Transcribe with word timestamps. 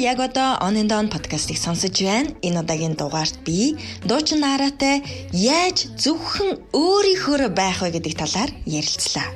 яг 0.00 0.18
одоо 0.18 0.56
On 0.64 0.76
and 0.80 0.92
On 0.92 1.06
подкастыг 1.12 1.58
сонсож 1.60 1.92
байна. 2.00 2.32
Энэ 2.40 2.64
удаагийн 2.64 2.96
дугаарт 2.96 3.36
би 3.44 3.76
дуучин 4.08 4.40
нараатай 4.40 5.04
яаж 5.32 5.92
зөвхөн 6.00 6.72
өөрийнхөө 6.72 7.52
байх 7.52 7.84
вэ 7.84 8.00
гэдэг 8.00 8.14
талаар 8.16 8.50
ярилцлаа. 8.64 9.28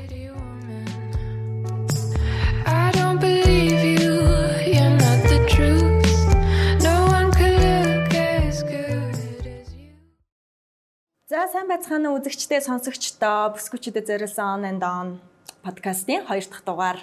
За 11.29 11.45
сайн 11.53 11.69
байцгаана 11.69 12.09
үзэгчдээ 12.17 12.65
сонсогчдоо. 12.65 13.53
Бүсгүүчдэд 13.53 14.09
зориулсан 14.09 14.65
On 14.65 14.65
and 14.65 14.81
On 14.81 15.09
подкастын 15.61 16.25
2 16.25 16.49
дахь 16.49 16.65
дугаар 16.65 16.99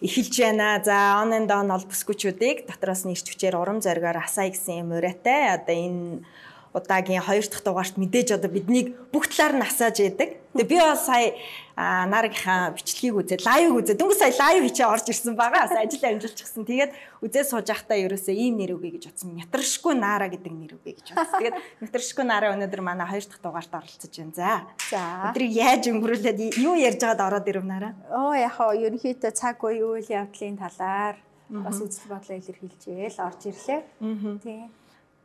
эхэлж 0.00 0.34
байна. 0.40 0.80
За 0.84 1.20
on 1.20 1.32
and 1.36 1.50
on 1.52 1.70
ол 1.70 1.84
бүсгүүчүүдийг 1.84 2.64
дотроос 2.68 3.04
нь 3.04 3.12
ирч 3.12 3.28
хүчээр 3.28 3.56
урам 3.56 3.84
зоригоор 3.84 4.24
асаа 4.24 4.48
гэсэн 4.48 4.80
юм 4.82 4.96
ураатай. 4.96 5.54
Одоо 5.56 5.76
энэ 5.76 6.24
удаагийн 6.74 7.22
хоёр 7.22 7.42
дахь 7.46 7.64
дугаарт 7.66 7.98
мэдээж 7.98 8.38
одоо 8.38 8.50
биднийг 8.50 8.94
бүх 9.10 9.26
талаар 9.26 9.58
нь 9.58 9.66
асааж 9.66 9.98
яадаг. 9.98 10.38
Тэгээ 10.54 10.70
би 10.70 10.76
бол 10.78 10.94
сая 10.94 11.34
наргийнхаа 11.76 12.74
бичлэгийг 12.78 13.14
үзээд 13.18 13.42
лайв 13.42 13.74
үзээд 13.74 13.98
дөнгөж 13.98 14.18
сая 14.18 14.34
лайв 14.38 14.62
хийчээ 14.66 14.86
орж 14.86 15.06
ирсэн 15.10 15.34
байгаа. 15.34 15.66
Сая 15.66 15.86
ажил 15.86 16.06
амжилчихсан. 16.06 16.62
Тэгээд 16.62 16.94
үзээд 17.26 17.50
сууж 17.50 17.66
байхдаа 17.66 17.98
ерөөсөө 17.98 18.34
ийм 18.34 18.54
нэр 18.62 18.78
үгүй 18.78 18.98
гэж 18.98 19.10
бодсон. 19.10 19.34
Нятрашгүй 19.34 19.94
наара 19.98 20.30
гэдэг 20.30 20.52
нэр 20.54 20.72
үгүй 20.78 20.94
гэж 20.94 21.06
бодсон. 21.10 21.38
Тэгээд 21.42 21.58
нятрашгүй 21.82 22.24
наара 22.26 22.54
өнөөдөр 22.54 22.82
манай 22.86 23.06
хоёр 23.10 23.24
дахь 23.26 23.42
дугаарт 23.42 23.72
оролцож 23.74 24.14
байна. 24.14 24.34
За. 24.34 24.50
За. 24.90 25.02
Өдрийг 25.30 25.52
яаж 25.58 25.82
өнгөрүүлээд 25.90 26.38
юу 26.58 26.74
ярьж 26.78 27.02
байгаад 27.02 27.26
ороод 27.26 27.50
ирэв 27.50 27.66
нараа? 27.66 27.94
Оо 28.14 28.34
яг 28.34 28.54
хоо 28.58 28.74
ерөнхийдөө 28.74 29.32
цаг 29.34 29.58
үе 29.62 29.82
үйл 29.82 30.06
явдлын 30.06 30.58
талаар 30.58 31.18
бас 31.50 31.78
үзэл 31.82 32.10
бодлоо 32.10 32.38
илэрхийлжээ 32.38 33.10
л 33.10 33.18
орж 33.26 33.42
ирлээ. 33.50 33.80
Тийм 34.42 34.70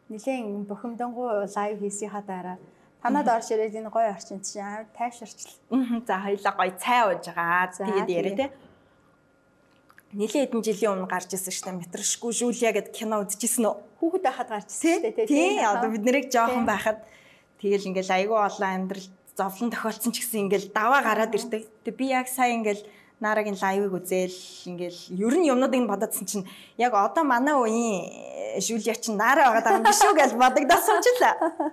нэлээд 0.09 0.69
бухимдангуй 0.69 1.49
лайв 1.49 1.79
хийсийнхаа 1.81 2.23
дараа 2.25 2.57
танад 3.05 3.27
орж 3.29 3.53
ирээд 3.53 3.77
энэ 3.77 3.89
гоё 3.93 4.09
орчинд 4.13 4.45
чинь 4.45 4.65
амар 4.65 4.85
тайвширчл. 4.97 5.53
За 6.07 6.17
хоёлаа 6.25 6.53
гоё 6.57 6.73
цай 6.77 7.01
ууж 7.05 7.25
байгаа. 7.29 7.69
Тэгээд 7.77 8.09
яриа 8.09 8.35
те. 8.37 8.45
Нилээ 10.13 10.49
хэдэн 10.49 10.61
жилийн 10.65 10.93
өмнө 10.97 11.11
гарч 11.11 11.29
ирсэн 11.33 11.75
дээ. 11.75 11.81
Метршгүй 11.85 12.31
Жулия 12.33 12.71
гэдэг 12.73 12.93
кино 12.93 13.21
үзчихсэн 13.21 13.65
үү? 13.67 13.75
Хүүхэд 13.99 14.23
байхад 14.25 14.49
гарч 14.49 14.69
ирсэн 14.73 15.01
дээ. 15.05 15.27
Тийм. 15.29 15.65
Одоо 15.65 15.89
бид 15.93 16.03
нэрийг 16.07 16.33
жоохон 16.33 16.65
байхад 16.65 17.03
тэгэл 17.61 17.89
ингээл 17.93 18.15
айгүй 18.15 18.39
олон 18.41 18.71
амьдрал 18.73 19.07
зовлон 19.35 19.69
тохиолдсон 19.69 20.13
ч 20.15 20.23
гэсэн 20.23 20.47
ингээл 20.47 20.71
даваа 20.71 21.01
гараад 21.03 21.35
ирдэг. 21.35 21.67
Тэгээ 21.83 21.99
би 21.99 22.05
яг 22.09 22.31
сая 22.31 22.55
ингээл 22.55 22.87
Нарагийн 23.19 23.55
лайвыг 23.55 23.93
үзэл 23.95 24.35
ингээл 24.67 24.99
ер 25.15 25.35
нь 25.39 25.47
юмнуудыг 25.47 25.87
бодоодсэн 25.87 26.25
чинь 26.27 26.45
яг 26.75 26.93
одоо 26.93 27.23
манай 27.23 27.55
үеийн 27.55 28.59
Жулия 28.59 28.95
чинь 28.95 29.15
Нара 29.15 29.51
байгаа 29.55 29.79
юм 29.79 29.83
биш 29.83 29.99
үү 30.03 30.15
гэж 30.15 30.31
бодогдсон 30.35 30.99
ч 31.03 31.07
л. 31.15 31.23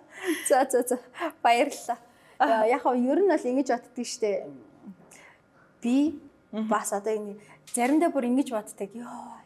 За 0.48 0.66
за 0.70 0.82
за 0.86 0.96
баярлалаа. 1.42 1.98
Яг 2.66 2.82
нь 2.86 3.06
ер 3.10 3.18
нь 3.22 3.30
бол 3.30 3.48
ингэж 3.50 3.68
боддөг 3.74 4.06
штэ. 4.06 4.46
Би 5.82 6.20
бас 6.50 6.92
одоо 6.92 7.14
ингэ 7.14 7.38
заримдаа 7.74 8.10
бүр 8.10 8.30
ингэж 8.30 8.54
боддог. 8.54 8.90
Йоо 8.94 9.42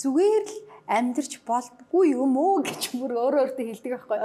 зүгээр 0.00 0.44
л 0.48 0.56
амьдрч 0.88 1.40
болдгүй 1.48 2.12
юм 2.12 2.36
уу 2.36 2.60
гэж 2.60 2.96
бүр 2.96 3.12
өөрөө 3.16 3.40
өөртөө 3.52 3.64
хэлдэг 3.68 3.92
байхгүй. 3.96 4.20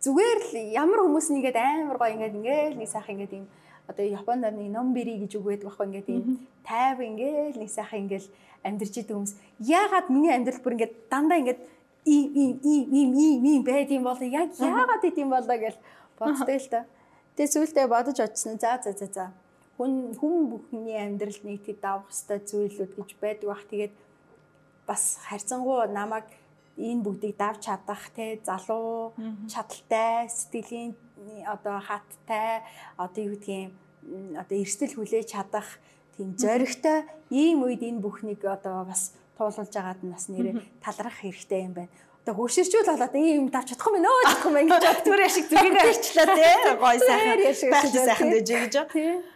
Зүгээр 0.00 0.38
л 0.40 0.54
ямар 0.72 1.00
хүмүүс 1.04 1.28
нэгээд 1.28 1.56
амар 1.60 1.96
гоё 2.00 2.14
ингээд 2.16 2.36
ингээд 2.40 2.74
нэг 2.80 2.88
сайхан 2.88 3.20
ингээд 3.20 3.36
юм 3.36 3.46
одоо 3.84 4.04
Японд 4.06 4.48
нэг 4.48 4.68
номбери 4.72 5.20
гэж 5.20 5.36
үг 5.36 5.44
байдаг 5.44 5.68
байхгүй 5.68 5.86
ингээд 5.88 6.08
ийм 6.08 6.24
тайв 6.64 6.96
ингээл 7.04 7.60
нэг 7.60 7.70
сайхан 7.70 8.08
ингээл 8.08 8.28
амьдарч 8.64 8.94
идэг 8.96 9.16
хүмүүс 9.16 9.34
яагаад 9.60 10.06
миний 10.08 10.32
амьдрал 10.32 10.62
бүр 10.64 10.74
ингээд 10.80 10.94
дандаа 11.12 11.38
ингээд 11.40 11.60
ийм 12.04 12.32
ийм 12.32 12.52
ийм 12.64 12.84
ийм 12.92 13.10
ийм 13.12 13.44
ийм 13.44 13.62
байд 13.64 13.90
юм 13.90 14.04
бол 14.08 14.20
яг 14.20 14.56
яагаад 14.56 15.04
идэм 15.04 15.28
болоо 15.28 15.58
гэж 15.60 15.76
боддөө 16.16 16.58
л 16.60 16.68
та. 16.72 16.80
Тэгээ 17.36 17.52
зүйлдээ 17.52 17.86
бодож 17.88 18.18
очсон. 18.20 18.56
За 18.58 18.80
за 18.80 18.92
за 18.92 19.06
за. 19.06 19.24
Хүн 19.76 20.16
хүн 20.16 20.48
бүхний 20.48 20.96
амьдралд 20.96 21.44
нэг 21.44 21.60
тийм 21.64 21.76
давах 21.80 22.08
хэвээр 22.08 22.44
зүйлүүд 22.48 22.92
гэж 22.96 23.10
байдаг 23.20 23.48
бах. 23.48 23.64
Тэгээд 23.68 23.94
бас 24.88 25.20
харьцангуй 25.28 25.88
намайг 25.92 26.24
энэ 26.88 27.04
бүгдийг 27.04 27.36
давж 27.36 27.60
чадах 27.68 28.02
те 28.16 28.40
залуу 28.48 29.12
чадaltaй 29.52 30.28
сэтгэлийн 30.28 30.96
одоо 31.44 31.76
хаттай 31.78 32.64
одоо 32.96 33.22
юу 33.24 33.36
гэдгийг 33.36 33.72
одоо 34.40 34.56
эрсдэл 34.56 34.96
хүлээж 34.96 35.26
чадах 35.36 35.68
тийм 36.16 36.36
зоригтой 36.40 37.04
ийм 37.28 37.62
үед 37.64 37.82
энэ 37.84 38.00
бүхнийг 38.00 38.40
одоо 38.44 38.88
бас 38.88 39.12
туулуулж 39.36 39.74
агаад 39.76 40.00
нь 40.04 40.12
бас 40.12 40.26
нэрээ 40.32 40.54
талрах 40.84 41.16
хэрэгтэй 41.20 41.60
юм 41.68 41.74
байна 41.76 41.92
одоо 42.30 42.46
хөшөрчүүл 42.46 42.86
болоод 42.86 43.14
ийм 43.18 43.50
давч 43.50 43.74
чадах 43.74 43.90
юм 43.90 43.94
байна 43.98 44.10
өө 44.14 44.22
чадах 44.30 44.46
юм 44.46 44.54
байна 44.54 44.78
гэж. 44.78 45.02
Түр 45.02 45.20
яшиг 45.20 45.46
зүгийг 45.50 45.76
арчлаа 45.82 46.26
тий 46.38 46.54
гой 46.78 46.96
сайхан. 47.02 47.38
байх 47.70 47.86
сайхан 47.90 48.30
дэж 48.30 48.48
гэж. 48.70 48.74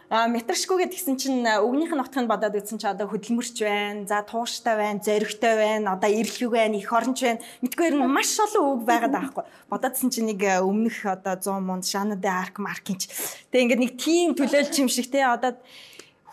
А 0.07 0.27
метршгүйгээд 0.31 0.93
гисэн 0.95 1.17
чинь 1.19 1.43
өгнийх 1.43 1.91
нь 1.91 1.99
нутгийг 1.99 2.29
бодоод 2.29 2.55
үзсэн 2.55 2.79
чи 2.79 2.87
одоо 2.87 3.09
хөдөлмөрч 3.11 3.57
байна 3.59 4.07
за 4.07 4.21
тууштай 4.23 4.77
байна 4.77 5.03
зоригтой 5.03 5.53
байна 5.59 5.97
одоо 5.97 6.07
эрлэг 6.07 6.51
байна 6.55 6.77
их 6.77 6.93
оронч 6.93 7.19
байна. 7.25 7.41
Мэдгүй 7.65 7.89
ер 7.89 7.95
нь 7.99 8.05
маш 8.05 8.37
олон 8.39 8.79
үг 8.79 8.81
байгаад 8.85 9.11
байгаа 9.11 9.31
хгүй 9.33 9.45
бодоодсэн 9.67 10.09
чи 10.13 10.21
нэг 10.23 10.39
өмнөх 10.61 11.03
одоо 11.09 11.35
100 11.35 11.59
мунд 11.59 11.83
шанаде 11.89 12.29
арк 12.29 12.61
маркинч. 12.61 13.09
Тэг 13.49 13.65
ингээд 13.65 13.81
нэг 13.81 13.93
тим 13.97 14.37
төлөөлч 14.37 14.75
юм 14.79 14.87
шиг 14.93 15.09
тий 15.09 15.25
одоо 15.25 15.57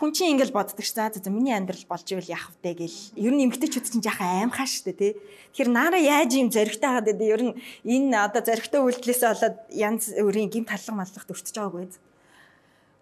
хүн 0.03 0.11
чинь 0.11 0.35
ингээл 0.35 0.51
боддог 0.51 0.83
ш. 0.83 0.99
За 0.99 1.15
за 1.15 1.31
миний 1.31 1.55
амьдрал 1.55 1.87
болж 1.87 2.11
ивэл 2.11 2.27
яах 2.27 2.51
вэ 2.59 2.75
гэл. 2.75 3.15
Ер 3.15 3.39
нь 3.39 3.47
эмгтээчүүд 3.47 3.87
чинь 3.87 4.03
жаахан 4.03 4.51
аимхаа 4.51 4.67
штэ 4.67 4.99
тий. 4.99 5.15
Тэгэхээр 5.55 5.71
наара 5.71 5.95
яаж 5.95 6.35
юм 6.35 6.51
зоригтой 6.51 6.91
хагаад 6.91 7.07
байдэ. 7.07 7.31
Ер 7.31 7.43
нь 7.47 7.55
энэ 7.87 8.19
одоо 8.19 8.43
зоригтой 8.43 8.83
үйлдэлээсээ 8.83 9.31
болоод 9.31 9.57
янз 9.71 10.11
бүрийн 10.19 10.51
гим 10.51 10.67
таллах 10.67 11.07
маллахт 11.07 11.31
өртөж 11.31 11.55
байгаагүй. 11.55 11.95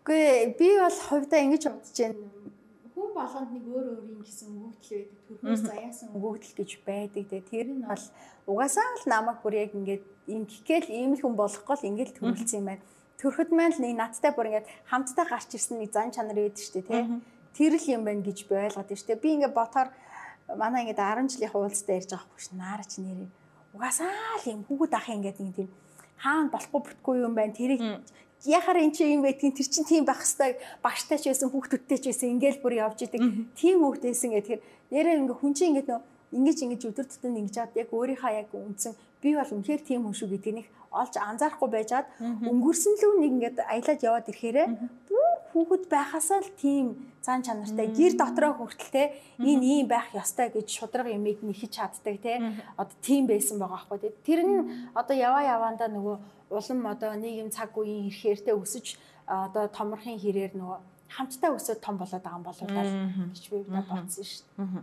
Үгүй 0.04 0.24
би 0.60 0.68
бол 0.76 0.98
хувьдаа 1.08 1.40
ингэж 1.40 1.64
бодож 1.72 1.96
байна. 1.96 2.20
Хүн 2.92 3.08
болгонд 3.16 3.48
нэг 3.48 3.64
өөр 3.64 3.86
өөрийн 3.96 4.20
гэсэн 4.20 4.48
өгөгдөл 4.60 4.92
байдаг. 5.00 5.24
Төрхөөс 5.24 5.62
заяасан 5.72 6.08
өгөгдөл 6.12 6.56
гэж 6.60 6.70
байдаг. 6.84 7.24
Тэр 7.48 7.66
нь 7.80 7.80
бол 7.88 8.04
угаасаа 8.44 8.84
л 9.00 9.08
намайг 9.08 9.40
бүр 9.40 9.56
яг 9.56 9.72
ингээд 9.72 10.04
юм 10.28 10.44
гихгээл 10.44 10.92
ийм 10.92 11.16
хүн 11.16 11.32
болохгүй 11.32 11.76
л 11.80 11.88
ингээд 11.96 12.20
төрүүлсэн 12.20 12.60
юм 12.60 12.68
байна 12.76 12.84
төрөхөд 13.20 13.50
маань 13.52 13.76
л 13.76 13.84
нэг 13.84 13.94
надтай 14.00 14.32
бүр 14.32 14.48
ингээд 14.48 14.68
хамтдаа 14.88 15.26
гарч 15.28 15.52
ирсэн 15.52 15.76
нэг 15.78 15.92
зан 15.92 16.08
чанар 16.08 16.40
шүү 16.40 16.80
дээ 16.80 16.88
тий. 16.88 17.04
Тэр 17.52 17.72
л 17.76 17.86
юм 17.92 18.02
байна 18.08 18.24
гэж 18.24 18.48
би 18.48 18.54
ойлгоод 18.56 18.88
дээ. 18.88 19.20
Би 19.20 19.28
ингээд 19.36 19.52
ботоор 19.52 19.92
манай 20.56 20.88
ингээд 20.88 20.98
10 20.98 21.28
жилийн 21.36 21.52
хуулцтай 21.52 22.00
ярьж 22.00 22.10
байгаа 22.16 22.32
хөш 22.32 22.46
наарч 22.56 22.92
нэрээ. 22.96 23.28
Угаасаа 23.76 24.40
л 24.40 24.50
юм 24.50 24.64
хүүхэд 24.64 24.92
ах 24.96 25.08
ингээд 25.12 25.38
нэг 25.44 25.54
тийм 25.54 25.68
хаана 26.16 26.48
болохгүй 26.48 26.80
бүтгүй 26.80 27.16
юм 27.20 27.34
байна. 27.36 27.52
Тэрийг 27.52 27.80
яхаар 28.44 28.80
эн 28.80 28.92
чинь 28.96 29.20
юм 29.20 29.22
байдгийг 29.22 29.56
тэр 29.56 29.68
чинь 29.68 29.84
тийм 29.84 30.04
байх 30.08 30.24
хэвээр 30.24 30.56
багштай 30.80 31.18
ч 31.20 31.28
байсан 31.28 31.52
хүүхдүүдтэй 31.52 31.98
ч 32.00 32.04
байсан 32.08 32.32
ингээл 32.34 32.64
бүр 32.64 32.74
явж 32.80 33.04
идэг. 33.04 33.20
Тийм 33.52 33.84
хүүхдээсэн 33.84 34.32
гэх 34.32 34.44
тэгэхээр 34.48 34.62
нэрээ 34.96 35.18
ингээ 35.20 35.38
хүн 35.38 35.52
чинь 35.52 35.76
ингээд 35.76 35.88
нөө 35.92 36.00
ингэж 36.40 36.58
ингэж 36.64 36.82
өдөр 36.88 37.06
тутмын 37.10 37.40
ингэж 37.44 37.54
чад 37.54 37.76
яг 37.76 37.90
өөрийнхөө 37.92 38.32
яг 38.32 38.48
үндсэн 38.54 38.94
би 39.20 39.34
бол 39.36 39.50
үнэхээр 39.50 39.82
тийм 39.84 40.00
хүн 40.06 40.14
шүү 40.16 40.28
гэдгийг 40.32 40.56
нэг 40.56 40.66
олж 40.90 41.14
анзаарахгүй 41.16 41.70
байжгаад 41.70 42.06
өнгөрсөн 42.20 42.94
лүү 43.00 43.12
нэг 43.22 43.32
ингээд 43.34 43.58
аялаад 43.62 44.00
яваад 44.02 44.30
ирэхээрээ 44.30 44.68
хүүхэд 45.54 45.84
байхасаа 45.90 46.40
л 46.42 46.50
тийм 46.58 46.86
цаан 47.22 47.42
чанартай 47.46 47.86
гэр 47.90 48.14
дотроо 48.18 48.52
хүртэл 48.58 48.90
те 48.94 49.02
энэ 49.38 49.66
ийм 49.82 49.86
байх 49.90 50.10
ёстой 50.14 50.50
гэж 50.50 50.66
шудраг 50.66 51.06
юмыг 51.10 51.42
нэхэж 51.42 51.72
чаддаг 51.78 52.16
те 52.22 52.42
одоо 52.74 52.96
тийм 53.02 53.26
байсан 53.30 53.58
байгаа 53.58 53.86
байхгүй 53.86 53.98
те 54.02 54.08
тэр 54.26 54.40
нь 54.46 54.54
одоо 54.94 55.14
яваа 55.14 55.42
яваандаа 55.46 55.90
нөгөө 55.90 56.16
улам 56.50 56.80
одоо 56.86 57.14
нийгэм 57.14 57.50
цаг 57.50 57.74
үеийн 57.74 58.10
ирэхээр 58.10 58.40
те 58.46 58.52
өсөж 58.54 58.98
одоо 59.26 59.66
томорхын 59.70 60.18
хэрээр 60.18 60.54
нөгөө 60.58 60.78
хамтдаа 61.10 61.50
өсөд 61.58 61.78
том 61.82 61.98
болоод 61.98 62.22
байгаа 62.22 62.38
юм 62.38 62.46
болоо 62.46 62.66
гэж 63.34 63.44
би 63.50 63.58
бодсон 63.66 64.24
шүү 64.26 64.42
дээ. 64.58 64.82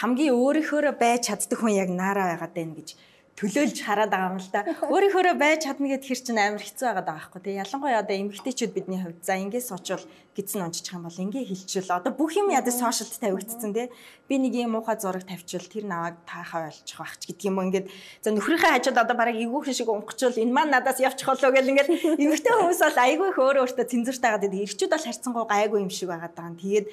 Хамгийн 0.00 0.36
өөрийнхөө 0.36 0.92
байж 1.00 1.28
чаддаг 1.28 1.58
хүн 1.60 1.72
яг 1.72 1.88
наараа 1.88 2.36
байгаад 2.36 2.52
байна 2.52 2.76
гэж 2.76 2.88
төлөөлж 3.36 3.84
хараад 3.84 4.08
байгаа 4.08 4.32
юм 4.32 4.40
л 4.40 4.48
да. 4.48 4.64
Өөрийнхөө 4.88 5.36
байж 5.36 5.68
чадна 5.68 5.92
гэд 5.92 6.08
хэр 6.08 6.20
чинь 6.24 6.40
амар 6.40 6.64
хэцүү 6.64 6.88
байгаа 6.88 7.04
даа 7.04 7.16
байхгүй 7.20 7.40
тий. 7.44 7.60
Ялангуяа 7.60 8.00
одоо 8.00 8.16
эмгэгтэйчүүд 8.16 8.72
бидний 8.72 8.96
хувьд 8.96 9.20
за 9.20 9.36
ингэ 9.36 9.60
суучвал 9.60 10.08
гидсэн 10.32 10.64
унжчих 10.64 10.96
юм 10.96 11.04
бол 11.04 11.20
ингэ 11.20 11.44
хилчвэл 11.44 12.00
одоо 12.00 12.16
бүх 12.16 12.32
юм 12.32 12.48
ядаж 12.48 12.80
сошиалд 12.80 13.12
тавигдсан 13.12 13.76
тий. 13.76 13.92
Би 14.24 14.40
нэг 14.40 14.56
юм 14.56 14.80
муухай 14.80 14.96
зураг 14.96 15.28
тавьчвал 15.28 15.68
тэр 15.68 15.84
наваг 15.84 16.16
таахаа 16.24 16.72
олчих 16.72 16.96
байх 16.96 17.16
ч 17.20 17.28
гэдэг 17.28 17.44
юм 17.44 17.60
уу 17.60 17.68
ингээд 17.68 17.86
за 18.24 18.32
нөхрийнхээ 18.32 18.72
хажууд 18.72 19.04
одоо 19.04 19.16
бараг 19.20 19.36
эвгүйхэн 19.36 19.76
шиг 19.76 19.92
унхчихвал 19.92 20.40
энэ 20.40 20.56
маань 20.56 20.72
надаас 20.72 20.96
явчих 21.04 21.28
болоо 21.28 21.52
гэл 21.52 21.72
ингээд 21.76 21.92
эмгэгтэй 22.16 22.52
хүмүүс 22.56 22.80
бол 22.88 23.04
айгүй 23.04 23.28
их 23.32 23.38
өөрөө 23.40 23.64
өөртөө 23.68 23.84
цензуртай 23.84 24.30
байгаа. 24.32 24.64
Ирчүүд 24.64 24.92
бол 24.96 25.04
харьцангуй 25.04 25.44
гайгүй 25.44 25.80
юм 25.84 25.92
шиг 25.92 26.08
байгаа 26.08 26.32
даа. 26.32 26.56
Тэгээд 26.56 26.86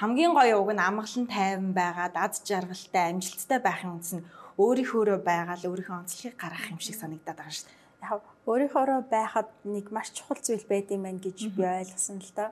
хамгийн 0.00 0.32
гоё 0.32 0.64
уг 0.64 0.72
нь 0.72 0.80
амгалан 0.80 1.26
тайван 1.28 1.72
байгаад 1.76 2.16
аз 2.16 2.40
жаргалтай 2.40 3.04
амжилттай 3.12 3.60
байхын 3.60 4.00
үндэс 4.00 4.12
нь 4.16 4.24
өөрийнхөөрөө 4.64 5.18
байгаад 5.30 5.62
өөрийнхөө 5.68 5.96
онцлогийг 6.00 6.36
гаргах 6.36 6.72
юм 6.72 6.80
шиг 6.84 6.96
санагдаад 7.00 7.38
байгаа 7.38 7.56
шүү 7.56 7.66
дээ. 7.68 7.78
Яг 8.10 8.22
өөрийнхоороо 8.50 9.00
байхад 9.14 9.48
нэг 9.64 9.86
маш 9.94 10.08
чухал 10.16 10.40
зүйл 10.46 10.64
байд 10.68 10.88
юм 10.94 11.02
байна 11.04 11.20
гэж 11.20 11.38
би 11.56 11.62
ойлгосон 11.64 12.18
л 12.20 12.32
доо. 12.36 12.50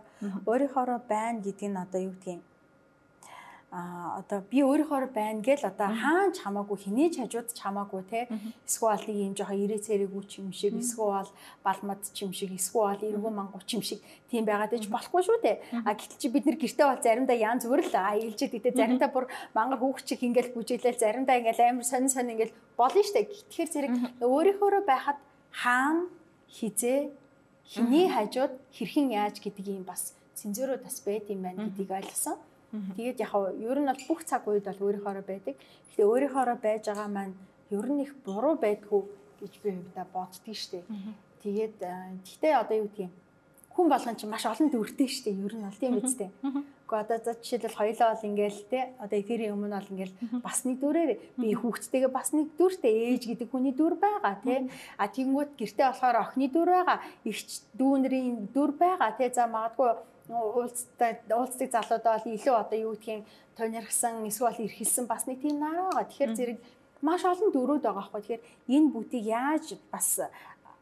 Өөрийнхоороо 0.50 1.00
байна 1.14 1.38
гэдэг 1.44 1.68
нь 1.68 1.82
одоо 1.84 2.00
юу 2.06 2.12
гэдгийг 2.16 2.42
а 3.70 4.24
одоо 4.24 4.40
би 4.48 4.64
өөрийнхөө 4.64 5.12
байна 5.12 5.44
гэл 5.44 5.60
одоо 5.68 5.92
хаан 5.92 6.32
ч 6.32 6.40
хамаагүй 6.40 6.76
хинээ 6.88 7.08
ч 7.12 7.16
хажууд 7.20 7.52
ч 7.52 7.60
хамаагүй 7.60 8.02
те. 8.08 8.24
Эсвэл 8.64 9.12
юм 9.12 9.36
жоохон 9.36 9.60
ирээ 9.60 9.84
цэрэгүү 9.84 10.22
ч 10.24 10.40
юм 10.40 10.56
шиг 10.56 10.72
эсвэл 10.80 11.28
балмад 11.60 12.00
ч 12.00 12.24
юм 12.24 12.32
шиг 12.32 12.56
эсвэл 12.56 12.96
эргүү 12.96 13.28
мангуу 13.28 13.60
ч 13.68 13.76
юм 13.76 13.84
шиг 13.84 14.00
тийм 14.32 14.48
байгаад 14.48 14.72
иж 14.72 14.88
болохгүй 14.88 15.20
шүү 15.20 15.38
дээ. 15.44 15.84
А 15.84 15.92
гэтэл 15.92 16.16
чи 16.16 16.28
бид 16.32 16.48
нар 16.48 16.56
гэртээ 16.56 16.86
бол 16.88 17.04
заримдаа 17.04 17.36
яан 17.36 17.60
зүгээр 17.60 17.82
л 17.92 17.96
аялжид 18.08 18.52
гэдэг 18.56 18.72
заримдаа 18.72 19.10
бүр 19.12 19.28
мангар 19.52 19.78
хүүхд 19.84 20.04
чиг 20.08 20.24
ингээл 20.24 20.56
бүжиглэл 20.56 20.96
заримдаа 20.96 21.36
ингээл 21.36 21.68
амар 21.68 21.84
сонин 21.84 22.08
сонин 22.08 22.40
ингээл 22.40 22.56
болно 22.72 23.04
штэ 23.04 23.28
тэгэхээр 23.52 23.68
зэрэг 23.68 23.92
өөрийнхөө 24.24 24.80
байхад 24.88 25.20
хаан 25.52 26.08
хизээ 26.48 27.12
хиний 27.68 28.08
хажууд 28.08 28.56
хэрхэн 28.72 29.12
яаж 29.12 29.36
гэдэг 29.44 29.76
юм 29.76 29.84
бас 29.84 30.16
цензуруу 30.32 30.80
бас 30.80 31.04
байд 31.04 31.28
юм 31.28 31.44
байна 31.44 31.68
гэдгийг 31.68 31.92
ойлгосон 31.92 32.40
Тэгээд 32.70 33.20
яг 33.20 33.32
ер 33.56 33.78
нь 33.80 33.88
бол 33.88 34.02
бүх 34.08 34.20
цаг 34.28 34.44
үед 34.44 34.64
бол 34.68 34.84
өөрийнхоороо 34.92 35.24
байдаг. 35.24 35.56
Гэхдээ 35.88 36.04
өөрийнхоороо 36.04 36.56
байж 36.60 36.84
байгаа 36.84 37.08
маань 37.08 37.34
ер 37.72 37.86
нь 37.88 38.04
их 38.04 38.12
буруу 38.24 38.56
байдгүй 38.60 39.02
гэж 39.40 39.52
би 39.62 39.68
хувьдаа 39.72 40.06
боддгийг 40.12 40.56
штеп. 40.56 40.86
Тэгээд 41.42 41.80
гэхдээ 42.24 42.54
одоо 42.60 42.76
юу 42.76 42.88
гэдгийг 42.92 43.12
хүн 43.72 43.88
болгон 43.88 44.16
чинь 44.20 44.28
маш 44.30 44.44
олон 44.44 44.68
дүртэй 44.68 45.08
штеп. 45.08 45.36
Ер 45.38 45.54
нь 45.56 45.64
бол 45.64 45.80
тийм 45.80 45.96
үстэй. 45.96 46.30
Гэхдээ 46.88 47.04
одоо 47.04 47.18
за 47.20 47.32
жишээлбэл 47.36 47.76
хоёлоо 47.76 48.08
бол 48.16 48.28
ингээл 48.32 48.60
те 48.72 48.80
одоо 48.96 49.18
эфирийн 49.20 49.52
өмнө 49.52 49.76
бол 49.76 49.92
ингээл 49.92 50.14
бас 50.40 50.64
нэг 50.64 50.80
дүрээр 50.80 51.10
би 51.36 51.48
хүүхдтэйгээ 51.52 52.08
бас 52.08 52.32
нэг 52.32 52.46
дүртэй 52.56 52.94
ээж 53.12 53.22
гэдэг 53.28 53.48
хүний 53.52 53.76
дүр 53.76 54.00
байгаа 54.00 54.40
те. 54.40 54.72
А 54.96 55.04
тэгэнгүүт 55.12 55.52
гэртээ 55.60 55.86
болохоор 55.92 56.16
охины 56.24 56.48
дүр 56.48 56.68
байгаа. 56.72 56.98
Игч 57.28 57.68
дүүнэрийн 57.76 58.48
дүр 58.56 58.72
байгаа 58.80 59.12
те. 59.20 59.28
За 59.28 59.44
магадгүй 59.44 60.00
уулзтай 60.32 61.20
уулздаг 61.28 61.68
залуудаа 61.76 62.24
бол 62.24 62.32
илүү 62.32 62.56
одоо 62.56 62.78
юу 62.80 62.92
гэдгийг 62.96 63.28
тонирхсан 63.56 64.24
эсвэл 64.24 64.64
эрхэлсэн 64.64 65.04
бас 65.04 65.28
нэг 65.28 65.44
тийм 65.44 65.60
нараа 65.60 65.92
байгаа. 65.92 66.08
Тэгэхээр 66.08 66.36
зэрэг 66.40 66.58
маш 67.04 67.22
олон 67.24 67.52
дөрүүд 67.52 67.84
байгаа 67.84 68.08
байхгүй. 68.12 68.40
Тэгэхээр 68.40 68.42
энэ 68.76 68.92
бүтийг 68.92 69.24
яаж 69.28 69.76
бас 69.92 70.24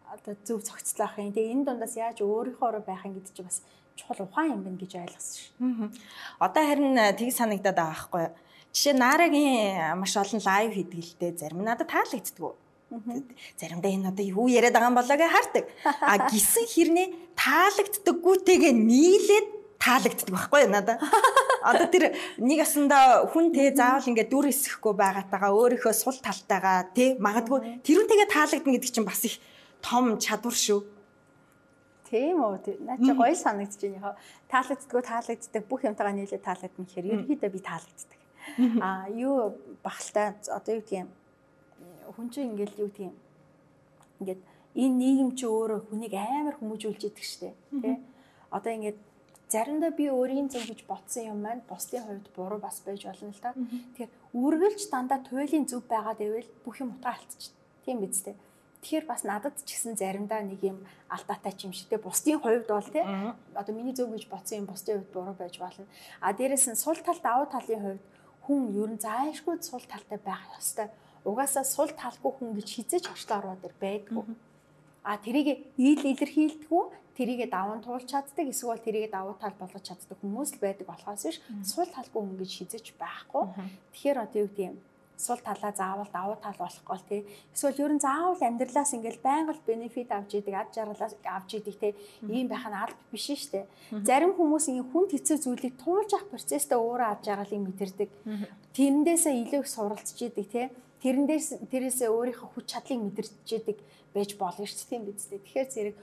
одоо 0.06 0.34
зөв 0.46 0.62
цогцлоох 0.62 1.18
юм. 1.18 1.34
Тэгээ 1.34 1.52
энэ 1.54 1.66
дундаас 1.66 1.94
яаж 1.98 2.22
өөрийнхөө 2.22 2.86
байх 2.86 3.02
юм 3.06 3.18
гэдэг 3.18 3.34
чинь 3.34 3.48
бас 3.50 3.58
чухал 3.96 4.28
ухаан 4.28 4.52
юм 4.54 4.62
байна 4.62 4.78
гэж 4.78 4.92
ойлгосон 5.00 5.34
шүү. 5.40 5.90
Одоо 6.38 6.62
харин 6.62 6.94
тийг 7.16 7.32
санагдаад 7.32 7.76
байгаа 7.76 7.92
байхгүй. 7.96 8.26
Жишээ 8.76 8.94
Нарагийн 8.94 9.98
маш 9.98 10.14
олон 10.16 10.40
лайв 10.44 10.70
хийдэг 10.76 11.00
л 11.00 11.16
дээ. 11.20 11.40
Зарим 11.40 11.64
надад 11.64 11.88
таалагддаг 11.88 12.54
Заримдаа 13.58 13.90
энэ 13.90 14.08
одоо 14.14 14.22
юу 14.22 14.46
яриад 14.46 14.74
байгаа 14.78 14.90
юм 14.94 14.98
болоо 15.00 15.16
гэж 15.18 15.30
хардаг. 15.34 15.64
А 15.82 16.30
гисэн 16.30 16.66
хэрнээ 16.70 17.06
таалагддаггүйтэйгээ 17.34 18.74
нийлээд 18.78 19.46
таалагддаг 19.82 20.30
байхгүй 20.30 20.60
юу 20.62 20.70
надад. 20.70 21.02
Одоо 21.66 21.86
тэр 21.90 22.14
нэг 22.38 22.62
асанда 22.62 23.26
хүн 23.34 23.50
те 23.50 23.74
заавал 23.74 24.06
ингээд 24.06 24.30
дүр 24.30 24.54
эсэхгүй 24.54 24.94
байгаатайгаа 24.94 25.50
өөрийнхөө 25.50 25.94
сул 25.98 26.14
талтайгаа 26.22 26.94
те 26.94 27.18
магадгүй 27.18 27.82
тэрүүнтэйгээ 27.82 28.30
таалагдана 28.30 28.74
гэдэг 28.78 28.90
чинь 28.94 29.08
бас 29.08 29.22
их 29.26 29.42
том 29.82 30.14
чадвар 30.22 30.54
шүү. 30.54 30.86
Тийм 32.06 32.38
үү. 32.42 32.78
Наа 32.86 32.96
чи 33.02 33.12
гоё 33.12 33.34
санагдаж 33.34 33.82
байна. 33.82 34.14
Таалагддаггүй 34.48 35.02
таалагддаг 35.02 35.62
бүх 35.66 35.82
юмтайгаа 35.82 36.14
нийлээд 36.14 36.46
таалагдана 36.46 36.86
гэхээр 36.86 37.10
ерөнхийдөө 37.10 37.50
би 37.50 37.60
таалагддаг. 37.60 38.20
А 38.80 39.10
юу 39.10 39.58
багтаа 39.82 40.38
одоо 40.54 40.74
юу 40.78 40.86
юм 40.90 41.08
хүн 42.14 42.30
чинь 42.30 42.54
ингээл 42.54 42.80
юу 42.86 42.90
юм. 42.98 43.14
Ингээд 44.20 44.40
энэ 44.78 44.96
нийгэм 45.02 45.30
чи 45.34 45.44
өөрөө 45.46 45.90
хүнийг 45.90 46.14
амар 46.14 46.56
хүмүүжүүлж 46.62 47.02
идэг 47.10 47.24
штэ. 47.26 47.50
Тэ? 47.82 47.98
Одоо 48.54 48.70
ингээд 48.72 48.98
заримдаа 49.50 49.90
би 49.90 50.06
өөрийн 50.10 50.48
зөв 50.50 50.62
гэж 50.66 50.86
ботсон 50.86 51.34
юм 51.34 51.38
маань 51.42 51.62
бусдын 51.66 52.06
хувьд 52.06 52.26
буруу 52.36 52.60
бас 52.62 52.80
байж 52.86 53.02
болно 53.06 53.34
л 53.34 53.42
та. 53.42 53.54
Тэгэхээр 53.54 54.12
үргэлж 54.34 54.82
дандаа 54.90 55.20
туйлын 55.26 55.66
зөв 55.66 55.82
байгаад 55.90 56.20
ивэл 56.22 56.50
бүх 56.64 56.78
юм 56.80 56.94
утга 56.94 57.14
алдчихна. 57.14 57.58
Тийм 57.84 57.98
биз 58.02 58.22
дээ. 58.22 58.36
Тэгэхээр 58.86 59.10
бас 59.10 59.26
надад 59.26 59.58
ч 59.66 59.74
гэсэн 59.74 59.98
заримдаа 59.98 60.46
нэг 60.46 60.62
юм 60.62 60.78
алдаатай 61.10 61.50
ч 61.58 61.66
юм 61.66 61.74
шиг 61.74 61.90
те 61.90 61.98
бусдын 61.98 62.38
хувьд 62.38 62.70
бол 62.70 62.86
те 62.86 63.02
одоо 63.50 63.74
миний 63.74 63.90
зөв 63.90 64.14
гэж 64.14 64.30
ботсон 64.30 64.62
юм 64.62 64.70
бусдын 64.70 65.02
хувьд 65.02 65.10
буруу 65.10 65.34
байж 65.34 65.58
болно. 65.58 65.90
А 66.22 66.30
дээрэс 66.30 66.70
нь 66.70 66.78
сул 66.78 66.94
тал 67.02 67.18
давуу 67.18 67.50
талын 67.50 67.82
хувьд 67.82 68.04
хүн 68.46 68.62
ер 68.78 68.90
нь 68.94 69.02
заашгүй 69.02 69.58
сул 69.58 69.82
талтай 69.90 70.22
байх 70.22 70.38
ёстой. 70.54 70.86
Угаасаа 71.26 71.66
сул 71.66 71.90
талгүй 71.98 72.30
хүн 72.38 72.54
гэж 72.54 72.68
хизэж 72.78 73.10
орчлоо 73.10 73.42
ороод 73.42 73.66
ир 73.66 73.74
байдгүй. 73.82 74.22
А 75.02 75.18
тэрийг 75.18 75.66
ил 75.74 76.02
илэрхийлдэггүй 76.06 76.84
тэрийг 77.18 77.50
даван 77.50 77.82
туулж 77.82 78.06
чаддаг 78.06 78.46
эсвэл 78.46 78.78
тэрийг 78.78 79.10
давуу 79.10 79.34
тал 79.34 79.58
болгож 79.58 79.82
чаддаг 79.82 80.14
хүмүүс 80.22 80.54
л 80.54 80.62
байдаг 80.62 80.86
болохоос 80.86 81.26
биш. 81.26 81.42
Сул 81.66 81.90
талгүй 81.90 82.22
хүн 82.22 82.38
гэж 82.38 82.50
хизэж 82.54 82.94
байхгүй. 82.94 83.50
Тэгэхээр 83.90 84.22
одоо 84.22 84.46
юу 84.46 84.50
гэдэг 84.54 84.70
юм 84.70 84.78
сул 85.16 85.40
талаа 85.40 85.72
заавал 85.72 86.08
давуу 86.12 86.36
тал 86.36 86.56
болохгүй 86.60 86.96
л 86.96 87.08
тий. 87.08 87.20
Эсвэл 87.54 87.82
ер 87.82 87.92
нь 87.96 88.04
заавал 88.04 88.40
амьдралаас 88.40 88.92
ингээл 88.96 89.20
байнга 89.24 89.56
бенефит 89.66 90.12
авч 90.12 90.38
идэг, 90.38 90.54
ад 90.54 90.70
жаргалаас 90.76 91.16
авч 91.24 91.50
идэг 91.60 91.76
тий. 91.80 91.92
Ийм 92.28 92.48
байх 92.48 92.64
нь 92.68 92.76
аль 92.76 92.94
биш 93.10 93.32
шүү 93.32 93.50
дээ. 93.52 93.66
Зарим 94.04 94.36
хүмүүс 94.36 94.68
ингэ 94.70 94.88
хүн 94.92 95.06
хэцүү 95.10 95.36
зүйлийг 95.40 95.74
туулж 95.80 96.10
авах 96.12 96.30
процесстэй 96.32 96.76
өөрөө 96.76 97.08
ад 97.08 97.20
жаргалыг 97.24 97.62
мэдэрдэг. 97.64 98.10
Тэрнээсээ 98.76 99.34
илүү 99.42 99.60
их 99.64 99.68
суралцж 99.68 100.18
идэг 100.20 100.48
тий 100.52 100.66
тэрнээс 101.02 101.70
тэрээсээ 101.70 102.08
өөрийнхөө 102.08 102.48
хүч 102.56 102.66
чадлыг 102.72 103.00
мэдэрч 103.04 103.48
идэг 103.52 103.78
байж 104.16 104.30
болно 104.40 104.64
шүү 104.64 104.80
дээ 104.80 104.90
тийм 104.90 105.02
биз 105.04 105.28
дээ. 105.28 105.44
Тэгэхээр 105.44 105.68
зэрэг 105.70 105.96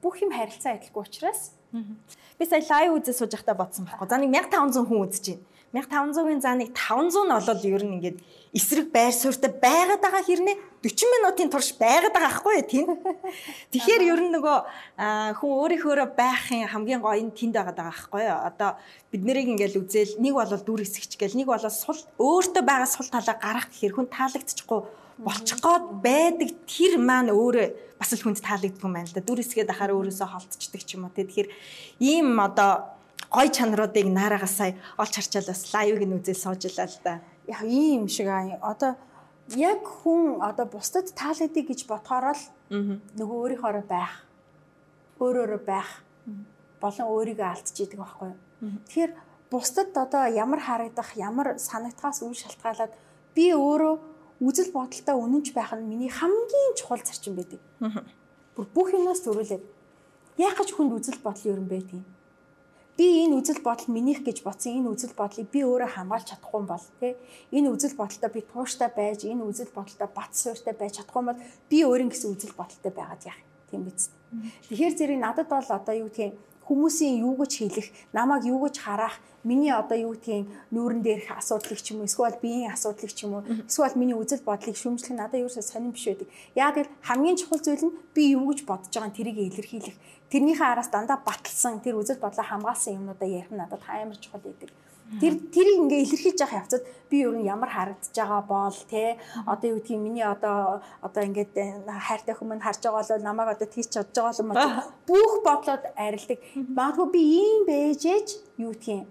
бүх 0.00 0.16
юм 0.24 0.32
харилцаа 0.32 0.80
адилгүй 0.80 1.02
учраас 1.04 1.54
би 1.70 2.44
сая 2.46 2.64
лайв 2.70 2.98
үзэж 2.98 3.16
сууж 3.16 3.32
байхдаа 3.34 3.54
бодсон 3.54 3.86
байхгүй. 3.86 4.08
За 4.08 4.18
нэг 4.18 4.30
1500 4.34 4.88
хүн 4.88 5.04
үзэж 5.06 5.26
байна. 5.30 5.46
1500-ын 5.70 6.40
за 6.42 6.54
нэг 6.58 6.74
500 6.74 7.30
нь 7.30 7.30
олол 7.30 7.62
ер 7.62 7.82
нь 7.86 7.94
ингээд 8.02 8.18
эсрэг 8.58 8.90
байр 8.90 9.14
суурьтай 9.14 9.54
байгаад 9.54 10.02
байгаа 10.02 10.26
хэрнээ 10.26 10.56
40 10.82 11.14
минутын 11.14 11.46
турш 11.46 11.70
байгаад 11.78 12.10
байгаа 12.10 12.42
байхгүй 12.42 12.62
тийм. 12.66 12.90
Тэгэхээр 13.70 14.02
ер 14.02 14.18
нь 14.18 14.34
нөгөө 14.34 14.58
хүн 15.38 15.50
өөрийнхөө 15.62 16.10
байхын 16.18 16.66
хамгийн 16.66 16.98
гоё 16.98 17.22
нь 17.22 17.30
тэнд 17.30 17.54
байгаад 17.54 17.78
байгаа 17.78 17.94
байхгүй 17.94 18.22
юу. 18.26 18.40
Одоо 18.50 18.70
бид 19.14 19.22
нэрийг 19.22 19.48
ингээд 19.54 19.78
үзэл 19.78 20.18
нэг 20.18 20.34
бол 20.34 20.50
дүр 20.50 20.82
хэсэгч 20.82 21.14
гэл 21.14 21.38
нэг 21.38 21.46
бол 21.46 21.62
сул 21.70 22.02
өөртөө 22.18 22.64
байгаа 22.66 22.90
сул 22.90 23.06
талаа 23.06 23.38
гарах 23.38 23.70
гэхээр 23.70 23.94
хүн 23.94 24.10
таалагдчихгүй 24.10 24.80
болчих 25.24 25.60
гээд 25.60 25.84
байдаг 26.00 26.50
тэр 26.64 26.96
маань 26.96 27.30
өөрөө 27.30 27.66
бас 28.00 28.10
л 28.16 28.24
хүнд 28.24 28.40
таалагддаг 28.40 28.84
юм 28.84 28.94
байна 28.96 29.08
л 29.08 29.16
да. 29.16 29.20
Дүр 29.20 29.40
хэсгээд 29.44 29.72
ахаар 29.72 29.92
өөрөөсөө 29.92 30.28
холтчдаг 30.32 30.82
ч 30.82 30.96
юм 30.96 31.04
уу. 31.04 31.12
Тэгэхээр 31.12 31.48
ийм 32.00 32.40
одоо 32.40 32.96
гой 33.28 33.48
чанаруудыг 33.52 34.06
наараагаас 34.08 34.56
сая 34.56 34.72
олж 34.96 35.12
харчаал 35.14 35.52
бас 35.52 35.62
лайвыг 35.76 36.02
нь 36.08 36.16
үзэл 36.16 36.40
суужлаа 36.40 36.88
л 36.88 36.98
да. 37.04 37.20
Яг 37.44 37.60
ийм 37.68 38.08
шиг 38.08 38.32
аа 38.32 38.56
одоо 38.64 38.96
яг 39.54 39.84
хүн 39.84 40.40
одоо 40.40 40.66
бусдад 40.66 41.12
таалагдгийг 41.12 41.68
гэж 41.68 41.80
бодохоор 41.84 42.32
л 42.32 42.44
нөгөө 42.70 43.36
өөрийнхоороо 43.44 43.84
байх 43.84 44.24
өөрөөрөө 45.20 45.62
байх 45.68 45.90
болон 46.80 47.06
өөрийгөө 47.12 47.48
алдчихийдэг 47.52 47.98
байхгүй. 48.00 48.32
Тэгэхээр 48.88 49.12
бусдад 49.50 49.92
одоо 49.92 50.24
ямар 50.30 50.60
харагдах, 50.64 51.12
ямар 51.16 51.58
санагдахаас 51.58 52.22
үл 52.22 52.34
шалтгаалаад 52.34 52.92
би 53.34 53.52
өөрөө 53.52 53.94
үзэл 54.40 54.72
бодолтой 54.72 55.14
үнэнч 55.14 55.52
байх 55.52 55.72
нь 55.76 55.88
миний 55.88 56.10
хамгийн 56.10 56.74
чухал 56.76 57.04
зарчим 57.04 57.36
байдаг. 57.36 57.60
Бүр 58.56 58.66
бүх 58.74 58.88
юмнаас 58.96 59.20
зөрүүлээд 59.24 59.64
яг 60.40 60.54
гэж 60.58 60.68
хүнд 60.74 60.96
үзэл 60.96 61.20
бодол 61.22 61.54
юм 61.54 61.68
бэ? 61.68 61.80
тийм 61.84 62.02
би 63.00 63.24
энэ 63.24 63.40
үзэл 63.40 63.64
бодол 63.64 63.88
минийх 63.88 64.20
гэж 64.20 64.44
бодсон 64.44 64.76
энэ 64.84 64.92
үзэл 64.92 65.16
бодлыг 65.16 65.48
би 65.48 65.64
өөрөө 65.64 65.96
хамгаалж 65.96 66.36
чадахгүй 66.36 66.62
бол 66.68 66.86
тий. 67.00 67.16
Энэ 67.48 67.72
үзэл 67.72 67.96
бодолтой 67.96 68.28
би 68.28 68.40
тууштай 68.44 68.92
байж 68.92 69.24
энэ 69.24 69.40
үзэл 69.40 69.72
бодолтой 69.72 70.08
бат 70.12 70.36
суурьтай 70.36 70.76
байж 70.76 71.00
чадахгүй 71.00 71.24
бол 71.24 71.40
би 71.72 71.78
өөрийн 71.80 72.12
гэсэн 72.12 72.28
үзэл 72.36 72.52
бодолтой 72.52 72.92
байгаад 72.92 73.24
яах 73.24 73.40
тийм 73.72 73.88
биз. 73.88 74.12
Тэгэхээр 74.68 74.94
зэрэг 75.00 75.16
надад 75.16 75.48
бол 75.48 75.64
одоо 75.64 75.94
юу 75.96 76.12
гэх 76.12 76.36
юм 76.36 76.36
хүмүүсийн 76.70 77.26
юу 77.26 77.34
гэж 77.34 77.52
хэлэх, 77.58 77.88
намайг 78.14 78.46
юу 78.46 78.62
гэж 78.62 78.78
харах, 78.78 79.18
миний 79.42 79.74
одоо 79.74 79.98
юу 79.98 80.14
гэдгийг 80.14 80.46
нүүрэн 80.70 81.02
дээрх 81.02 81.34
асуудлыг 81.34 81.82
ч 81.82 81.90
юм 81.90 82.06
уу, 82.06 82.06
эсвэл 82.06 82.38
биеийн 82.38 82.70
асуудлыг 82.70 83.10
ч 83.10 83.26
юм 83.26 83.42
уу, 83.42 83.44
эсвэл 83.66 83.98
миний 83.98 84.14
үзэл 84.14 84.46
бодлыг 84.46 84.78
шүмжлэх 84.78 85.18
надад 85.18 85.42
ерөөсөө 85.42 85.66
сонирн 85.66 85.90
биш 85.90 86.06
байдаг. 86.06 86.30
Яг 86.54 86.78
л 86.78 86.92
хамгийн 87.02 87.40
чухал 87.42 87.58
зүйл 87.58 87.90
нь 87.90 87.96
би 88.14 88.38
юу 88.38 88.46
гэж 88.54 88.62
бодож 88.70 88.86
байгаа 88.94 89.10
нь 89.10 89.16
тэрийг 89.18 89.38
илэрхийлэх. 89.50 89.98
Тэрнийхээ 90.30 90.68
араас 90.70 90.94
дандаа 90.94 91.18
баталсан, 91.18 91.82
тэр 91.82 91.98
үзэл 91.98 92.22
бодлоо 92.22 92.46
хамгаалсан 92.46 93.02
юмнуудаа 93.02 93.26
ярих 93.26 93.50
надад 93.50 93.82
амар 93.90 94.14
чухал 94.22 94.44
байдаг. 94.46 94.70
Тэр 95.18 95.34
тэрийг 95.50 95.78
ингээ 95.90 96.06
илэрхийлж 96.06 96.38
явах 96.38 96.58
явцад 96.62 96.82
би 97.10 97.26
ер 97.26 97.34
нь 97.34 97.50
ямар 97.50 97.66
харагдаж 97.66 98.14
байгаа 98.14 98.42
бол 98.46 98.78
те 98.86 99.18
одоо 99.42 99.74
юу 99.74 99.82
гэдгийг 99.82 99.98
миний 99.98 100.22
одоо 100.22 100.86
одоо 101.02 101.22
ингээд 101.26 101.54
э, 101.58 101.82
хайртай 101.82 102.34
хүмүүс 102.38 102.62
харж 102.62 102.78
байгаа 102.86 103.02
бол 103.02 103.26
намайг 103.26 103.48
одоо 103.58 103.66
тийч 103.66 103.90
чадж 103.90 104.14
байгаа 104.14 104.38
юм 104.38 104.54
уу 104.54 104.86
бүх 105.10 105.32
бодлоод 105.42 105.84
арилдаг. 105.98 106.38
Магадгүй 106.54 107.08
би 107.10 107.22
ийм 107.42 107.60
бэжэж 107.66 108.26
юу 108.62 108.70
гэдгийг 108.70 109.10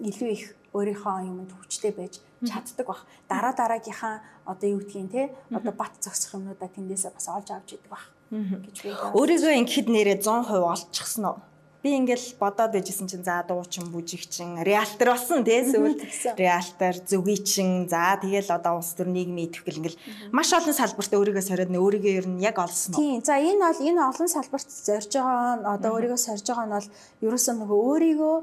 илүү 0.00 0.28
их 0.32 0.44
өөрийнхөө 0.72 1.28
юмд 1.28 1.52
хүчтэй 1.52 1.92
байж 1.92 2.24
чаддаг 2.48 2.86
бах. 2.88 3.04
Дараа 3.28 3.52
дараагийнхаа 3.52 4.24
одоо 4.48 4.68
юу 4.72 4.80
гэдгийг 4.80 5.12
те 5.12 5.22
одоо 5.52 5.72
бат 5.76 5.92
зогсох 6.00 6.40
юмнуудаа 6.40 6.72
тэндээсээ 6.72 7.12
бас 7.12 7.28
олж 7.28 7.52
авч 7.52 7.76
идэг 7.76 7.92
бах 7.92 8.08
гэж 8.32 8.76
би. 8.80 8.90
Өөрийгөө 9.12 9.52
ингэхэд 9.60 9.88
нэрээ 9.92 10.18
100% 10.24 10.72
олчихсон 10.72 11.24
уу? 11.28 11.38
Би 11.84 11.92
ингээл 12.00 12.40
бодоод 12.40 12.72
байжсэн 12.72 13.06
чинь 13.12 13.26
за 13.28 13.44
дуучин 13.44 13.92
бүжигчин 13.92 14.64
реалтер 14.64 15.12
болсон 15.12 15.44
тий 15.44 15.60
сүүл. 15.68 16.00
Реалтер 16.32 16.96
зөвгийчин 17.04 17.92
за 17.92 18.16
тэгэл 18.24 18.48
одоо 18.56 18.80
улс 18.80 18.96
төр 18.96 19.12
нийгмийн 19.12 19.52
идэвхэл 19.52 19.84
ингээл 19.84 20.00
маш 20.32 20.48
олон 20.56 20.72
салбарт 20.72 21.12
өөрийгөө 21.12 21.44
сориод 21.44 21.68
нэ 21.68 21.76
өөрийгөө 21.84 22.16
ер 22.24 22.26
нь 22.32 22.40
яг 22.40 22.56
олсон 22.56 22.96
уу 22.96 23.04
тийм 23.04 23.20
за 23.20 23.36
энэ 23.36 23.60
бол 23.60 23.80
энэ 23.84 24.00
олон 24.00 24.28
салбарт 24.32 24.68
зорж 24.72 25.12
байгаа 25.12 25.60
нь 25.60 25.68
одоо 25.68 25.90
өөрийгөө 25.92 26.20
сорж 26.24 26.44
байгаа 26.48 26.64
нь 26.64 26.74
бол 26.74 26.88
ерөөсөө 27.20 27.54
нөгөө 27.60 27.80
өөрийгөө 27.92 28.36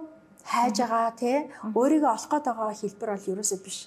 хайж 0.45 0.75
байгаа 0.77 1.09
тий 1.17 1.37
өөрийгөө 1.73 2.11
олох 2.13 2.29
гээд 2.29 2.45
байгаа 2.45 2.77
хэлбэр 2.77 3.09
бол 3.09 3.31
ерөөсөө 3.33 3.59
биш. 3.65 3.77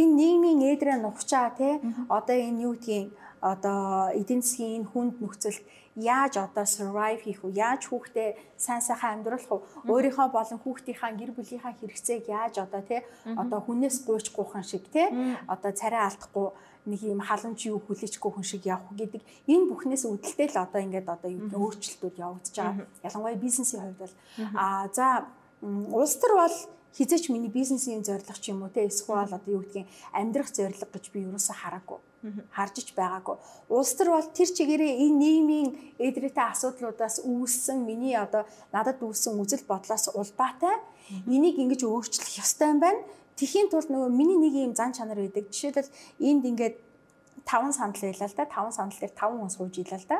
Энэ 0.00 0.12
нийгмийн 0.20 0.60
ээдрээ 0.72 0.96
нухчаа 1.04 1.52
тий 1.60 1.76
одоо 2.08 2.36
энэ 2.48 2.62
юу 2.64 2.72
гэдгийг 2.72 3.12
одоо 3.40 4.10
эдийн 4.20 4.42
засгийн 4.42 4.82
энэ 4.82 4.90
хүнд 4.90 5.14
нөхцөлд 5.22 5.62
яаж 5.98 6.38
одоо 6.38 6.64
survive 6.64 7.20
хийх 7.26 7.42
вэ? 7.42 7.58
Яаж 7.58 7.90
хүүхдээ 7.90 8.56
сайн 8.56 8.82
сайхан 8.82 9.18
амьдруулах 9.18 9.50
вэ? 9.50 9.90
Өөрийнхөө 9.90 10.28
болон 10.30 10.58
хүүхдийнхаа 10.62 11.12
гэр 11.18 11.34
бүлийнхаа 11.34 11.74
хэрэгцээг 11.74 12.30
яаж 12.30 12.54
одоо 12.62 12.82
тий 12.86 13.02
одоо 13.26 13.58
хүнээс 13.66 14.06
гуйч 14.06 14.30
гуухан 14.30 14.62
шиг 14.62 14.86
тий 14.94 15.10
одоо 15.50 15.72
царай 15.74 16.06
алдахгүй 16.06 16.54
нэг 16.86 17.02
юм 17.02 17.20
халамж 17.20 17.60
юу 17.66 17.82
хүлээчгүй 17.82 18.30
хүн 18.30 18.46
шиг 18.46 18.62
явах 18.64 18.94
гэдэг 18.94 19.22
энэ 19.50 19.68
бүхнээс 19.68 20.06
үүдэлтэй 20.06 20.48
л 20.54 20.62
одоо 20.62 20.80
ингээд 20.86 21.08
одоо 21.10 21.28
өөрчлөлтүүд 21.34 22.16
явагдаж 22.16 22.54
байгаа. 22.54 22.86
Ялангуяа 23.02 23.36
бизнесийн 23.36 23.82
хувьд 23.82 24.00
бол. 24.00 24.16
Аа 24.54 24.86
за 24.94 25.26
улс 25.92 26.14
төр 26.16 26.32
бол 26.38 26.56
хизээч 26.96 27.28
миний 27.28 27.50
бизнесийн 27.50 28.06
зорилго 28.06 28.38
ч 28.38 28.54
юм 28.54 28.62
уу 28.62 28.72
те 28.72 28.86
эсвэл 28.86 29.26
одоо 29.26 29.42
юу 29.50 29.62
гэдгийг 29.66 29.90
амьдрах 30.14 30.48
зорилго 30.54 30.88
гэж 30.94 31.04
би 31.12 31.26
ерөөсө 31.26 31.52
хараагүй 31.52 32.00
харж 32.50 32.74
ич 32.82 32.90
байгаагүй. 32.98 33.36
Улс 33.70 33.92
төр 33.94 34.10
бол 34.14 34.28
тэр 34.34 34.50
чигээрээ 34.50 34.92
энэ 35.06 35.18
нийгмийн 35.22 35.68
эдрээтэй 36.02 36.46
асуудлуудаас 36.50 37.22
үүссэн 37.22 37.78
миний 37.86 38.18
одоо 38.18 38.42
надад 38.74 38.98
үүссэн 38.98 39.38
үзэл 39.38 39.64
бодлоос 39.70 40.10
улбаатай 40.14 40.76
энийг 41.30 41.56
ингэж 41.62 41.86
өөрчлөх 41.86 42.42
ёстой 42.42 42.74
юм 42.74 42.80
байна. 42.82 43.00
Тэхийн 43.38 43.70
тулд 43.70 43.86
нөгөө 43.86 44.10
миний 44.10 44.38
нэг 44.38 44.54
юм 44.58 44.74
зан 44.74 44.90
чанар 44.90 45.22
байдаг. 45.22 45.46
Жишээлбэл 45.46 45.94
энд 46.18 46.42
ингээд 46.42 46.76
таван 47.46 47.72
сандал 47.72 48.10
байлаа 48.10 48.28
л 48.28 48.34
да. 48.34 48.44
Таван 48.44 48.72
сандал 48.74 48.98
дээр 48.98 49.14
таван 49.14 49.38
хүн 49.38 49.54
сууж 49.54 49.74
илаа 49.78 49.98
л 50.02 50.10
да. 50.10 50.18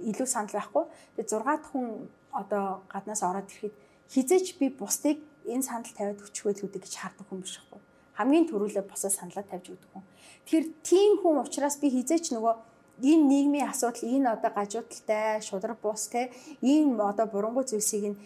Илүү 0.00 0.26
сандал 0.26 0.64
байхгүй. 0.64 0.84
Тэгээ 1.20 1.28
6 1.28 1.44
дахь 1.44 1.68
хүн 1.70 2.08
одоо 2.32 2.82
гаднаас 2.88 3.22
ороод 3.22 3.52
ирэхэд 3.52 3.74
хизээч 4.08 4.58
би 4.58 4.72
бусдыг 4.72 5.20
энэ 5.44 5.62
сандал 5.62 5.92
тавиад 5.92 6.24
өчгөө 6.24 6.52
л 6.56 6.64
үдэг 6.66 6.82
гэж 6.88 6.94
хардаг 6.98 7.26
хүн 7.28 7.44
биш 7.44 7.60
байхгүй. 7.60 7.80
Хамгийн 8.16 8.48
түрүүлээ 8.48 8.84
босоо 8.88 9.10
саналаа 9.12 9.44
тавьж 9.44 9.70
өгдөг 9.70 9.90
хүн. 9.92 10.04
Тэгэхээр 10.44 10.66
тийм 10.84 11.12
хүн 11.24 11.40
учраас 11.40 11.76
би 11.80 11.88
хизээч 11.88 12.36
нөгөө 12.36 12.54
энэ 13.02 13.24
нийгмийн 13.30 13.68
асуудал 13.72 14.04
энэ 14.04 14.28
одоо 14.36 14.50
гажуудалтай 14.54 15.40
шудраг 15.40 15.78
бус 15.82 16.08
те 16.12 16.30
ийм 16.62 17.00
одоо 17.00 17.26
бурангуй 17.26 17.64
зүйлсийг 17.64 18.04
нь 18.12 18.20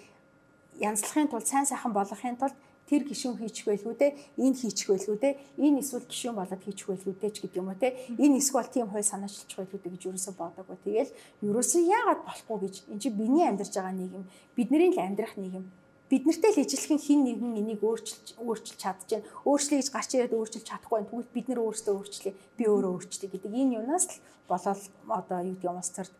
янзлахын 0.82 1.30
тулд 1.30 1.46
сайн 1.46 1.66
сайхан 1.66 1.92
болгохын 1.94 2.36
тулд 2.36 2.56
тэр 2.88 3.04
гişүүн 3.04 3.36
хийчих 3.38 3.64
байлгүй 3.68 3.94
те 4.00 4.06
энэ 4.36 4.56
хийчих 4.60 4.88
байлгүй 4.88 5.16
те 5.20 5.30
энэ 5.60 5.80
эсвэл 5.80 6.08
гişүүн 6.08 6.36
болоод 6.40 6.62
хийчих 6.64 6.86
байлгүй 6.88 7.14
те 7.20 7.28
ч 7.30 7.36
гэдэг 7.44 7.60
юм 7.60 7.68
уу 7.68 7.78
те. 7.80 7.96
Энэ 8.16 8.40
эсвэл 8.40 8.68
тийм 8.72 8.88
хой 8.88 9.04
санаачилчих 9.04 9.56
байлгүй 9.60 9.80
гэж 9.92 10.02
юусоо 10.08 10.34
бодоагүй. 10.34 10.76
Тэгэл 10.84 11.12
юусоо 11.44 11.80
яагаад 11.84 12.20
болохгүй 12.24 12.58
гэж? 12.64 12.74
Эн 12.88 12.98
чинь 12.98 13.16
биний 13.20 13.44
амьдарч 13.44 13.72
байгаа 13.76 13.92
нийгэм 13.92 14.24
бидний 14.56 14.88
л 14.88 15.00
амьдрах 15.04 15.36
нийгэм 15.36 15.64
бид 16.08 16.24
нартэй 16.24 16.52
л 16.56 16.62
ижилхэн 16.64 16.98
хин 16.98 17.20
нэгэн 17.28 17.60
энийг 17.60 17.84
өөрчилж 17.84 18.40
өөрчилж 18.40 18.80
чадчихэв. 18.80 19.28
Өөрчлөе 19.44 19.78
гэж 19.84 19.88
гарч 19.92 20.10
ирээд 20.16 20.32
өөрчилж 20.32 20.64
чадахгүй 20.64 20.96
байна. 21.04 21.10
Тэгвэл 21.12 21.36
бид 21.36 21.46
нэр 21.52 21.60
өөрсдөө 21.60 21.94
өөрчлөе. 21.94 22.32
Би 22.56 22.64
өөрөө 22.64 22.92
өөрчлөе 22.96 23.28
гэдэг 23.28 23.52
энэ 23.52 23.76
юунаас 23.84 24.06
л 24.08 24.20
болоод 24.48 24.80
одоо 25.04 25.38
юу 25.44 25.56
гэдэг 25.60 25.68
улс 25.68 25.92
төрд 25.92 26.14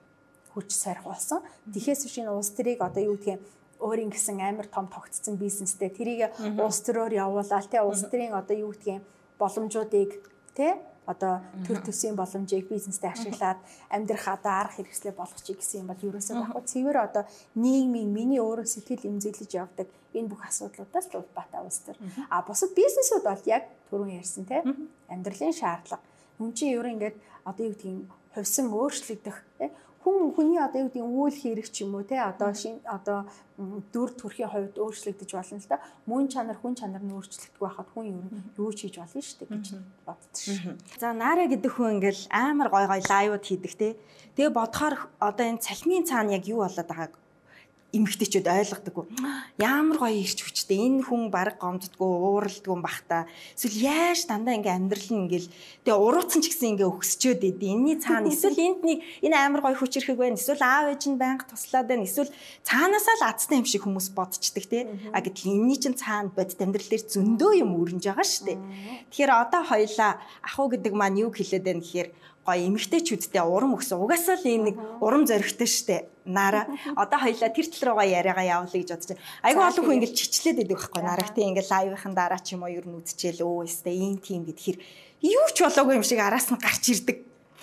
хүч 0.53 0.69
сайрах 0.77 1.09
болсон. 1.09 1.41
Тэхээс 1.73 2.05
шинэ 2.05 2.29
улс 2.29 2.53
төрийг 2.53 2.85
одоо 2.85 3.01
юу 3.01 3.17
гэдэг 3.17 3.41
өөрийн 3.81 4.11
гэсэн 4.11 4.43
амар 4.43 4.67
том 4.67 4.91
тогтцсон 4.91 5.39
бизнестэй 5.39 5.89
тэрийг 5.89 6.35
улс 6.59 6.83
төрөөр 6.83 7.15
явуулаад 7.15 7.71
те 7.71 7.81
улс 7.81 8.03
төрийн 8.11 8.35
одоо 8.35 8.57
юу 8.59 8.75
гэдгийг 8.75 9.03
боломжуудыг 9.39 10.19
те 10.53 10.77
одоо 11.09 11.41
төр 11.65 11.81
төсвийн 11.81 12.17
боломжийг 12.21 12.69
бизнестэй 12.69 13.09
ашиглаад 13.11 13.57
амьдрах 13.89 14.29
одоо 14.29 14.53
арга 14.61 14.77
хэрэгслээ 14.77 15.17
болгочих 15.17 15.57
гэсэн 15.57 15.81
юм 15.81 15.89
бол 15.89 16.05
ерөөсөө 16.05 16.37
баггүй 16.37 16.65
цэвэр 16.69 16.99
одоо 17.01 17.25
нийгмийн 17.57 18.13
миний 18.13 18.41
өөрөө 18.45 18.69
сэтгэл 18.69 19.09
имзэглэж 19.09 19.51
явдаг 19.57 19.89
энэ 20.13 20.29
бүх 20.29 20.45
асуудлуудаас 20.45 21.07
л 21.09 21.25
улбаатай 21.25 21.61
улс 21.65 21.81
төр. 21.89 21.97
А 22.29 22.45
бусад 22.45 22.77
бизнесүүд 22.77 23.25
бол 23.25 23.43
яг 23.49 23.65
түрүүн 23.89 24.21
ярьсан 24.21 24.45
те 24.45 24.61
амьдралын 25.09 25.57
шаардлага. 25.57 26.05
Хүн 26.37 26.53
чинь 26.53 26.77
ерөө 26.77 26.93
ингээд 26.93 27.17
одоо 27.49 27.65
юу 27.65 27.73
гэдгийг 27.73 28.05
хувьсан 28.37 28.67
өөрчлөгдөх 28.69 29.37
хүн 30.03 30.31
хүний 30.35 30.61
одоо 30.63 30.87
юу 30.87 30.91
гэдэг 30.91 31.05
үйл 31.05 31.37
хэрэг 31.43 31.69
ч 31.75 31.83
юм 31.83 31.99
уу 31.99 32.07
те 32.07 32.23
одоо 32.23 32.55
шин 32.55 32.79
одоо 32.87 33.27
дүр 33.93 34.15
төрхийн 34.15 34.47
хувьд 34.47 34.79
өөрчлөгдөж 34.79 35.31
болно 35.35 35.59
л 35.59 35.67
да. 35.67 35.83
Мөн 36.07 36.31
чанар 36.31 36.59
хүн 36.63 36.79
чанар 36.79 37.03
нь 37.03 37.11
өөрчлөгдөх 37.11 37.59
байхад 37.59 37.89
хүн 37.91 38.07
юу 38.15 38.23
юу 38.63 38.71
ч 38.71 38.87
хийж 38.87 39.03
болно 39.03 39.19
шүү 39.19 39.39
дээ 39.43 39.51
гэж 39.59 39.67
боддог 40.07 40.39
шүү. 40.39 40.75
За 41.03 41.11
Наара 41.11 41.51
гэдэг 41.51 41.73
хүн 41.75 41.99
ингээл 41.99 42.31
амар 42.31 42.69
гой 42.71 42.87
гой 42.87 43.03
лайвууд 43.03 43.43
хийдэг 43.43 43.73
те. 43.75 43.99
Тэгээ 44.39 44.55
бодохоор 44.55 44.95
одоо 45.19 45.45
энэ 45.51 45.65
цалмийн 45.67 46.07
цаана 46.07 46.39
яг 46.39 46.47
юу 46.47 46.63
болоод 46.63 46.87
байгааг 46.87 47.13
эмгтээчүүд 47.89 48.45
ойлгодоггүй. 48.45 49.05
Ямар 49.57 49.97
гоё 49.97 50.13
ирч 50.13 50.45
хүчтэй 50.45 50.77
энэ 50.77 51.09
хүн 51.09 51.33
баг 51.33 51.57
гомддгүй 51.57 52.05
ууралдгүй 52.05 52.73
юм 52.77 52.85
бах 52.85 53.01
та. 53.09 53.25
Эсвэл 53.57 53.81
яаж 53.89 54.29
дандаа 54.29 54.61
ингээ 54.61 54.77
амьдрал 54.77 55.09
нь 55.09 55.25
ингээл 55.25 55.49
тэгээ 55.89 55.97
урууцсан 55.97 56.45
ч 56.45 56.53
гэсэн 56.53 56.77
ингээ 56.77 56.85
өгсчөөд 56.85 57.43
идэв. 57.49 57.65
Энийний 57.65 57.97
цаана 57.97 58.29
эсвэл 58.29 58.61
энд 58.61 58.85
нэг 58.85 58.99
энэ 59.25 59.37
амар 59.41 59.65
гоё 59.65 59.81
хүч 59.81 60.05
ирэх 60.05 60.21
байна. 60.21 60.37
Эсвэл 60.37 60.61
аав 60.61 60.93
ээж 60.93 61.03
нь 61.09 61.17
байнга 61.17 61.49
туслаад 61.49 61.89
байна. 61.89 62.05
Эсвэл 62.05 62.29
цаанаасаа 62.69 63.17
л 63.17 63.29
азтай 63.33 63.57
юм 63.57 63.65
шиг 63.65 63.89
хүмүүс 63.89 64.13
бодцдаг 64.13 64.65
тий. 64.69 64.85
А 65.17 65.25
гэтэл 65.25 65.49
энэний 65.49 65.81
чинь 65.81 65.97
цаана 65.97 66.29
бодит 66.29 66.61
амьдрал 66.61 66.93
дээр 66.93 67.09
зөндөө 67.09 67.53
юм 67.65 67.73
өрнж 67.73 68.05
байгаа 68.05 68.27
шүү 68.29 68.45
дээ. 68.53 68.59
Тэгэхээр 69.09 69.33
одоо 69.33 69.65
хоёлаа 69.65 70.21
ахуу 70.45 70.69
гэдэг 70.77 70.93
маань 70.93 71.25
юу 71.25 71.33
хэлээд 71.33 71.65
байна 71.65 71.81
гэхээр 71.81 72.09
гоё 72.49 72.65
эмгтээчүүдтэй 72.73 73.45
урам 73.45 73.77
өгсөн. 73.77 74.01
Угаасаа 74.01 74.41
л 74.41 74.49
ийм 74.49 74.63
нэг 74.73 74.77
урам 75.05 75.29
зоригтой 75.29 75.69
штэ. 75.69 76.09
Нара 76.25 76.65
одоо 76.97 77.21
хоёлаа 77.21 77.53
тэр 77.53 77.69
тал 77.69 77.85
руугаа 77.93 78.09
яриагаа 78.09 78.65
явуулъя 78.65 78.81
гэж 78.81 78.91
бодож 78.97 79.09
байна. 79.13 79.25
Айгүй 79.45 79.65
олон 79.69 79.85
хүн 79.85 79.97
ингэж 80.01 80.15
хичлээд 80.17 80.59
идэг 80.65 80.77
байхгүй 80.81 81.03
нараг 81.05 81.29
тий 81.37 81.45
ингээл 81.45 81.73
лайвын 81.73 82.15
дараа 82.17 82.41
ч 82.41 82.57
юм 82.57 82.65
уу 82.65 82.73
ер 82.73 82.85
нь 82.89 82.97
үзчихэл 82.97 83.45
өө 83.45 83.69
өстэй 83.69 83.97
ийм 83.97 84.17
тийм 84.21 84.49
гэдгийр 84.49 84.81
юу 85.25 85.47
ч 85.53 85.65
болоогүй 85.65 86.01
юм 86.01 86.05
шиг 86.05 86.21
араас 86.21 86.49
нь 86.49 86.61
гарч 86.61 86.85
ирдэг. 86.89 87.19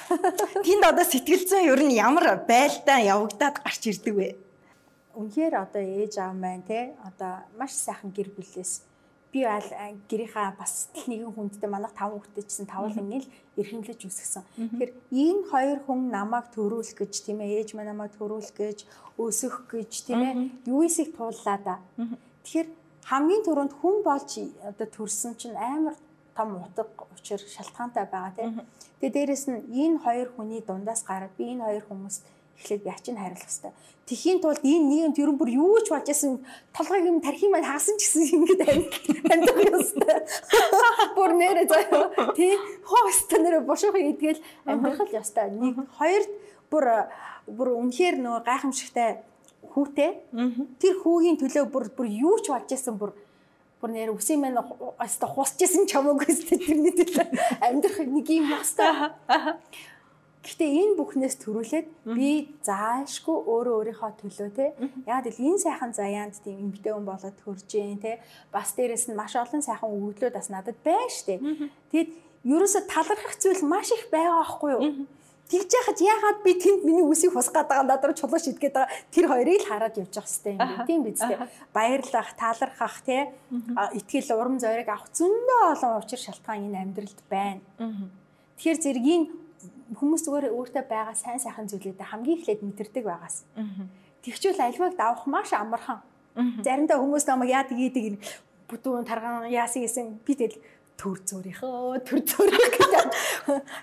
Тэнд 0.66 0.84
одоо 0.86 1.06
сэтгэл 1.06 1.46
зүйн 1.50 1.70
ер 1.72 1.82
нь 1.82 1.98
ямар 1.98 2.46
байлдаа 2.46 3.00
явагдаад 3.02 3.62
гарч 3.66 3.82
ирдэг 3.90 4.14
вэ? 4.14 4.30
Үнэхээр 5.16 5.54
одоо 5.56 5.82
ээж 5.82 6.20
аав 6.20 6.36
маань 6.36 6.66
те 6.68 6.94
одоо 7.02 7.48
маш 7.56 7.74
сайхан 7.74 8.12
гэр 8.12 8.30
бүлээс 8.36 8.84
би 9.36 9.44
аль 9.44 9.68
гэрийнхаа 10.08 10.56
бас 10.56 10.88
нэгэн 11.12 11.36
хүндтэй 11.36 11.68
манайх 11.68 11.92
таван 11.92 12.24
хүүхдтэй 12.24 12.44
чинь 12.48 12.72
тавал 12.72 12.96
ингээл 12.96 13.28
эрхэмлэж 13.60 14.00
үсгсэн. 14.08 14.48
Тэгэхээр 14.56 14.92
энэ 15.12 15.44
хоёр 15.52 15.80
хүн 15.84 16.08
намайг 16.08 16.48
төрүүлэх 16.56 16.96
гэж 16.96 17.14
тийм 17.28 17.44
ээ 17.44 17.60
ээж 17.60 17.76
маань 17.76 17.92
намайг 17.92 18.16
төрүүлэх 18.16 18.56
гэж 18.56 18.88
өсөх 19.20 19.68
гэж 19.68 19.92
тийм 20.08 20.22
ээ 20.24 20.34
юуисыг 20.72 21.12
тууллаа 21.20 21.60
да. 21.60 21.76
Тэгэхээр 22.48 22.70
хамгийн 23.12 23.44
түрүүнд 23.44 23.74
хүн 23.76 23.96
болж 24.08 24.32
одоо 24.64 24.88
төрсөн 24.88 25.36
чинь 25.36 25.60
амар 25.60 26.00
том 26.32 26.56
утга 26.64 26.88
учир 27.12 27.40
шалтгаантай 27.44 28.08
байгаа 28.08 28.32
тийм. 28.40 28.64
Тэгээ 29.04 29.16
дээрэс 29.16 29.46
нь 29.52 29.60
энэ 29.84 30.00
хоёр 30.00 30.32
хүний 30.32 30.64
дундаас 30.64 31.04
гараад 31.04 31.36
би 31.36 31.52
энэ 31.52 31.64
хоёр 31.68 31.84
хүмүүст 31.92 32.24
эхлээд 32.60 32.84
би 32.84 32.90
ачин 32.90 33.18
хариулах 33.18 33.44
хэрэгтэй. 33.44 33.72
Тэхийн 34.06 34.38
тулд 34.38 34.62
энэ 34.62 34.86
нийгэмд 34.86 35.18
ерөн 35.18 35.38
бүр 35.38 35.50
юу 35.50 35.82
ч 35.82 35.90
болж 35.90 36.06
ясан 36.06 36.46
толгойг 36.78 37.06
юм 37.10 37.20
тархи 37.26 37.50
маань 37.50 37.66
хагасан 37.66 37.98
ч 37.98 38.06
гэсэн 38.06 38.38
ингэж 38.38 38.60
амьдах 39.34 39.58
ёстой. 39.66 40.18
Бүр 41.18 41.32
нэрэ 41.34 41.66
заяа 41.66 42.30
тий 42.38 42.54
хоостой 42.86 43.40
нэрэ 43.42 43.60
бошоохыг 43.66 44.06
идгээл 44.14 44.46
амьдрах 44.70 45.02
л 45.10 45.18
ёстой. 45.18 45.50
Нэг 45.50 45.90
хоёрд 45.98 46.30
бүр 46.70 46.86
бүр 47.50 47.68
үнэхээр 47.82 48.22
нөгөө 48.22 48.42
гайхамшигтай 48.46 49.26
хүүтэй. 49.74 50.12
Тэр 50.78 50.96
хүүгийн 51.02 51.42
төлөө 51.42 51.66
бүр 51.74 51.90
бүр 51.90 52.06
юу 52.06 52.38
ч 52.46 52.54
болж 52.54 52.70
ясан 52.70 53.02
бүр 53.02 53.18
бүр 53.82 53.90
нэр 53.90 54.14
үсийн 54.14 54.42
маань 54.42 54.62
өстө 55.02 55.26
хусчихсан 55.30 55.90
ч 55.90 55.98
хамаагүй 55.98 56.30
өстө 56.30 56.62
тэрний 56.62 56.94
төлөө 56.94 57.26
амьдрах 57.62 58.06
нэг 58.06 58.28
юм 58.30 58.54
ёстой. 58.54 58.90
Гэхдээ 60.46 60.70
энэ 60.78 60.98
бүхнээс 61.02 61.36
төрүүлээд 61.42 61.88
би 62.14 62.54
заашгүй 62.62 63.38
өөрөө 63.50 63.76
өөрийнхөө 63.82 64.12
төлөө 64.22 64.50
те. 64.54 64.78
Яг 65.10 65.26
л 65.26 65.42
энэ 65.42 65.58
сайхан 65.58 65.90
заяанд 65.90 66.38
тийм 66.46 66.70
эмгтэй 66.70 66.94
хүн 66.94 67.02
болоод 67.02 67.34
төрж 67.42 67.66
जैन 67.66 67.98
те. 67.98 68.22
Бас 68.54 68.78
дээрэс 68.78 69.10
нь 69.10 69.18
маш 69.18 69.34
олон 69.34 69.66
сайхан 69.66 69.90
өгөгдлүүд 69.90 70.38
бас 70.38 70.54
надад 70.54 70.78
байна 70.86 71.10
штэ. 71.10 71.42
Тэгэд 71.90 72.10
ерөөсө 72.46 72.86
талархах 72.86 73.42
зүйл 73.42 73.66
маш 73.66 73.90
их 73.90 74.06
байгаа 74.14 74.46
байхгүй 74.46 74.72
юу? 74.78 75.10
Тэгж 75.50 75.72
яхад 75.78 76.00
ягаад 76.02 76.40
би 76.46 76.52
тэнд 76.58 76.82
миний 76.86 77.06
үсийг 77.06 77.34
хусгаад 77.34 77.70
байгаа 77.70 77.86
надад 77.90 78.18
чулуу 78.18 78.38
шидгээд 78.38 78.74
байгаа. 78.74 78.94
Тэр 79.14 79.26
хоёрыг 79.30 79.62
л 79.62 79.70
хараад 79.70 79.98
явж 79.98 80.14
явах 80.14 80.30
хэрэгтэй 80.30 80.54
юм 80.58 80.86
тийм 80.90 81.02
биз 81.06 81.22
дээ. 81.22 81.42
Баярлах, 81.74 82.30
талархах 82.38 82.98
те. 83.06 83.30
Итгэл 83.94 84.34
урам 84.38 84.58
зориг 84.58 84.90
авах 84.90 85.10
зөндөө 85.14 85.62
олон 85.74 86.02
учир 86.02 86.18
шалтгаан 86.18 86.66
энэ 86.70 86.82
амьдралд 86.82 87.20
байна. 87.30 87.62
Тэгэхээр 88.58 88.82
зэргийн 88.82 89.24
хүмүүс 89.94 90.22
зүгээр 90.26 90.50
өөртөө 90.50 90.84
байгаа 90.90 91.14
сайн 91.14 91.38
сайхан 91.38 91.70
зүйлүүдээ 91.70 92.10
хамгийн 92.10 92.38
эхлээд 92.42 92.62
мэдэрдэг 92.66 93.06
байгаас. 93.06 93.46
Тэгчвэл 94.26 94.66
альваг 94.66 94.98
давах 94.98 95.26
маш 95.30 95.54
амархан. 95.54 96.02
Заримдаа 96.66 96.98
хүмүүс 96.98 97.26
намайг 97.30 97.54
яадаг 97.54 97.78
ийдэг 97.78 98.18
бүдүүн 98.66 99.06
тарган 99.06 99.46
яасан 99.54 99.86
гэсэн 99.86 100.06
би 100.26 100.34
тэл 100.34 100.58
төр 100.96 101.20
зөөрийнхөө 101.28 102.00
төр 102.08 102.20
зөөрих 102.24 102.68
гэдэг. 102.72 103.06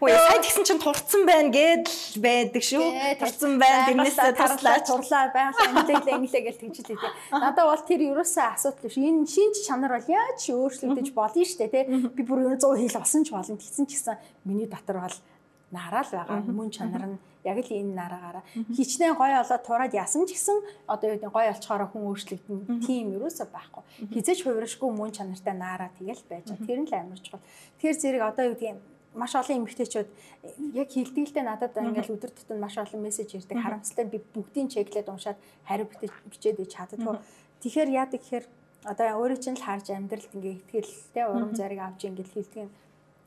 Ой 0.00 0.10
сая 0.16 0.40
тэгсэн 0.40 0.64
чинь 0.64 0.80
турцсан 0.80 1.28
байна 1.28 1.52
гэд 1.52 1.84
л 1.84 2.20
байдаг 2.24 2.62
шүү. 2.64 2.88
Турцсан 3.20 3.60
байна 3.60 3.84
тэрнээс 3.84 4.16
турлаа 4.16 4.78
турлаа 4.80 5.24
байгаль 5.28 5.76
англиглаа 5.76 6.16
инглээ 6.16 6.44
гэж 6.48 6.56
тэгж 6.56 6.76
лээ 6.88 6.96
тий. 6.96 7.12
Надад 7.36 7.68
бол 7.68 7.84
тэр 7.84 8.00
ерөөсөө 8.16 8.46
асуудал 8.56 8.88
биш. 8.88 8.96
Энэ 8.96 9.28
шинж 9.28 9.60
чанар 9.60 9.92
бол 9.92 10.08
яаж 10.08 10.40
өөрчлөгдөж 10.40 11.08
болно 11.12 11.44
шүү 11.44 11.60
дээ 11.60 11.72
тий. 11.72 11.84
Би 12.16 12.22
бүр 12.24 12.56
100 12.56 12.80
хил 12.80 12.96
болсон 12.96 13.22
ч 13.22 13.28
болно. 13.28 13.60
Тэгсэн 13.60 13.84
ч 13.84 13.90
гэсэн 13.92 14.16
миний 14.48 14.66
дотор 14.66 15.04
бол 15.04 15.16
нараал 15.72 16.10
байгаа. 16.12 16.40
Мөн 16.46 16.70
чанар 16.70 17.04
нь 17.08 17.18
яг 17.42 17.58
л 17.58 17.72
энэ 17.72 17.96
нараагаараа 17.96 18.44
хичнээн 18.76 19.16
гой 19.18 19.32
олоод 19.40 19.62
тураад 19.66 19.92
ясан 19.96 20.28
ч 20.28 20.36
гэсэн 20.36 20.58
одоо 20.86 21.06
юу 21.10 21.16
гэдэг 21.18 21.32
гой 21.32 21.46
олчхороо 21.50 21.88
хүн 21.90 22.06
өөрчлөгдөн 22.06 22.84
тийм 22.86 23.16
юусоо 23.18 23.48
байхгүй. 23.50 23.82
Хизэж 24.14 24.38
хувиршгүй 24.46 24.90
мөн 24.92 25.10
чанартай 25.16 25.54
наараа 25.56 25.90
тэгэл 25.98 26.22
байж 26.30 26.46
байгаа. 26.46 26.68
Тэр 26.68 26.78
нь 26.84 26.88
л 26.88 26.94
амарч 26.94 27.26
гол. 27.32 27.42
Тэр 27.80 27.94
зэрэг 27.98 28.22
одоо 28.22 28.44
юу 28.52 28.54
гэдэг 28.54 28.78
маш 29.14 29.34
олон 29.34 29.64
эмэгтэйчүүд 29.64 30.08
яг 30.72 30.88
хилдэгтэй 30.88 31.44
надад 31.44 31.76
ингээл 31.76 32.16
өдөр 32.16 32.32
тутмын 32.32 32.60
маш 32.64 32.78
олон 32.78 33.00
мессеж 33.04 33.36
ирдэг. 33.36 33.60
Харамсалтай 33.60 34.06
би 34.08 34.18
бүгдийг 34.22 34.72
чеклээд 34.72 35.12
уншаад 35.12 35.38
хариу 35.68 35.88
бичээд 36.30 36.62
ич 36.64 36.72
чаддгүй. 36.76 37.20
Тэгэхээр 37.60 37.90
яадаг 37.92 38.20
гэхээр 38.24 38.46
одоо 38.88 39.06
өөрөө 39.20 39.38
чинь 39.38 39.58
л 39.60 39.66
харж 39.66 39.92
амьдралд 39.92 40.32
ингээ 40.32 40.56
ихтгэлтэй 40.64 41.24
урам 41.28 41.52
зориг 41.52 41.80
авч 41.84 42.00
ингээл 42.08 42.34
хилдэг. 42.34 42.68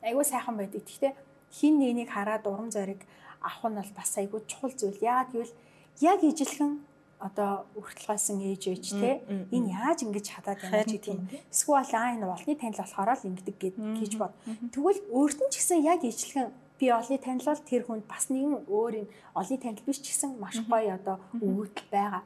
Айгуу 0.02 0.24
сайхан 0.26 0.56
байдаг. 0.58 0.82
Гэхдээ 0.82 1.12
хин 1.52 1.78
нэгнийг 1.78 2.10
хараад 2.10 2.46
урам 2.46 2.70
зориг 2.70 3.02
авах 3.42 3.70
нь 3.70 3.78
бол 3.78 3.92
бас 3.96 4.10
айгүй 4.18 4.40
чухал 4.46 4.74
зүйл. 4.74 4.98
Яагаад 5.02 5.32
гэвэл 5.32 5.54
яг 6.00 6.20
ижилхэн 6.22 6.72
одоо 7.18 7.64
өртөлгөөсөн 7.80 8.38
ээж 8.44 8.62
ээж 8.68 8.84
те 9.00 9.24
энэ 9.54 9.72
яаж 9.72 10.04
ингэж 10.04 10.26
хадаад 10.36 10.60
байна 10.60 10.84
ч 10.84 11.00
гэдэг 11.00 11.12
юм. 11.16 11.24
Эсвэл 11.48 11.80
аа 11.96 12.12
энэ 12.12 12.28
олны 12.28 12.54
танил 12.60 12.80
болохоор 12.82 13.10
л 13.16 13.28
ингэдэг 13.32 13.56
гэж 13.56 14.12
бод. 14.20 14.32
Тэгвэл 14.72 15.00
өөрт 15.16 15.38
нь 15.40 15.52
ч 15.52 15.54
гэсэн 15.56 15.80
яг 15.80 16.04
ижилхэн 16.04 16.52
би 16.76 16.86
олны 16.92 17.16
танилал 17.16 17.60
тэр 17.64 17.82
хүнд 17.88 18.04
бас 18.04 18.28
нэгэн 18.28 18.68
өөр 18.68 18.92
юм 19.00 19.08
олны 19.32 19.56
танил 19.56 19.86
биш 19.88 20.04
ч 20.04 20.12
гэсэн 20.12 20.36
маш 20.36 20.60
гоё 20.68 21.00
одоо 21.00 21.16
өвөгдөл 21.40 21.88
байгаа. 21.88 22.22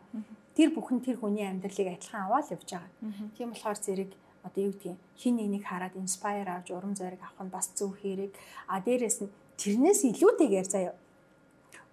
Тэр 0.58 0.74
бүхэн 0.74 0.98
тэр 1.06 1.22
хүний 1.22 1.46
амьдралыг 1.46 1.94
адилхан 1.94 2.26
аваад 2.26 2.50
явж 2.50 2.66
байгаа. 2.66 2.90
Тийм 3.38 3.54
болохоор 3.54 3.78
зэрэг 3.78 4.10
одоо 4.46 4.60
юу 4.68 4.72
гэдгийг 4.72 4.98
хин 5.20 5.36
нэгнийг 5.36 5.64
хараад 5.66 5.94
инспайр 5.96 6.48
авч 6.48 6.72
урам 6.72 6.94
зориг 6.96 7.20
авах 7.22 7.44
нь 7.46 7.54
бас 7.54 7.66
зөв 7.76 7.92
хэрэг. 8.00 8.32
А 8.66 8.80
дээрэс 8.80 9.18
нь 9.22 9.32
тэрнээс 9.60 10.00
илүүтэйгээр 10.10 10.68
заяа 10.68 10.94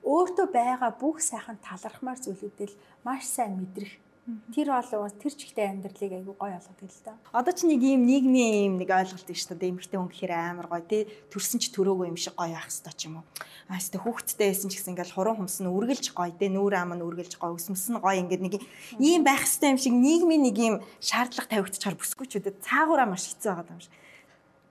өөртөө 0.08 0.48
байгаа 0.56 0.92
бүх 1.02 1.20
сайхан 1.20 1.58
талархмаар 1.60 2.20
зүйлүүдэл 2.24 2.74
маш 3.04 3.24
сайн 3.28 3.60
мэдрэх. 3.60 3.94
Тэр 4.28 4.76
бол 4.76 5.08
тэр 5.16 5.32
чигтээ 5.32 5.72
амьдралыг 5.72 6.12
айгүй 6.20 6.36
гоё 6.36 6.60
болгодог 6.60 6.92
л 6.92 7.04
да. 7.08 7.16
Одоо 7.32 7.54
ч 7.56 7.64
нэг 7.64 7.80
ийм 7.80 8.04
нийгмийн 8.04 8.54
ийм 8.68 8.74
нэг 8.76 8.92
ойлголт 8.92 9.24
шүү 9.24 9.56
дээ. 9.56 9.72
Эмэгтэй 9.72 9.96
хүн 9.96 10.12
гэхээр 10.12 10.34
амар 10.36 10.68
гоё 10.68 10.84
тий. 10.84 11.08
Төрсөн 11.32 11.64
ч 11.64 11.72
төрөөгүй 11.72 12.12
юм 12.12 12.20
шиг 12.20 12.36
гоё 12.36 12.52
ах 12.60 12.68
хэвээр 12.68 12.96
ч 13.00 13.08
юм 13.08 13.24
уу. 13.24 13.26
Аа 13.72 13.80
хэвээр 13.80 14.04
хүүхэдтэй 14.04 14.48
байсан 14.52 14.68
ч 14.68 14.74
гэсэн 14.76 15.00
ингээл 15.00 15.16
хуран 15.16 15.40
humс 15.40 15.64
нь 15.64 15.72
үргэлж 15.72 16.12
гоё 16.12 16.36
тий. 16.36 16.52
Нүүр 16.52 16.76
ам 16.76 16.92
нь 17.00 17.08
үргэлж 17.08 17.40
гоё 17.40 17.56
өсмөс 17.56 17.88
нь 17.88 18.04
гоё 18.04 18.20
ингээд 18.20 18.44
нэг 18.44 18.54
ийм 19.00 19.24
байх 19.24 19.48
хэвээр 19.48 19.72
юм 19.72 19.80
шиг 19.80 19.96
нийгмийн 19.96 20.44
нэг 20.44 20.58
ийм 20.60 20.76
шаардлага 21.00 21.48
тавигдчихаар 21.48 21.96
бүсгүй 21.96 22.28
ч 22.28 22.44
үдэ 22.44 22.60
цаагаараа 22.68 23.08
маш 23.08 23.32
хэцүү 23.32 23.48
байгаа 23.48 23.80
юм 23.80 23.80
шиг. 23.80 23.96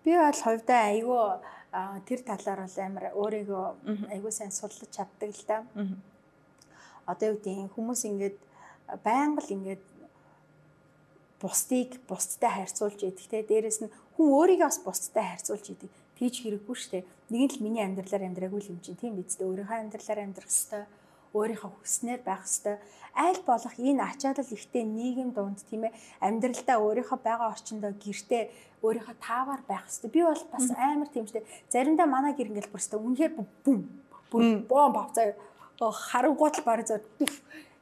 Би 0.05 0.13
бол 0.21 0.37
хувьдаа 0.37 0.81
айгүй 0.93 1.25
тэр 2.05 2.21
талаар 2.29 2.61
бол 2.61 2.77
амар 2.85 3.05
өөрийгөө 3.17 3.67
айгүй 4.13 4.33
сайн 4.37 4.53
судлаж 4.53 4.93
чаддаг 4.93 5.33
л 5.33 5.45
да. 5.49 5.65
Одоо 7.09 7.33
юу 7.33 7.39
гэдэг 7.41 7.73
хүмүүс 7.73 8.05
ингээд 8.05 8.37
байнга 9.05 9.43
л 9.43 9.55
ингээд 9.55 9.85
бусдыг 11.41 12.01
бусдтай 12.09 12.51
харьцуулж 12.51 13.01
идэх 13.03 13.27
те. 13.29 13.43
Дээрэс 13.43 13.85
нь 13.85 13.93
хүн 14.17 14.29
өөрийгөө 14.33 14.69
бас 14.69 14.81
бусдтай 14.85 15.25
харьцуулж 15.25 15.67
идэг. 15.75 15.91
Тийч 16.17 16.43
хэрэггүй 16.43 16.77
штэ 16.77 17.05
нэг 17.31 17.41
нь 17.45 17.53
л 17.59 17.63
миний 17.65 17.85
амьдралаар 17.85 18.27
амьдраагүй 18.27 18.73
юм 18.73 18.81
чинь. 18.81 18.97
Тийм 18.97 19.21
биз 19.21 19.37
дээ. 19.37 19.47
Өөрийнхөө 19.51 19.79
амьдралаар 19.85 20.21
амьдрах 20.25 20.49
хэвээр 20.49 20.87
өөрийнхөө 21.37 21.71
хүснээр 21.77 22.21
байх 22.25 22.45
хэвээр 22.49 22.81
аль 23.17 23.43
болох 23.45 23.75
энэ 23.77 24.01
ачаалал 24.01 24.53
ихтэй 24.57 24.85
нийгэм 24.85 25.31
дунд 25.37 25.61
тийм 25.69 25.89
ээ 25.89 25.97
амьдралдаа 26.25 26.77
өөрийнхөө 26.81 27.19
байгаа 27.21 27.53
орчиндөө 27.53 27.93
гэртээ 28.01 28.43
өөрийнхөө 28.85 29.17
таавар 29.21 29.61
байх 29.69 29.85
хэвээр 29.89 30.15
би 30.15 30.21
бол 30.25 30.45
бас 30.53 30.67
амар 30.77 31.09
тийм 31.13 31.27
штэ 31.29 31.45
заримдаа 31.73 32.09
манай 32.09 32.33
гэр 32.33 32.53
ингээл 32.53 32.73
бүр 32.73 32.81
хэвээр 32.81 33.05
үнэхээр 33.05 33.33
бүм 33.37 33.79
бүр 34.31 34.43
бом 34.69 34.93
бавцаа 34.97 35.37
харангуут 35.81 36.57
л 36.61 36.65
барь 36.69 36.85
зөө 36.89 37.01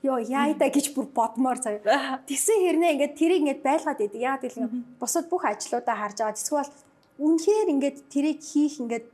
ёо 0.04 0.20
яайда 0.20 0.68
гэж 0.68 0.92
бүр 0.92 1.08
бодмоор 1.16 1.58
заяа. 1.64 2.20
Тэгсэн 2.28 2.60
хэрнээ 2.60 2.92
ингээд 2.94 3.14
тэрийг 3.16 3.40
ингээд 3.40 3.62
байлгаад 3.64 4.00
идэв. 4.04 4.20
Яа 4.20 4.36
гэвэл 4.36 4.68
бусад 5.00 5.26
бүх 5.32 5.48
ажлуудаа 5.48 5.96
харж 5.96 6.20
байгаа. 6.20 6.36
Эсвэл 6.36 6.72
үнэхээр 7.18 7.68
ингээд 7.72 7.96
тэрийг 8.12 8.38
хийх 8.44 8.80
ингээд 8.84 9.06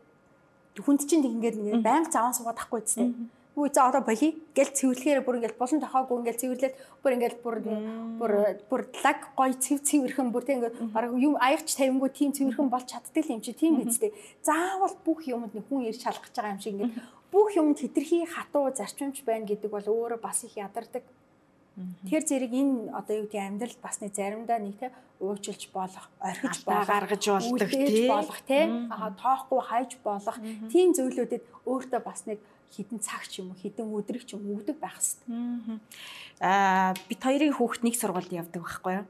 хүнд 0.83 1.07
чинь 1.07 1.27
ингээд 1.27 1.61
ингээд 1.61 1.85
байнга 1.85 2.11
заван 2.11 2.35
суугаад 2.35 2.59
ахгүй 2.59 2.83
зү. 2.83 3.13
Үгүй 3.51 3.71
за 3.75 3.91
одоо 3.91 4.01
боли 4.01 4.41
гэл 4.55 4.73
цэвэрлэхээр 4.73 5.21
бүр 5.27 5.37
ингээд 5.43 5.59
болон 5.61 5.83
тохоогүй 5.83 6.17
ингээд 6.23 6.41
цэвэрлээд 6.41 6.75
бүр 7.03 7.15
ингээд 7.19 7.37
бүр 7.45 7.57
бүр 8.17 8.33
бүр 8.71 8.81
лаг 9.05 9.19
гой 9.37 9.53
цэв 9.59 9.83
цэвэрхэн 9.85 10.31
бүр 10.33 10.45
тийм 10.47 10.59
ингээд 10.63 10.77
баг 10.95 11.13
юм 11.19 11.35
аягч 11.37 11.75
тавинггүй 11.77 12.11
тийм 12.15 12.31
цэвэрхэн 12.33 12.71
болж 12.71 12.87
чаддаг 12.89 13.27
юм 13.27 13.43
чи 13.43 13.53
тийм 13.53 13.83
биз 13.83 13.99
дээ. 14.01 14.15
Заавал 14.47 14.95
бүх 15.05 15.27
юмд 15.27 15.53
нэг 15.53 15.67
хүн 15.67 15.85
ирж 15.91 16.01
шалгах 16.01 16.31
гэж 16.31 16.35
байгаа 16.39 16.55
юм 16.55 16.63
шиг 16.63 16.75
ингээд 16.79 16.95
бүх 17.33 17.55
юмд 17.57 17.79
хитрхи 17.79 18.27
хатуу 18.27 18.71
зарчимч 18.75 19.23
байна 19.25 19.47
гэдэг 19.47 19.71
бол 19.71 19.87
өөрөө 19.87 20.21
бас 20.21 20.45
их 20.45 20.57
ядардаг. 20.59 21.03
Тэр 22.11 22.23
зэрэг 22.27 22.53
энэ 22.53 22.93
одоо 22.93 23.25
юу 23.25 23.27
гэдэг 23.31 23.41
амьдрал 23.41 23.79
бас 23.81 24.03
нэг 24.03 24.13
заримдаа 24.13 24.59
нэг 24.59 24.77
те 24.77 24.91
уучлж 25.23 25.71
болох, 25.73 26.11
орхиж 26.21 26.67
гаргаж 26.67 27.25
болдог 27.25 27.71
тий 27.71 28.09
болох 28.11 28.41
тий 28.45 28.65
аа 28.91 29.15
тоохгүй 29.17 29.61
хайж 29.65 29.91
болох 30.05 30.37
тийм 30.69 30.93
зөвлөдөд 30.93 31.41
өөртөө 31.65 32.01
бас 32.05 32.27
нэг 32.27 32.43
хідэн 32.75 33.01
цаг 33.03 33.27
ч 33.27 33.43
юм 33.43 33.51
уу 33.51 33.59
хідэн 33.59 33.91
өдрөг 33.91 34.23
ч 34.27 34.39
юм 34.39 34.47
өгдөг 34.55 34.79
байх 34.79 34.95
хэвээр. 34.99 35.81
Аа 36.41 36.95
бит 37.11 37.21
хоёрын 37.23 37.55
хүүхд 37.55 37.83
нэг 37.83 37.95
сургуульд 37.99 38.33
явдаг 38.33 38.63
байхгүй 38.63 38.93
юу. 39.03 39.07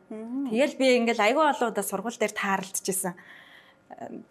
Тэгэл 0.49 0.79
би 0.81 0.87
ингээл 0.97 1.27
айгүй 1.29 1.45
олоодаа 1.45 1.85
сургууль 1.85 2.17
дээр 2.17 2.33
тааралдчихсан. 2.33 3.15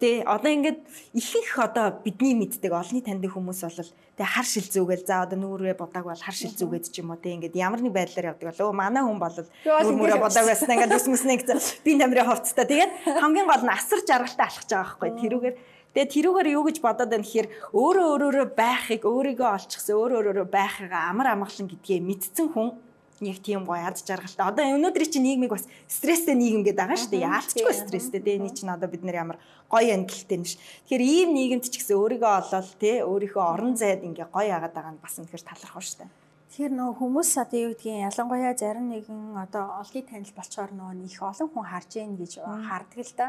Тэ 0.00 0.24
одоо 0.24 0.50
ингээд 0.50 0.80
ихэнх 1.12 1.54
одоо 1.60 2.00
бидний 2.00 2.32
мэддэг 2.32 2.72
олонний 2.72 3.04
таньдаг 3.04 3.30
хүмүүс 3.36 3.60
бол 3.60 3.92
тэ 4.16 4.24
хар 4.24 4.48
шил 4.48 4.64
зүгээл 4.64 5.04
за 5.04 5.28
одоо 5.28 5.36
нүүрээ 5.36 5.76
бодааг 5.76 6.08
бол 6.08 6.16
хар 6.16 6.34
шил 6.34 6.50
зүгээд 6.50 6.88
ч 6.88 7.04
юм 7.04 7.12
уу 7.12 7.20
тэ 7.20 7.36
ингээд 7.36 7.60
ямар 7.60 7.84
нэг 7.84 7.92
байдлаар 7.92 8.32
явдаг 8.34 8.56
бол 8.56 8.72
өө 8.72 8.74
манай 8.74 9.04
хүн 9.04 9.20
бол 9.20 9.36
нүүрээ 9.36 10.16
бодааг 10.16 10.46
байсан 10.48 10.74
ингээд 10.74 10.96
өсмөснэ 10.96 11.34
гэж 11.44 11.48
би 11.84 11.92
намрын 11.92 12.26
хувцтай 12.26 12.66
тэгээд 12.66 12.92
хамгийн 13.20 13.46
гол 13.46 13.64
нь 13.68 13.74
асар 13.76 14.00
жаргалтай 14.00 14.48
алхаж 14.48 14.68
байгаа 14.72 14.96
байхгүй. 14.96 15.10
Тэрүүгээр 15.20 15.56
Тэгээ 15.90 16.12
тэрүүгээр 16.14 16.48
юу 16.54 16.64
гэж 16.70 16.76
бодоод 16.86 17.10
байна 17.10 17.26
гэхээр 17.26 17.48
өөрөө 17.74 18.06
өөрөөрөө 18.14 18.46
байхыг 18.54 19.02
өөрийгөө 19.10 19.48
олчихсан 19.58 19.98
өөрөө 19.98 20.18
өөрөөрөө 20.22 20.46
байхыг 20.46 20.92
амар 20.94 21.34
амгалан 21.34 21.66
гэдгээ 21.66 21.98
мэдсэн 21.98 22.46
хүн 22.54 22.78
нэг 23.20 23.38
тийм 23.44 23.68
гоё 23.68 23.84
ад 23.84 24.00
жаргалтай. 24.00 24.48
Одоо 24.48 24.64
өнөөдөр 24.76 25.04
чинь 25.06 25.24
нийгмиг 25.28 25.52
бас 25.52 25.68
стресстэй 25.86 26.34
нийгэм 26.34 26.64
гэдэг 26.64 26.80
байгаа 26.80 26.96
шүү 26.96 27.12
дээ. 27.12 27.28
Яалтчгүй 27.28 27.74
стресстэй. 27.76 28.20
Тэгээ 28.20 28.40
энэ 28.40 28.56
чинь 28.56 28.72
одоо 28.72 28.88
бид 28.88 29.04
нар 29.04 29.16
ямар 29.20 29.38
гоё 29.68 29.92
ангилалтай 29.94 30.38
нэш. 30.40 30.56
Тэгэхээр 30.88 31.04
ийм 31.04 31.30
нийгэмд 31.36 31.68
ч 31.68 31.76
гэсэн 31.76 32.00
өөрийгөө 32.00 32.32
олоод 32.40 32.68
те 32.80 33.04
өөрийнхөө 33.04 33.44
орон 33.44 33.76
зайд 33.76 34.00
ингээ 34.02 34.32
гоё 34.32 34.52
агаад 34.56 34.72
байгаа 34.72 34.92
нь 34.96 35.02
бас 35.04 35.14
үнэхээр 35.20 35.44
талархав 35.44 35.84
шүү 35.84 35.98
дээ. 36.00 36.10
Тэгэхээр 36.50 36.74
нөө 36.74 36.90
хүмүүс 36.98 37.30
одоо 37.38 37.58
юу 37.62 37.70
гэдгийг 37.78 38.10
ялангуяа 38.10 38.54
зарим 38.58 38.90
нэгэн 38.90 39.38
одоо 39.38 39.78
олгийн 39.78 40.06
танил 40.10 40.34
болчоор 40.34 40.70
нөө 40.74 41.06
их 41.06 41.22
олон 41.22 41.46
хүн 41.46 41.66
харж 41.70 41.90
ийн 41.94 42.18
гэж 42.18 42.32
хардаг 42.42 42.98
л 43.06 43.14
да. 43.14 43.26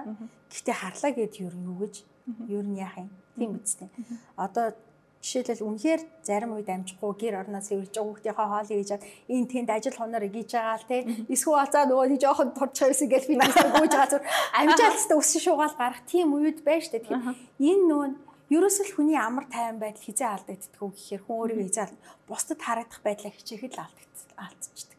Гэхдээ 0.49 0.75
харлаа 0.81 1.11
гэд 1.13 1.33
юу 1.37 1.53
юу 1.53 1.75
гэж 1.85 1.95
юу 2.49 2.63
нь 2.65 2.81
яах 2.81 2.97
юм. 2.97 3.13
Тийм 3.37 3.61
үстэй. 3.61 3.93
Одоо 4.33 4.73
Жишээлбэл 5.21 5.67
үнэхээр 5.69 6.01
зарим 6.25 6.57
үед 6.57 6.69
амжихгүй 6.69 7.13
гэр 7.21 7.45
орноос 7.45 7.69
ирж 7.69 7.93
хүүхдийнхээ 7.93 8.33
хоолыг 8.33 8.73
хийж 8.73 8.89
чад 8.89 9.05
энэ 9.29 9.49
тэнд 9.53 9.69
ажил 9.69 9.97
хоноор 10.01 10.25
гийж 10.33 10.49
байгаа 10.57 10.77
л 10.81 10.89
те. 10.89 10.97
Эсвэл 11.29 11.69
цаа 11.69 11.85
нөгөө 11.85 12.09
нэг 12.09 12.19
жоохон 12.25 12.49
турчих 12.57 12.89
байсан 12.89 13.09
гэж 13.13 13.23
би 13.29 13.35
нэг 13.37 13.53
гүйж 13.53 13.93
байгаа 13.93 14.11
зүр. 14.17 14.23
Амжаалцтай 14.57 15.17
өссөн 15.21 15.41
шугаал 15.45 15.77
гарах 15.77 16.01
тийм 16.09 16.33
үед 16.33 16.65
байж 16.65 16.89
штэ. 16.89 17.05
Тэгэхээр 17.05 17.37
энэ 17.37 17.85
нөгөө 17.85 18.09
ерөөсөл 18.49 18.91
хүний 18.97 19.17
амар 19.21 19.45
тайван 19.45 19.77
байдал 19.77 20.01
хизээ 20.01 20.29
алдагддаг 20.41 20.81
уу 20.81 20.89
гэхээр 20.89 21.21
хүн 21.21 21.37
өөрийгөө 21.37 21.67
хизээ 21.69 21.87
бусдад 22.25 22.59
харагдах 22.65 23.01
байдлаа 23.05 23.31
хичээхэд 23.31 23.73
л 23.77 23.83
алдчихдаг 24.41 24.97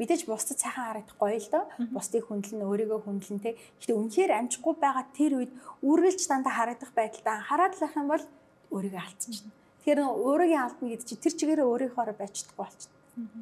мэдээж 0.00 0.24
бусдад 0.24 0.58
сайхан 0.58 0.84
харагдах 0.88 1.16
гоё 1.20 1.36
л 1.36 1.48
доо. 1.52 1.64
Бусдыг 1.92 2.24
хүндлэн 2.24 2.64
өөрийгөө 2.64 3.00
хүндлэн 3.04 3.40
те. 3.44 3.60
Гэхдээ 3.76 3.96
үнэхээр 4.00 4.32
амжихгүй 4.32 4.74
байгаа 4.80 5.04
тэр 5.12 5.32
үед 5.44 5.52
үргэлж 5.84 6.24
дандаа 6.24 6.54
харагдах 6.56 6.92
байдалтай. 6.96 7.36
Анхаарал 7.36 7.76
тавих 7.76 7.96
юм 8.00 8.08
бол 8.08 8.24
өөрийгөө 8.70 9.02
алдчихна. 9.02 9.52
Тэгэхээр 9.80 10.00
өөрийгөө 10.06 10.60
алдна 10.62 10.86
гэдэг 10.90 11.06
чинь 11.08 11.22
тэр 11.24 11.34
чигээрээ 11.38 11.66
өөрийнхоороо 11.70 12.16
байцдаггүй 12.18 12.56
болчихно. 12.58 12.96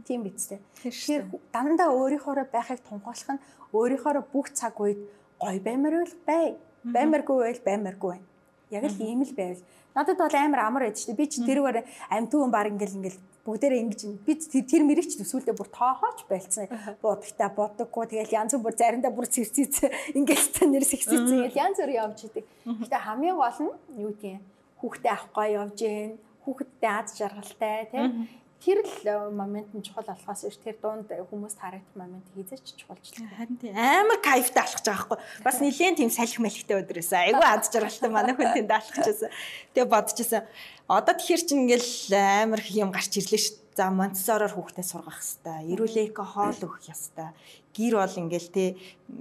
Тийм 0.06 0.22
биз 0.24 0.48
дээ. 0.48 0.60
Тэгэхээр 0.82 1.22
дандаа 1.52 1.88
өөрийнхоороо 1.92 2.46
байхыг 2.48 2.80
тунхаглах 2.88 3.36
нь 3.36 3.44
өөрийнхоороо 3.72 4.24
бүх 4.32 4.50
цаг 4.56 4.80
үед 4.80 4.98
гоё 5.38 5.60
баймар 5.60 5.94
байл 6.02 6.16
бай. 6.26 6.46
Баймаргүй 6.84 7.36
байл 7.44 7.62
баймаргүй 7.66 8.10
байна. 8.16 8.26
Яг 8.70 8.84
л 8.88 9.02
ийм 9.02 9.22
л 9.22 9.34
байвал. 9.36 9.62
Надад 9.94 10.18
бол 10.18 10.34
амар 10.34 10.60
амар 10.64 10.82
байд 10.88 10.96
шүү 10.96 11.12
дээ. 11.12 11.20
Би 11.20 11.26
чи 11.26 11.42
тэрүүгээр 11.44 11.78
амтүүн 12.16 12.50
баг 12.54 12.66
ингээл 12.72 12.98
ингээл 12.98 13.20
бүгдээрээ 13.44 13.82
ингэж 13.84 14.00
би 14.28 14.60
тэр 14.62 14.82
мэрэгч 14.84 15.12
төсвөлдөө 15.18 15.56
бүр 15.56 15.68
тоохооч 15.72 16.18
байлцсан. 16.28 16.68
Будагтаа 17.00 17.48
бодоггүй 17.56 18.04
тэгэл 18.12 18.36
янз 18.36 18.52
бүр 18.60 18.76
заримдаа 18.76 19.12
бүр 19.12 19.26
цэвцэц 19.26 19.88
ингээл 20.12 20.48
та 20.52 20.68
нэр 20.68 20.84
сэгцэцэн 20.84 21.48
ингээл 21.48 21.62
янз 21.64 21.80
бүр 21.80 21.92
явж 21.96 22.18
идэг. 22.28 22.44
Гэтэ 22.68 22.98
хамгийн 23.08 23.36
гол 23.40 23.58
нь 23.64 23.72
юу 23.96 24.12
гэдгийг 24.12 24.44
хүүхдээ 24.80 25.12
авахгүй 25.12 25.48
явж 25.58 25.78
гэн 25.82 26.12
хүүхэдтэй 26.42 26.90
аз 26.90 27.08
жаргалтай 27.18 27.88
тийм. 27.92 28.28
Тэр 28.58 28.82
л 28.82 29.30
момент 29.30 29.70
нь 29.70 29.86
чухал 29.86 30.02
болохоос 30.02 30.50
ш 30.50 30.58
тэр 30.58 30.74
дунд 30.82 31.06
хүмүүс 31.06 31.54
харагдах 31.62 31.94
момент 31.94 32.26
хийзэж 32.34 32.74
чухалч 32.74 33.14
л 33.14 33.30
харин 33.38 33.54
тийм 33.54 33.70
амар 33.78 34.18
кайфтай 34.18 34.66
алхаж 34.66 34.82
байгаа 34.82 35.06
хгүй 35.06 35.18
бас 35.46 35.56
нилээн 35.62 35.94
тийм 35.94 36.10
салхи 36.10 36.42
мэлхтэй 36.42 36.82
өдрөөсөн 36.82 37.38
айгүй 37.38 37.46
аз 37.46 37.70
жаргалтай 37.70 38.10
манай 38.10 38.34
хүн 38.34 38.50
тэнд 38.58 38.74
алхажсэн 38.74 39.30
тэгээ 39.78 39.92
бодчихсон 39.94 40.42
одоо 40.90 41.14
тэгэхэр 41.14 41.42
чинь 41.46 41.62
ингээл 41.70 42.18
амар 42.18 42.62
юм 42.66 42.90
гарч 42.90 43.14
ирлээ 43.14 43.38
ш 43.38 43.46
за 43.78 43.94
монтсороор 43.94 44.50
хүүхдээ 44.50 44.86
сургах 44.90 45.22
хэвээр 45.22 45.70
эрүүлэко 45.70 46.24
хоол 46.26 46.58
өгөх 46.66 46.82
хэвээр 46.82 47.30
гэр 47.78 47.94
бол 47.94 48.20
ингээл 48.26 48.50
те 48.50 48.64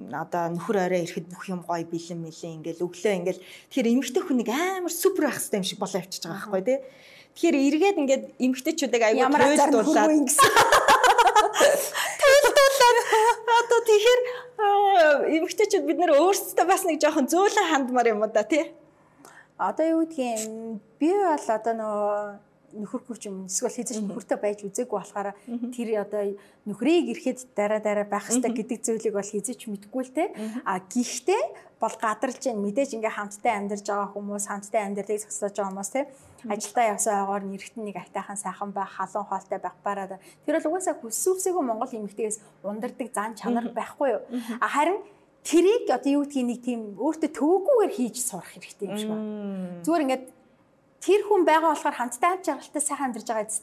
одоо 0.10 0.44
нөхөр 0.58 0.78
орой 0.82 1.06
ирэхэд 1.06 1.30
бүх 1.30 1.46
юм 1.46 1.62
гоё 1.62 1.86
бэлэн 1.86 2.26
мэлэн 2.26 2.66
ингээл 2.66 2.86
өглөө 2.90 3.14
ингээл 3.22 3.42
тэгэхээр 3.70 3.92
эмэгтэй 3.94 4.24
хүнийг 4.26 4.50
амар 4.50 4.90
супер 4.90 5.30
байх 5.30 5.38
хэвээр 5.38 5.62
юм 5.62 5.68
шиг 5.70 5.78
болоо 5.78 6.02
явчихж 6.02 6.26
байгаа 6.26 6.50
байхгүй 6.50 6.66
те. 6.66 6.82
Тэгэхээр 7.38 7.58
эргээд 7.70 8.02
ингээд 8.02 8.24
эмгтээчүүдийг 8.42 9.04
аягүй 9.06 9.30
төлөвлүүлээд 9.30 10.26
төлөвлүүлээд 12.22 12.98
одоо 13.62 13.80
тэгэхээр 13.86 14.22
эмгтээчүүд 15.38 15.86
бид 15.86 16.02
нэр 16.02 16.18
өөрсдөө 16.18 16.66
бас 16.66 16.82
нэг 16.90 16.98
жоохон 16.98 17.30
зөөлөн 17.30 17.70
хандмаар 17.70 18.10
юм 18.10 18.26
да 18.34 18.42
тий. 18.42 18.74
Одоо 19.62 19.86
юу 19.86 20.02
гэдгийг 20.10 20.82
би 20.98 21.14
бол 21.14 21.46
одоо 21.46 21.74
нөгөө 21.78 22.47
нөхөргүй 22.76 23.16
ч 23.16 23.32
юм. 23.32 23.48
Эсвэл 23.48 23.72
хэзээ 23.72 24.04
нөхөртэй 24.04 24.40
байж 24.40 24.60
үзээгүй 24.68 24.98
болохоор 25.00 25.32
тэр 25.72 25.90
одоо 26.04 26.36
нөхрийг 26.68 27.16
ирэхэд 27.16 27.56
дараа 27.56 27.80
дараа 27.80 28.04
байх 28.04 28.28
хэрэгтэй 28.28 28.52
гэдэг 28.52 28.80
зүйлийг 28.84 29.16
бол 29.16 29.24
хэзээ 29.24 29.56
ч 29.56 29.64
мэдгүй 29.72 30.04
л 30.04 30.12
те. 30.12 30.36
А 30.68 30.84
гихтээ 30.84 31.42
бол 31.80 31.96
гадарлж 31.96 32.42
जैन 32.44 32.60
мэдээж 32.60 32.98
ингээ 32.98 33.14
хамттай 33.16 33.54
амьдарч 33.56 33.86
байгаа 33.88 34.10
хүмүүс 34.12 34.46
хамттай 34.52 34.82
амьдралыг 34.84 35.22
зогсоож 35.24 35.56
байгаа 35.56 35.72
хүмүүс 35.72 35.92
те. 35.94 36.02
Ажилдаа 36.50 36.86
явсан 36.92 37.14
ойгоор 37.24 37.44
нэрхтэн 37.46 37.84
нэг 37.86 37.96
айтайхан 38.02 38.38
сайхан 38.38 38.72
байх 38.74 38.92
халуун 38.98 39.30
хоолтой 39.30 39.60
байх 39.62 39.78
бараад. 39.86 40.20
Тэр 40.44 40.58
бол 40.60 40.70
угаасаа 40.74 40.98
хүссүүсэйгөө 40.98 41.64
Монгол 41.64 41.94
эмэгтэйгээс 41.94 42.66
ундардаг 42.66 43.08
зан 43.14 43.38
чанар 43.38 43.70
байхгүй 43.72 44.10
юу? 44.10 44.22
А 44.60 44.68
харин 44.68 45.00
тэрийг 45.48 45.88
одоо 45.88 46.12
юу 46.12 46.24
гэдгийг 46.26 46.48
нэг 46.50 46.60
тийм 46.66 46.82
өөртөө 47.00 47.30
төвөггүйгээр 47.32 47.94
хийж 47.96 48.16
сурах 48.20 48.52
хэрэгтэй 48.52 48.86
юм 48.90 48.98
шиг 48.98 49.10
байна. 49.14 49.26
Зүгээр 49.86 50.04
ингээд 50.04 50.26
тэр 51.02 51.22
хүн 51.30 51.46
байгаа 51.46 51.72
болохоор 51.74 51.98
хамтдаа 51.98 52.32
амт 52.36 52.46
жаргалтай 52.48 52.82
сайхан 52.82 53.08
амьдарч 53.14 53.28
байгаа 53.30 53.48
зү. 53.48 53.62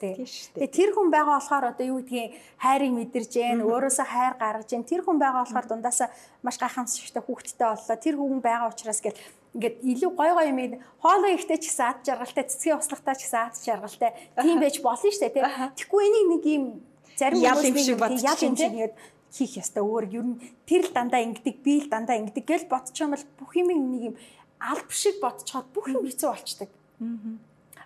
Тэгээ 0.54 0.70
тэр 0.70 0.90
хүн 0.94 1.08
байгаа 1.10 1.36
болохоор 1.38 1.64
одоо 1.74 1.86
юу 1.86 1.98
гэдгийг 2.00 2.32
хайрыг 2.62 2.92
мэдэрж 2.94 3.32
гэн, 3.34 3.58
өөрөөсөө 3.66 4.06
хайр 4.06 4.34
гаргаж 4.38 4.68
гэн. 4.70 4.86
Тэр 4.86 5.02
хүн 5.02 5.18
байгаа 5.18 5.42
болохоор 5.42 5.66
дундаасаа 5.66 6.08
маш 6.46 6.56
гайхамшигтай 6.62 7.22
хүүхдтэй 7.26 7.66
боллоо. 7.66 7.96
Тэр 7.98 8.14
хүн 8.16 8.40
байгаа 8.40 8.70
учраас 8.70 9.00
гэл 9.02 9.18
ингээд 9.54 9.76
илүү 9.82 10.10
гой 10.14 10.30
гой 10.34 10.46
юм 10.50 10.58
хоолой 11.02 11.34
ихтэй 11.38 11.58
ч 11.58 11.70
гэсэн 11.70 11.86
ад 11.86 11.98
жаргалтай, 12.02 12.44
цэцгийн 12.50 12.78
услахтай 12.78 13.14
ч 13.14 13.22
гэсэн 13.26 13.40
ад 13.42 13.54
жаргалтай. 13.54 14.10
Тийм 14.34 14.58
байж 14.58 14.76
болно 14.82 15.10
шүү 15.10 15.22
дээ 15.22 15.34
тий. 15.34 15.42
Тэгэхгүй 15.78 16.02
энийг 16.06 16.26
нэг 16.34 16.44
юм 16.50 16.64
зарим 17.14 17.38
ял 17.38 17.62
юм 17.62 17.78
шиг 17.78 17.98
бодчих 17.98 18.42
юм 18.42 18.54
чинь 18.58 18.74
ингээд 18.74 18.94
хийх 19.30 19.54
ястаа 19.58 19.82
өөр 19.82 20.04
ер 20.10 20.26
нь 20.26 20.38
тэр 20.66 20.86
л 20.86 20.94
дандаа 20.94 21.22
ингэдэг, 21.22 21.56
би 21.62 21.74
л 21.82 21.90
дандаа 21.90 22.18
ингэдэг 22.18 22.44
гэл 22.46 22.66
бодчих 22.70 23.02
юм 23.02 23.14
бол 23.14 23.26
бүх 23.38 23.52
юм 23.58 23.68
нэг 23.70 24.02
юм 24.10 24.16
алб 24.58 24.90
шиг 24.90 25.18
бодцоход 25.22 25.70
бүх 25.74 25.86
юм 25.90 26.06
хэцүү 26.06 26.30
болчдаг. 26.30 26.70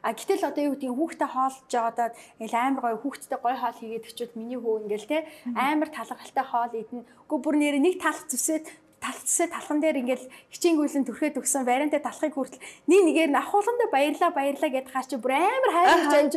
А 0.02 0.12
гэтэл 0.14 0.46
одоо 0.46 0.62
юу 0.62 0.74
гэдгийг 0.78 0.94
хүүхдээ 0.94 1.30
хоолж 1.32 1.58
байгаадаа 1.66 2.08
ингээл 2.38 2.54
амар 2.54 2.82
гоё 2.86 2.98
хүүхдтэй 3.02 3.38
гоё 3.42 3.56
хоол 3.58 3.78
хийгээд 3.82 4.08
өчүүд 4.08 4.32
миний 4.38 4.60
хүү 4.60 4.86
ингээл 4.86 5.10
те 5.10 5.18
амар 5.58 5.90
талархалтай 5.90 6.44
хоол 6.46 6.72
идэнэ. 6.76 7.08
Үгүй 7.26 7.38
бүр 7.42 7.56
нэр 7.58 7.76
нэг 7.82 7.98
талх 7.98 8.22
зүсээд 8.30 8.70
талцсаа 9.02 9.46
талхан 9.50 9.78
дээр 9.82 10.02
ингээл 10.02 10.26
хичээнгүйлэн 10.54 11.06
төрхөд 11.06 11.38
өгсөн 11.38 11.62
бариантай 11.66 12.02
талхыг 12.02 12.34
хүртэл 12.34 12.62
нэг 12.90 13.00
нэгээр 13.06 13.30
ахуулгандаа 13.42 13.88
баярлаа 13.94 14.30
баярлаа 14.34 14.70
гэдээ 14.74 14.94
хаа 14.94 15.06
чи 15.06 15.16
бүр 15.18 15.32
амар 15.38 15.72
хайрч 15.74 16.14
амж 16.18 16.34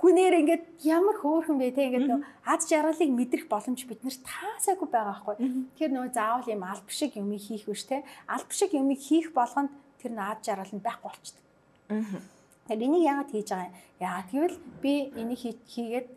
гүнээр 0.00 0.34
ингээд 0.40 0.64
ямар 0.88 1.16
хөөрхөн 1.20 1.58
бэ 1.60 1.76
те 1.76 1.88
ингээд 1.88 2.08
нөө 2.08 2.20
аз 2.48 2.64
жаргалыг 2.64 3.12
мэдрэх 3.12 3.44
боломж 3.52 3.80
биднэрт 3.84 4.24
таасаагүй 4.24 4.88
байгаа 4.88 5.20
байхгүй. 5.20 5.36
Тэгэхээр 5.76 5.92
нөө 5.92 6.06
заавал 6.16 6.48
юм 6.48 6.64
алб 6.64 6.88
шиг 6.88 7.12
юм 7.20 7.28
хийх 7.36 7.68
биш 7.68 7.84
те. 7.84 8.04
Алб 8.24 8.50
шиг 8.56 8.72
юм 8.72 8.88
хийх 8.96 9.36
болгонд 9.36 9.72
тэр 10.00 10.16
нөө 10.16 10.26
аз 10.32 10.40
жаргал 10.44 10.72
нь 10.72 10.84
байхгүй 10.84 11.12
болчихдээ 11.12 11.47
Тэгэхээр 11.88 12.84
энийг 12.84 13.04
яагаад 13.08 13.30
хийж 13.32 13.48
байгаа 13.48 13.68
юм? 13.68 13.76
Яагаад 14.00 14.28
гэвэл 14.32 14.56
би 14.82 14.92
энийг 15.16 15.40
хийгээд 15.40 16.08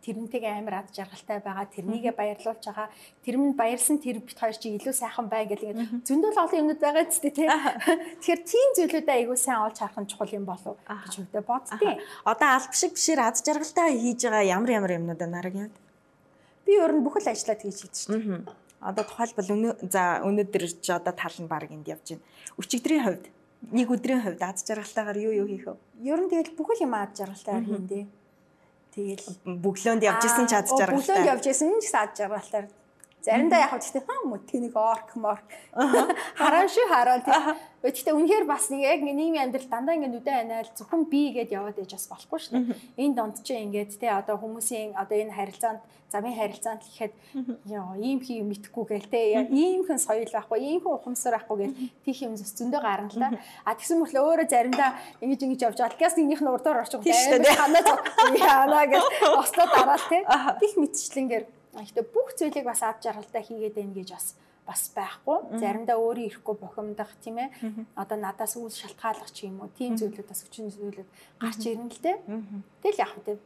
тэрнтэйгээ 0.00 0.64
амар 0.64 0.74
ад 0.80 0.88
жаргалтай 0.96 1.44
байгаа 1.44 1.68
тэрнийгээ 1.68 2.14
баярлуулж 2.16 2.64
байгаа 2.64 2.88
тэр 3.20 3.36
минь 3.36 3.52
баярлсан 3.52 4.00
тэр 4.00 4.24
бит 4.24 4.38
хоёр 4.40 4.56
чи 4.56 4.72
илүү 4.80 4.94
сайхан 4.96 5.28
бай 5.28 5.44
гэдэг 5.44 5.76
зөндөл 6.08 6.40
олон 6.40 6.60
юмнууд 6.64 6.80
байгаа 6.80 7.04
ч 7.04 7.20
тийм 7.20 7.52
тэгэхээр 7.52 8.42
тийм 8.48 8.68
зүйлүүдээ 8.80 9.16
айгүй 9.20 9.36
сайн 9.36 9.60
олж 9.68 9.76
харах 9.76 10.00
нь 10.00 10.08
чухал 10.08 10.32
юм 10.32 10.48
болов 10.48 10.80
гэж 10.88 11.14
үүдээ 11.20 11.44
боддیں۔ 11.44 12.00
Одоо 12.24 12.48
алб 12.48 12.72
шиг 12.72 12.96
бишээр 12.96 13.20
ад 13.20 13.36
жаргалтай 13.44 13.92
хийж 14.00 14.20
байгаа 14.24 14.44
ямар 14.56 14.70
ямар 14.72 14.92
юмнууд 14.96 15.20
нараг 15.20 15.54
юм. 15.68 15.72
Би 16.64 16.80
өөр 16.80 16.96
нь 16.96 17.04
бүхэл 17.04 17.28
ажлаад 17.28 17.60
хийж 17.60 17.76
хийдэг 17.84 18.00
шүү 18.00 18.16
дээ. 18.16 18.56
Одоо 18.80 19.04
тухайлбал 19.04 19.52
өнөө 19.52 19.72
за 19.92 20.24
өнөөдөр 20.24 20.64
ч 20.80 20.88
одоо 20.96 21.12
тал 21.12 21.36
нь 21.36 21.50
баг 21.52 21.68
энд 21.68 21.84
явж 21.84 22.16
байна. 22.16 22.24
Өчигдрийн 22.56 23.04
хувьд 23.04 23.24
нэг 23.68 23.88
өдрийн 23.92 24.24
хувьд 24.24 24.40
аз 24.40 24.64
жаргалтайгаар 24.64 25.18
юу 25.20 25.44
юу 25.44 25.48
хийх 25.48 25.68
вэ? 25.68 25.76
Ер 26.00 26.20
нь 26.24 26.30
тэгэл 26.32 26.56
бүхэл 26.56 26.84
юм 26.88 26.94
аз 26.96 27.12
жаргалтайгаар 27.12 27.66
хийн 27.68 27.86
дээ. 27.86 28.06
Тэгэл 28.90 29.26
бөглөөнд 29.60 30.02
явж 30.02 30.22
исэн 30.24 30.46
ч 30.48 30.52
аз 30.56 30.72
жаргалтай. 30.72 30.96
Бөглөөнд 30.96 31.30
явж 31.30 31.44
исэн 31.52 31.78
ч 31.78 31.86
аз 31.92 32.10
жаргалтайгаар 32.16 32.66
Заримдаа 33.20 33.60
яг 33.68 33.72
гэхдээ 33.76 34.04
хаа 34.08 34.20
мө 34.24 34.40
тэнийг 34.48 34.76
орк 34.76 35.12
морк 35.20 35.44
хараа 36.40 36.64
шүү 36.64 36.86
хараа 36.88 37.20
тийм. 37.20 37.56
Гэхдээ 37.84 38.16
үнэхээр 38.16 38.44
бас 38.48 38.72
нэг 38.72 38.80
яг 38.80 39.00
нийгмийн 39.04 39.44
амьдрал 39.44 39.68
дандаа 39.68 39.96
ингэ 39.96 40.08
нүдэ 40.08 40.32
анаал 40.40 40.72
зөвхөн 40.72 41.04
би 41.04 41.32
гэдээ 41.36 41.60
яваад 41.60 41.80
ээж 41.80 41.92
бас 41.96 42.06
болохгүй 42.08 42.40
шүү 42.40 42.52
дээ. 42.56 42.76
Энэ 42.96 43.16
донд 43.16 43.36
чи 43.44 43.56
ингээд 43.60 44.00
те 44.00 44.08
одоо 44.08 44.40
хүмүүсийн 44.40 44.96
одоо 44.96 45.16
энэ 45.20 45.36
харилцаанд 45.36 45.80
замын 46.08 46.34
харилцаанд 46.34 46.82
гэхэд 46.82 47.12
ёо 47.68 47.94
ийм 48.00 48.20
хий 48.24 48.40
мэдхгүй 48.40 48.84
гээл 48.88 49.12
те 49.12 49.20
ийм 49.48 49.84
хэн 49.86 50.00
соёл 50.00 50.32
байхгүй 50.32 50.58
ийм 50.60 50.80
хэн 50.80 50.96
ухамсар 50.96 51.36
байхгүй 51.38 51.56
гээл 51.60 51.76
тийх 52.04 52.18
юм 52.24 52.34
зөв 52.40 52.50
зөндөө 52.50 52.80
гарна 52.82 53.08
л 53.12 53.20
да. 53.20 53.28
А 53.64 53.76
тэгсэн 53.78 54.00
мөртлөө 54.02 54.24
өөрөө 54.28 54.48
заримдаа 54.50 54.96
ингэж 55.22 55.40
ингэж 55.44 55.60
явж 55.70 55.78
байгаа. 55.78 56.00
Гэс 56.02 56.16
нэгнийх 56.18 56.42
нь 56.42 56.50
урдуур 56.50 56.82
орчих. 56.82 57.00
Ханаа 57.00 57.82
зог 57.84 58.00
яана 58.36 58.80
гэж 58.90 59.04
ослоо 59.44 59.66
дараал 59.70 60.06
те. 60.10 60.18
Тих 60.60 60.74
мэдчлэнгээр 60.82 61.44
Гэхдээ 61.74 62.06
бүх 62.10 62.34
зүйлийг 62.34 62.66
бас 62.66 62.82
ад 62.82 62.98
жаргалтай 63.02 63.42
хийгээд 63.46 63.78
байна 63.78 63.94
гэж 63.94 64.08
бас 64.14 64.26
бас 64.66 64.82
байхгүй. 64.94 65.38
Заримдаа 65.58 65.96
өөрөө 65.98 66.26
ирэхгүй 66.30 66.54
бухимдах 66.58 67.10
тийм 67.22 67.42
ээ. 67.42 67.48
Одоо 67.98 68.18
надаас 68.18 68.54
үйл 68.54 68.70
шалтгааллах 68.70 69.30
ч 69.34 69.50
юм 69.50 69.62
уу. 69.62 69.70
Тийм 69.74 69.98
зүйлүүд 69.98 70.30
бас 70.30 70.42
хүчин 70.46 70.70
зүйлүүд 70.70 71.08
гарч 71.42 71.62
ирнэ 71.66 71.90
л 71.90 72.02
дээ. 72.02 72.16
Тэгэл 72.82 73.02
яг 73.02 73.12
үү 73.18 73.38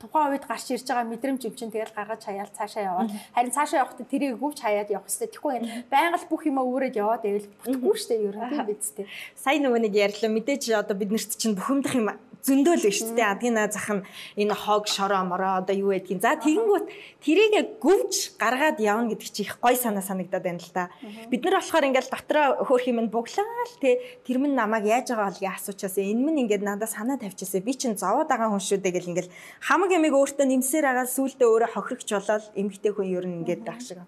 тухайн 0.00 0.32
үед 0.32 0.44
гарч 0.48 0.72
ирж 0.72 0.88
байгаа 0.88 1.04
мэдрэмж 1.12 1.44
юм 1.44 1.54
чинь 1.54 1.72
тэгэл 1.74 1.92
гаргаж 1.92 2.24
хаяал 2.24 2.48
цаашаа 2.48 2.84
яваад 2.88 3.10
харин 3.36 3.52
цаашаа 3.52 3.84
явахдаа 3.84 4.06
тэрийг 4.08 4.40
өвч 4.40 4.58
хаяад 4.64 4.88
явах 4.88 5.12
хэрэгтэй. 5.12 5.28
Тэгэхгүй 5.28 5.56
байнга 5.92 6.16
л 6.16 6.30
бүх 6.32 6.42
юмаа 6.48 6.64
өөрөөд 6.64 6.96
яваад 6.96 7.20
байвал 7.20 7.48
бүтэхгүй 7.52 7.94
шүү 8.00 8.08
дээ 8.08 8.24
ер 8.24 8.36
нь 8.40 8.48
тийм 8.48 8.64
биз 8.64 8.90
дээ. 8.96 9.06
Сайн 9.36 9.60
нөгөө 9.68 9.80
нэг 9.84 9.94
ярьлаа 10.00 10.30
мэдээж 10.32 10.62
одоо 10.72 10.96
бид 10.96 11.12
нарт 11.12 11.36
чинь 11.36 11.52
бухимдах 11.52 11.92
юм 12.00 12.08
зөндөөл 12.44 12.84
биш 12.84 13.04
үү? 13.04 13.20
Адгийн 13.20 13.58
зах 13.70 13.88
нь 13.90 14.04
энэ 14.40 14.54
хог 14.54 14.88
шороо 14.88 15.24
мороо 15.24 15.60
одоо 15.60 15.76
юу 15.76 15.92
гэдгийг. 15.92 16.20
За 16.24 16.36
тэгэнгүүт 16.40 16.86
тэрийг 17.20 17.80
гүвж 17.80 18.40
гаргаад 18.40 18.80
явна 18.80 19.12
гэдэг 19.12 19.28
чи 19.28 19.42
их 19.44 19.60
гой 19.60 19.76
санаа 19.76 20.00
санагдаад 20.00 20.44
байна 20.44 20.60
л 20.60 20.72
да. 20.72 20.88
Бид 21.28 21.44
нар 21.44 21.60
болохоор 21.60 21.88
ингээл 21.88 22.10
дотроо 22.10 22.64
хөөх 22.64 22.88
юм 22.88 23.08
буглаа 23.12 23.44
л 23.44 23.76
те 23.80 24.00
тэр 24.24 24.40
минь 24.40 24.56
намайг 24.56 24.88
яаж 24.88 25.12
байгаа 25.12 25.28
болгийг 25.28 25.52
асуучаас 25.52 25.96
энэ 26.00 26.20
минь 26.20 26.40
ингээд 26.48 26.64
надад 26.64 26.88
санаа 26.88 27.20
тавьчихсан. 27.20 27.60
Би 27.60 27.74
чинь 27.76 27.96
зовоод 28.00 28.28
байгаа 28.28 28.48
хүн 28.48 28.62
шүү 28.62 28.80
дээ 28.80 28.94
гэл 28.96 29.12
ингээл 29.12 29.32
хамаг 29.60 29.90
ямиг 29.92 30.14
өөртөө 30.16 30.46
нэмсээр 30.48 30.86
агаад 30.88 31.12
сүулдэ 31.12 31.44
өөрөө 31.44 31.70
хохирогч 31.76 32.08
болоод 32.08 32.44
эмгтэй 32.56 32.92
хүн 32.96 33.08
ер 33.12 33.24
нь 33.28 33.36
ингээд 33.44 33.62
байх 33.68 33.80
шиг. 33.84 34.00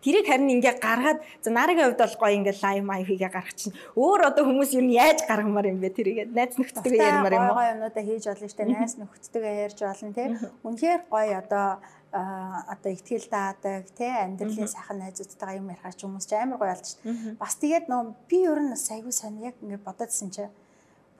Тэрийг 0.00 0.26
харин 0.30 0.48
ингээ 0.48 0.80
гаргаад 0.80 1.18
за 1.44 1.50
нарагийн 1.52 1.92
хувьд 1.92 2.00
бол 2.00 2.16
гоё 2.24 2.34
ингээ 2.40 2.56
лайв 2.64 2.84
маяг 2.88 3.06
хийгээ 3.06 3.30
гаргах 3.34 3.52
чинь 3.52 3.76
өөр 4.00 4.32
одоо 4.32 4.48
хүмүүс 4.48 4.72
ер 4.78 4.84
нь 4.88 4.96
яаж 4.96 5.28
гаргамаар 5.28 5.68
юм 5.68 5.84
бэ 5.84 5.92
тэрийг 5.92 6.32
найз 6.32 6.56
нөхдөдөө 6.56 7.04
ярмаар 7.04 7.36
юм 7.36 7.46
уу? 7.52 7.58
Юмнуудаа 7.80 8.04
хийж 8.04 8.24
болно 8.28 8.48
штэ 8.52 8.64
найз 8.68 8.94
нөхдөдөө 9.00 9.52
ярьж 9.64 9.78
болно 9.80 10.12
тий. 10.12 10.28
Үнэхээр 10.68 11.02
гоё 11.08 11.40
одоо 11.40 11.80
одоо 12.12 12.90
ихтгэл 12.92 13.24
даадаг 13.32 13.88
тий 13.96 14.12
амьдралын 14.12 14.68
сайхан 14.68 15.00
найзуудтайгаа 15.00 15.56
юм 15.56 15.72
ярих 15.72 15.96
ч 15.96 16.04
хүмүүс 16.04 16.26
ч 16.28 16.36
амар 16.36 16.60
гоё 16.60 16.76
алдчих. 16.76 17.00
Бас 17.40 17.56
тэгээд 17.56 17.88
нөө 17.88 18.28
би 18.28 18.44
ер 18.44 18.60
нь 18.60 18.76
айгүй 18.76 19.14
сайн 19.16 19.40
яг 19.40 19.56
ингэ 19.64 19.80
бодоодсэн 19.80 20.28
чи 20.28 20.44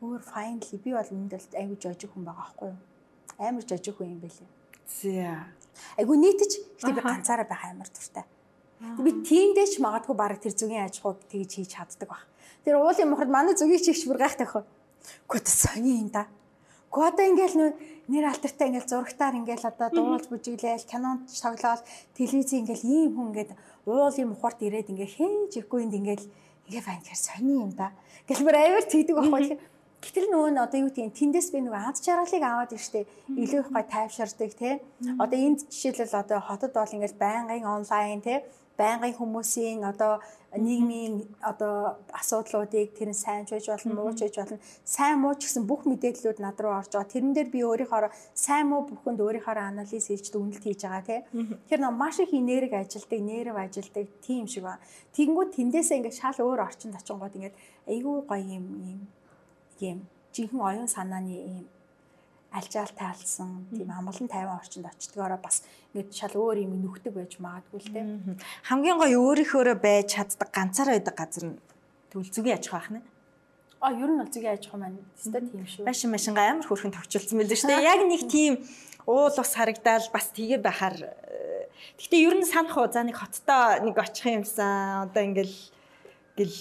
бүр 0.01 0.21
finally 0.21 0.77
би 0.85 0.91
бол 0.93 1.11
үүнд 1.17 1.33
л 1.33 1.57
айгүй 1.57 1.77
жожиг 1.81 2.11
хүн 2.13 2.29
байгаа 2.29 2.45
байхгүй 2.53 2.69
юу? 2.75 2.79
Амар 3.41 3.65
жожиг 3.65 3.95
хүн 3.97 4.13
юм 4.17 4.21
байлээ. 4.21 4.49
За. 5.01 5.49
Айгүй 5.97 6.17
нийтэж 6.21 6.53
гэтээ 6.77 6.97
би 6.97 7.03
ганцаараа 7.05 7.49
байх 7.49 7.65
амар 7.71 7.89
дуртай. 7.89 8.25
Би 8.81 9.11
тиймдээ 9.13 9.67
ч 9.69 9.75
магадгүй 9.79 10.17
баг 10.17 10.41
тэр 10.41 10.57
зүгийн 10.57 10.89
аж 10.89 10.99
ахуйг 11.05 11.21
тэгж 11.29 11.51
хийж 11.61 11.71
чаддаг 11.77 12.09
баг. 12.09 12.25
Тэр 12.65 12.81
уулын 12.81 13.13
мохорд 13.13 13.31
манай 13.31 13.55
зүгийн 13.55 13.85
чигч 13.85 14.09
бүр 14.09 14.19
гайхтай 14.19 14.49
хөө. 14.49 14.65
Гэхдээ 15.29 15.53
сони 15.53 16.01
юм 16.01 16.09
да. 16.09 16.27
Гэхдээ 16.91 17.09
одоо 17.11 17.25
ингээл 17.31 17.57
нөө 17.59 17.71
нэр 18.11 18.25
алтартай 18.27 18.67
ингээл 18.69 18.91
зурагтаар 18.91 19.35
ингээл 19.39 19.71
одоо 19.71 19.89
дуулж 19.95 20.27
бүжиглээл 20.27 20.91
кинонд 20.91 21.31
тоглоол 21.31 21.83
телевиз 22.19 22.51
ингээл 22.51 22.83
ийм 22.83 23.11
хүн 23.15 23.27
ингээд 23.31 23.51
уулын 23.87 24.31
мохорт 24.35 24.59
ирээд 24.67 24.91
ингээ 24.91 25.11
хээж 25.15 25.53
ихгүй 25.63 25.87
энд 25.87 25.95
ингээл 25.95 26.27
ингээ 26.67 26.83
байна 26.83 27.03
гэхэр 27.07 27.23
сони 27.23 27.55
юм 27.63 27.71
да. 27.79 27.95
Гэл 28.27 28.43
бүр 28.43 28.57
авир 28.59 28.85
тэгдэг 28.91 29.17
байхгүй. 29.17 29.59
Гэтэл 30.01 30.33
нөгөө 30.33 30.51
нь 30.51 30.63
одоо 30.65 30.79
юу 30.81 30.91
тийм 30.91 31.13
тэндээс 31.13 31.49
би 31.55 31.61
нөгөө 31.63 31.83
ад 31.87 31.97
жаргалыг 32.03 32.43
аваад 32.43 32.75
иржтэй 32.75 33.05
илүү 33.39 33.61
их 33.63 33.71
гой 33.71 33.85
тайвширдаг 33.85 34.51
тий. 34.57 34.75
Одоо 35.21 35.39
энд 35.39 35.61
жишээлбэл 35.71 36.25
одоо 36.25 36.39
хотод 36.41 36.73
бол 36.73 36.95
ингээл 36.97 37.21
байнгын 37.21 37.69
онлайн 37.69 38.25
тий 38.25 38.41
байнгын 38.81 39.15
хүмүүсийн 39.21 39.85
одоо 39.85 40.25
нийгмийн 40.51 41.31
одоо 41.43 42.03
асуудлуудыг 42.11 42.91
тэр 42.99 43.15
нь 43.15 43.19
сайн 43.19 43.47
ч 43.47 43.55
байж 43.55 43.71
болно, 43.71 43.95
муу 43.95 44.11
ч 44.19 44.27
байж 44.27 44.37
болно. 44.37 44.59
Сайн 44.83 45.23
муу 45.23 45.35
ч 45.39 45.47
гэсэн 45.47 45.63
бүх 45.63 45.87
мэдээллүүд 45.87 46.43
над 46.43 46.59
руу 46.59 46.75
орж 46.75 46.91
байгаа. 46.91 47.07
Тэрэн 47.07 47.33
дээр 47.35 47.49
би 47.55 47.61
өөрийнхөө 47.63 48.11
сайн 48.35 48.67
муу 48.67 48.83
бүхэнд 48.91 49.23
өөрийнхөө 49.23 49.63
анализ 49.63 50.11
хийж 50.11 50.35
дүгнэлт 50.35 50.65
хийж 50.67 50.83
байгаа 50.83 51.07
тий. 51.07 51.21
Тэр 51.71 51.79
нэг 51.87 51.95
маш 51.95 52.19
их 52.19 52.35
энерги 52.35 52.75
ажилдаг, 52.75 53.21
нерв 53.23 53.57
ажилдаг 53.57 54.07
тийм 54.27 54.51
шиг 54.51 54.67
ба. 54.67 54.83
Тэгэнгүүт 55.15 55.55
тэндээсээ 55.55 55.99
ингээд 56.03 56.19
шал 56.19 56.39
өөр 56.43 56.67
орчинд 56.67 56.99
очингууд 56.99 57.39
ингээд 57.39 57.57
айгүй 57.87 58.17
гоё 58.27 58.43
юм 58.59 58.67
юм 58.91 59.01
юм 59.79 59.99
жинхэнэ 60.35 60.63
оюун 60.63 60.89
санааны 60.91 61.31
юм 61.31 61.67
альжаал 62.51 62.93
таалсан 62.99 63.67
тийм 63.71 63.91
амгалан 63.91 64.29
тайван 64.29 64.59
орчинд 64.59 64.87
очдгоороо 64.91 65.39
бас 65.39 65.63
ингээд 65.95 66.11
шал 66.15 66.35
өөр 66.35 66.67
юм 66.67 66.75
нүхдэг 66.83 67.15
байж 67.15 67.39
магадгүй 67.39 67.81
л 67.81 67.93
те. 67.95 68.03
Хамгийн 68.67 68.99
гоё 68.99 69.19
өөрийнхөөрөө 69.23 69.77
байж 69.79 70.19
чаддаг 70.19 70.51
ганцаараа 70.51 70.99
байдаг 70.99 71.15
газар 71.15 71.45
нь 71.55 71.59
тэгвэл 72.11 72.35
зүгийн 72.35 72.59
аж 72.59 72.67
ахуй 72.75 72.99
байна. 72.99 73.07
А 73.81 73.95
ер 73.95 74.11
нь 74.11 74.19
бол 74.19 74.33
зүгийн 74.35 74.55
аж 74.59 74.65
ахуй 74.67 74.81
маань 74.83 74.99
тест 75.15 75.31
тийм 75.31 75.67
шүү. 75.67 75.87
Машин 75.87 76.35
амар 76.35 76.67
хөрхэн 76.67 76.95
товчлсон 76.95 77.39
байл 77.39 77.55
шүү 77.55 77.71
дээ. 77.71 77.87
Яг 77.87 78.01
нэг 78.03 78.23
тийм 78.27 78.53
уул 79.07 79.31
ус 79.31 79.53
харагдаал 79.55 80.07
бас 80.11 80.27
тгээ 80.35 80.59
байхаар 80.59 80.97
э, 81.07 81.51
Гэхдээ 81.97 82.21
ер 82.29 82.35
нь 82.37 82.49
санах 82.49 82.77
уу 82.77 82.89
за 82.93 83.05
нэг 83.05 83.17
хоттой 83.17 83.81
нэг 83.85 83.97
очих 83.97 84.27
юмсан 84.27 85.09
одоо 85.09 85.23
ингээл 85.25 85.57
гэл 86.37 86.57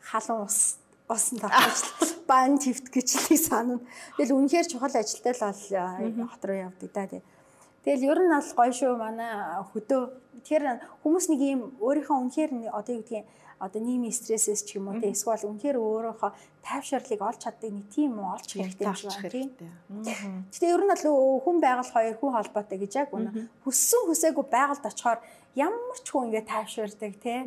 халуун 0.00 0.48
ус 0.48 0.80
усан 1.08 1.38
тавьж 1.40 1.84
бан 2.30 2.58
твт 2.62 2.86
гэжлийг 2.94 3.40
санана. 3.42 3.82
Тэгэл 4.14 4.38
үнэхээр 4.38 4.66
чухал 4.70 4.94
ажилтай 4.94 5.34
л 5.34 5.42
хот 6.30 6.42
руу 6.46 6.58
явдаг 6.70 6.90
да 6.94 7.06
тий. 7.10 7.22
Тэгэл 7.82 8.06
ер 8.12 8.18
нь 8.22 8.30
бол 8.30 8.50
гоё 8.54 8.72
шүү 8.76 8.94
манай 8.94 9.32
хөдөө 9.74 10.02
тэр 10.46 10.62
хүмүүс 11.02 11.26
нэг 11.32 11.40
юм 11.42 11.60
өөрийнхөө 11.82 12.16
үнэхээр 12.22 12.50
одоо 12.70 12.94
юу 12.94 13.02
гэдгийг 13.02 13.26
одоо 13.60 13.80
нийгмийн 13.80 14.12
стрессээс 14.12 14.62
ч 14.64 14.76
юм 14.76 14.88
уу 14.88 15.00
тий 15.00 15.12
эсвэл 15.12 15.48
үнэхээр 15.48 15.76
өөрийнхөө 15.76 16.30
тайвширлыг 16.64 17.20
олж 17.20 17.40
чаддаг 17.44 17.70
нэг 17.72 17.86
тийм 17.92 18.16
олж 18.20 18.48
хэрэгтэй 18.52 18.84
юм 18.84 18.94
байна 18.94 19.32
тий. 19.32 19.44
Гэтэ 20.52 20.66
ер 20.72 20.82
нь 20.84 20.92
бол 20.92 21.04
хүн 21.44 21.56
байгаль 21.60 21.92
хоёр 21.92 22.14
хүн 22.16 22.32
холбоотой 22.36 22.78
гэж 22.80 22.92
яг 23.00 23.08
үнэ 23.12 23.30
хүссэн 23.64 24.02
хүсээгүй 24.08 24.46
байгальд 24.48 24.84
очихоор 24.84 25.18
ямар 25.56 25.98
ч 26.00 26.06
хүн 26.08 26.32
ингэ 26.32 26.48
тайвширдаг 26.48 27.12
тий. 27.20 27.38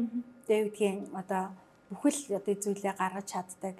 Тэгээ 0.45 0.61
юу 0.61 0.69
гэдгийг 0.69 0.97
одоо 1.17 1.43
бүхэл 1.89 2.37
одоо 2.37 2.55
зүйлээ 2.61 2.93
гаргаж 2.97 3.27
чаддаг. 3.33 3.75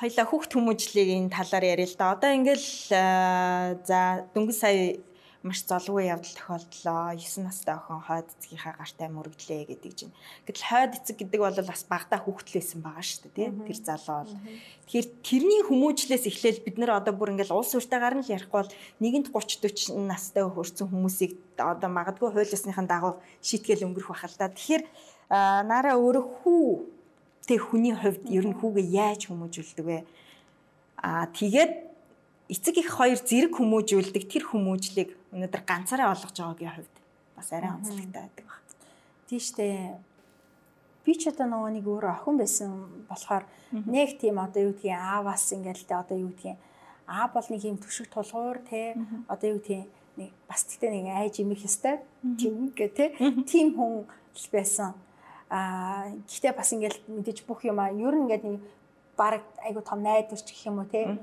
Хоёлаа 0.00 0.26
хүүхд 0.26 0.50
хүмүүжлийг 0.54 1.08
энэ 1.14 1.30
талаар 1.30 1.64
яриа 1.64 1.86
л 1.86 1.96
да. 1.98 2.14
Одоо 2.14 2.30
ингээл 2.34 2.68
за 3.86 4.26
дөнгөж 4.34 4.56
сая 4.56 4.98
маш 5.46 5.62
золгүй 5.62 6.10
явдал 6.10 6.34
тохиолдлоо. 6.34 7.14
9 7.14 7.46
настай 7.46 7.78
охин 7.78 8.02
хойд 8.02 8.26
эцгийнхаа 8.34 8.74
гартаа 8.74 9.08
мөрөглөө 9.14 9.62
гэдэг 9.70 9.92
чинь. 9.94 10.14
Гэтэл 10.42 10.66
хойд 10.66 10.92
эцэг 10.98 11.16
гэдэг 11.22 11.40
бол 11.40 11.58
бас 11.62 11.86
багада 11.86 12.18
хүүхдлээсэн 12.18 12.82
байгаа 12.82 13.04
шүү 13.06 13.30
дээ, 13.30 13.54
тийм 13.54 13.62
тэр 13.62 13.78
залуу 13.78 14.26
бол. 14.26 14.34
Тэгэхээр 14.90 15.08
тэрний 15.22 15.62
хүмүүжлээс 15.70 16.24
эхлээл 16.26 16.66
бид 16.66 16.76
нэр 16.82 16.98
одоо 16.98 17.14
бүр 17.14 17.38
ингээл 17.38 17.54
улс 17.54 17.78
уртаагаар 17.78 18.18
нь 18.18 18.24
л 18.26 18.34
ярихгүй 18.34 18.58
бол 18.58 18.74
нэгэнт 18.98 19.30
30 19.30 19.94
40 19.94 20.10
настай 20.10 20.42
хөрсөн 20.42 20.90
хүмүүсийг 20.90 21.38
одоо 21.62 21.90
магадгүй 21.94 22.34
хуулиасныхан 22.34 22.90
дагуу 22.90 23.22
шийтгэл 23.38 23.86
өнгөрөх 23.86 24.10
бахал 24.10 24.34
та. 24.34 24.50
Тэгэхээр 24.50 24.82
нараа 25.30 25.94
өөрөө 25.94 26.24
хүү 26.42 26.95
тэг 27.46 27.62
хүний 27.62 27.94
хувьд 27.94 28.26
ер 28.28 28.46
нь 28.46 28.58
хүүгээ 28.58 28.86
яаж 28.90 29.30
хүмүүжүүлдэг 29.30 29.86
вэ? 29.86 29.98
Аа 31.00 31.30
тэгээд 31.30 31.72
эцэг 32.50 32.74
их 32.78 32.90
хоёр 32.94 33.18
зэрэг 33.18 33.54
хүмүүжүүлдэг 33.54 34.24
тэр 34.30 34.44
хүмүүжлийг 34.50 35.10
өнөөдөр 35.34 35.62
ганцаараа 35.66 36.14
олгож 36.14 36.36
байгаагийн 36.36 36.74
хувьд 36.74 36.94
бас 37.34 37.48
арай 37.52 37.70
онцлогтой 37.70 38.10
байдаг. 38.10 38.44
Баг. 38.46 38.62
Тийштэй 39.26 39.98
би 41.06 41.12
ч 41.14 41.30
одоо 41.30 41.46
нөгөө 41.46 41.70
нэг 41.74 41.86
өөр 41.86 42.06
охин 42.14 42.36
байсан 42.38 42.70
болохоор 43.10 43.44
нэг 43.70 44.18
тийм 44.18 44.38
одоо 44.42 44.70
юу 44.70 44.74
гэдгийг 44.74 44.98
ааваас 44.98 45.46
ингээл 45.54 45.86
тэ 45.86 45.94
одоо 45.94 46.18
юу 46.18 46.30
гэдгийг 46.34 46.58
аа 47.06 47.26
бол 47.30 47.46
нэг 47.50 47.62
юм 47.62 47.78
төшиг 47.78 48.10
тулгуур 48.10 48.58
те 48.66 48.98
одоо 49.30 49.54
юу 49.54 49.58
гэдгийг 49.62 49.86
нэг 50.18 50.30
бас 50.50 50.66
тэгтээ 50.66 50.90
нэг 50.90 51.06
айж 51.14 51.34
имэх 51.42 51.62
ёстой. 51.62 52.02
Тийм 52.38 52.74
гэ 52.74 52.88
те 52.94 53.04
тийм 53.46 53.74
хүн 53.74 54.06
байсан 54.50 54.94
Аа 55.50 56.10
гэхдээ 56.26 56.52
бас 56.58 56.72
ингээл 56.74 56.98
мэдээж 57.06 57.46
бүх 57.46 57.62
юм 57.62 57.78
аа 57.78 57.94
ер 57.94 58.14
нь 58.14 58.26
ингээд 58.26 58.44
нэг 58.44 58.62
баг 59.16 59.42
айгу 59.62 59.80
том 59.80 60.02
найдварч 60.02 60.46
гэх 60.46 60.66
юм 60.66 60.82
уу 60.82 60.88
те. 60.90 61.18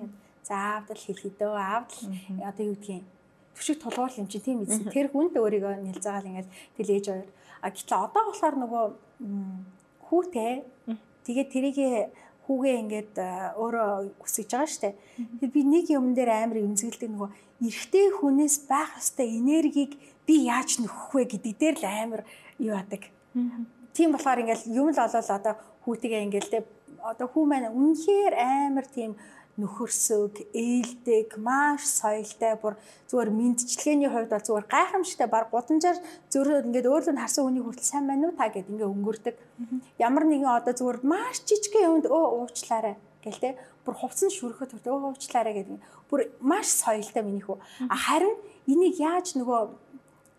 Заавдал 0.47 0.99
хэлхий 0.99 1.31
дөө 1.35 1.53
аавдал 1.55 2.07
одоо 2.39 2.63
юу 2.65 2.75
гэдгийг. 2.79 3.03
Төшиг 3.55 3.77
тулгуур 3.83 4.11
юм 4.17 4.27
чи 4.27 4.39
тийм 4.39 4.63
эзэн 4.63 4.89
тэр 4.89 5.11
хүнд 5.11 5.35
өөрийгөө 5.37 5.75
нэлзаагаал 5.83 6.29
ингээд 6.31 6.49
тэлээж 6.77 7.05
хоёр. 7.11 7.29
А 7.61 7.69
гэтэл 7.69 7.99
одоо 8.07 8.23
болохоор 8.27 8.55
нөгөө 8.63 8.83
хүүтэй. 10.07 10.63
Тэгээд 11.23 11.49
тэрийгээ 11.53 11.95
хүүгээ 12.47 12.75
ингээд 12.83 13.13
өөрөө 13.55 14.19
хүсэж 14.19 14.49
байгаа 14.51 14.67
штэ. 14.67 14.89
Тэр 15.39 15.49
би 15.51 15.61
нэг 15.63 15.87
юм 15.91 16.11
дээр 16.11 16.31
амар 16.31 16.59
эмзэгэлдэг 16.59 17.09
нөгөө 17.11 17.29
эрэгтэй 17.63 18.07
хүнээс 18.19 18.67
байх 18.67 18.99
хэвээр 18.99 19.31
энергийг 19.39 19.91
би 20.27 20.47
яаж 20.51 20.83
нөхөх 20.83 21.15
вэ 21.15 21.23
гэдэг 21.31 21.53
дээр 21.55 21.75
л 21.79 21.85
амар 21.87 22.21
юу 22.59 22.75
яадаг. 22.75 23.07
Тийм 23.93 24.11
болохоор 24.11 24.41
ингээл 24.41 24.73
юм 24.73 24.89
л 24.89 24.97
олол 24.97 25.29
одоо 25.37 25.53
хүүтгээ 25.85 26.25
ингээл 26.25 26.49
те 26.49 26.59
одоо 27.05 27.27
хүү 27.29 27.43
маань 27.45 27.69
үнэхээр 27.69 28.33
амар 28.33 28.85
тийм 28.89 29.13
нөхөрсөг, 29.53 30.49
ээлдэг, 30.49 31.37
маш 31.37 31.85
соёлтой, 31.85 32.57
бүр 32.57 32.73
зүгээр 33.05 33.29
мэдчилгээний 33.29 34.09
хувьд 34.09 34.33
бол 34.33 34.41
зүгээр 34.41 34.65
гайхамшигтай 34.65 35.29
баг 35.29 35.53
гудамжаар 35.53 36.01
зөрөө 36.33 36.65
ингээд 36.65 36.89
өөрлөө 36.89 37.21
харсан 37.21 37.45
хүний 37.45 37.61
хүртэл 37.61 37.85
сайн 37.85 38.09
байна 38.09 38.33
уу 38.33 38.33
та 38.33 38.49
гэд 38.49 38.65
ингээд 38.73 38.89
өнгөрдөг. 38.89 39.35
Ямар 40.01 40.25
нэгэн 40.25 40.57
одоо 40.57 40.73
зүгээр 40.73 40.99
маш 41.05 41.45
жижигхэн 41.45 41.85
юмд 41.85 42.05
өө 42.09 42.49
уучлаарай 42.49 42.97
гэл 43.21 43.43
те 43.45 43.49
бүр 43.85 43.93
хувцсан 43.93 44.33
шүрхөд 44.33 44.73
хүртэл 44.73 44.89
өө 44.89 45.13
уучлаарай 45.13 45.53
гэдэг. 45.53 45.77
Бүр 46.09 46.33
маш 46.41 46.73
соёлтой 46.73 47.21
миний 47.21 47.45
хүү. 47.45 47.61
Харин 47.93 48.33
энийг 48.65 48.97
яаж 48.97 49.37
нөгөө 49.37 49.61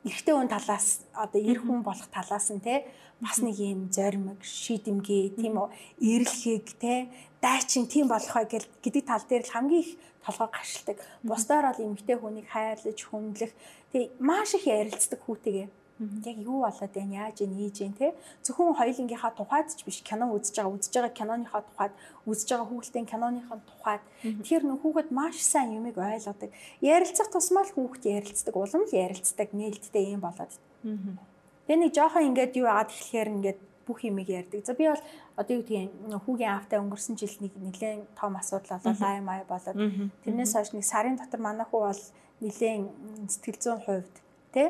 эрэгтэй 0.05 0.35
хүн 0.37 0.53
талаас 0.53 1.09
одоо 1.17 1.41
эр 1.41 1.59
хүн 1.65 1.81
болох 1.81 2.09
талаас 2.13 2.53
нь 2.53 2.61
те 2.61 2.85
бас 3.25 3.41
нэг 3.41 3.57
юм 3.57 3.89
зоримог, 3.89 4.39
шийдэмгий, 4.45 5.33
тийм 5.33 5.57
үү, 5.57 5.69
эрэлхийг 6.01 6.67
те 6.77 7.09
дайчин 7.41 7.89
тийм 7.89 8.13
болохоо 8.13 8.45
гэдэг 8.45 9.05
тал 9.09 9.25
дээр 9.25 9.49
л 9.49 9.55
хамгийн 9.55 9.81
их 9.81 9.91
толгой 10.21 10.49
гашилдаг. 10.53 10.99
Бусдаар 11.25 11.73
бол 11.73 11.85
эмэгтэй 11.85 12.17
хүнийг 12.21 12.49
хайрлаж, 12.53 12.99
хүндлэх 13.01 13.53
тэг 13.93 14.13
маш 14.21 14.53
их 14.53 14.69
ярилцдаг 14.69 15.21
хүүтэйгээ 15.25 15.69
яг 16.01 16.39
юу 16.39 16.67
болоод 16.67 16.93
байна? 16.95 17.31
Яаж 17.31 17.41
нээж 17.47 17.77
гин 17.79 17.95
те 17.95 18.15
зөвхөн 18.43 18.75
хоёулынгийнхаа 18.75 19.31
тухайд 19.39 19.71
ч 19.71 19.87
биш 19.87 20.03
кино 20.03 20.27
үзэж 20.35 20.59
байгаа 20.59 20.75
үзэж 20.75 20.93
байгаа 20.95 21.15
киноныхаа 21.15 21.63
тухайд 21.63 21.95
үзэж 22.27 22.49
байгаа 22.51 22.69
хүүхдийн 22.69 23.07
киноныхаа 23.07 23.59
тухайд. 23.63 24.03
Тэр 24.43 24.63
нөх 24.67 24.83
хүүхэд 24.83 25.09
маш 25.15 25.39
сайн 25.39 25.79
юмыг 25.79 25.95
ойлгодог. 25.95 26.51
Ярилцах 26.83 27.31
тусмаа 27.31 27.63
л 27.63 27.75
хүүхд 27.79 28.03
ярилцдаг 28.11 28.55
улам 28.59 28.83
л 28.91 28.93
ярилцдаг 28.93 29.49
нээлттэй 29.55 30.19
юм 30.19 30.27
болоод. 30.27 30.51
Тэгээ 30.83 31.79
нэг 31.79 31.93
жоохон 31.95 32.29
ингээд 32.35 32.59
юу 32.59 32.67
агаад 32.67 32.91
эхлэхээр 32.91 33.31
ингээд 33.39 33.61
бүх 33.87 34.01
юмыг 34.03 34.29
ярьдаг. 34.29 34.67
За 34.67 34.75
би 34.75 34.89
бол 34.91 35.05
одоо 35.37 35.53
юу 35.57 35.63
гэдгийг 35.63 35.95
хүүгийн 36.27 36.53
аавтай 36.59 36.79
өнгөрсөн 36.83 37.15
жил 37.21 37.37
нэг 37.39 37.53
нэлээд 37.55 38.19
том 38.19 38.35
асуудал 38.37 38.81
болоо 38.83 38.97
лай 38.99 39.21
май 39.21 39.41
болоод. 39.47 39.79
Тэрнээс 40.25 40.53
хойш 40.57 40.71
нэг 40.75 40.85
сарын 40.85 41.17
дотор 41.17 41.41
манай 41.41 41.67
хүү 41.69 41.81
бол 41.87 42.03
нэлээд 42.41 42.83
сэтгэл 43.31 43.61
зүйн 43.63 43.81
хувьд 43.85 44.15
тий 44.53 44.69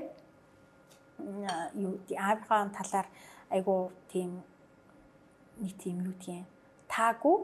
юу 1.19 1.99
Авраам 2.19 2.71
талаар 2.71 3.07
айгу 3.51 3.93
тийм 4.11 4.43
нэг 5.61 5.73
тийм 5.79 6.03
юу 6.05 6.15
тийм 6.19 6.45
таагүй 6.89 7.37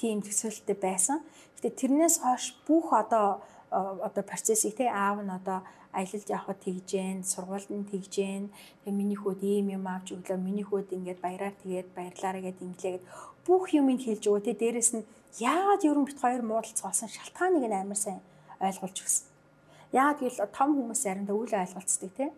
тийм 0.00 0.22
төсөөлтөй 0.24 0.76
байсан. 0.80 1.20
Гэтэ 1.56 1.70
тэрнээс 1.80 2.16
хойш 2.24 2.56
бүх 2.66 2.92
одоо 2.92 3.42
э, 3.70 3.78
одоо 4.06 4.22
процессыг 4.24 4.76
тий 4.76 4.88
аав 4.88 5.20
нь 5.22 5.30
одоо 5.30 5.60
аялалд 5.92 6.28
явхад 6.30 6.58
тэгжээн, 6.64 7.26
сургуульд 7.26 7.70
нь 7.70 7.88
тэгжээн, 7.90 8.44
тэгээ 8.82 8.94
миний 8.94 9.18
хүүд 9.18 9.42
ийм 9.42 9.66
юм 9.76 9.84
авч 9.90 10.14
өглөө 10.14 10.38
миний 10.38 10.64
хүүд 10.66 10.94
ингээд 10.96 11.20
баяраар 11.20 11.54
тэгээд 11.62 11.88
баярлаарэ 11.96 12.40
гэд 12.46 12.58
инглээгээд 12.62 13.04
бүх 13.46 13.64
юмыг 13.74 14.00
хэлж 14.06 14.24
өгөө 14.30 14.42
тий 14.46 14.56
дээрэс 14.56 14.90
нь 14.94 15.08
яагаад 15.42 15.82
ерөн 15.82 16.06
бит 16.06 16.18
хоёр 16.22 16.42
муудалцсан 16.46 17.10
шалтгааныг 17.10 17.64
нь 17.66 17.74
амар 17.74 17.98
сайн 17.98 18.22
ойлгуулж 18.62 18.96
өгсөн. 19.02 19.29
Яг 19.92 20.22
л 20.22 20.38
том 20.54 20.78
хүмүүс 20.78 21.02
заримдаа 21.02 21.34
үл 21.34 21.50
ойлголцдог 21.50 22.10
тий. 22.14 22.30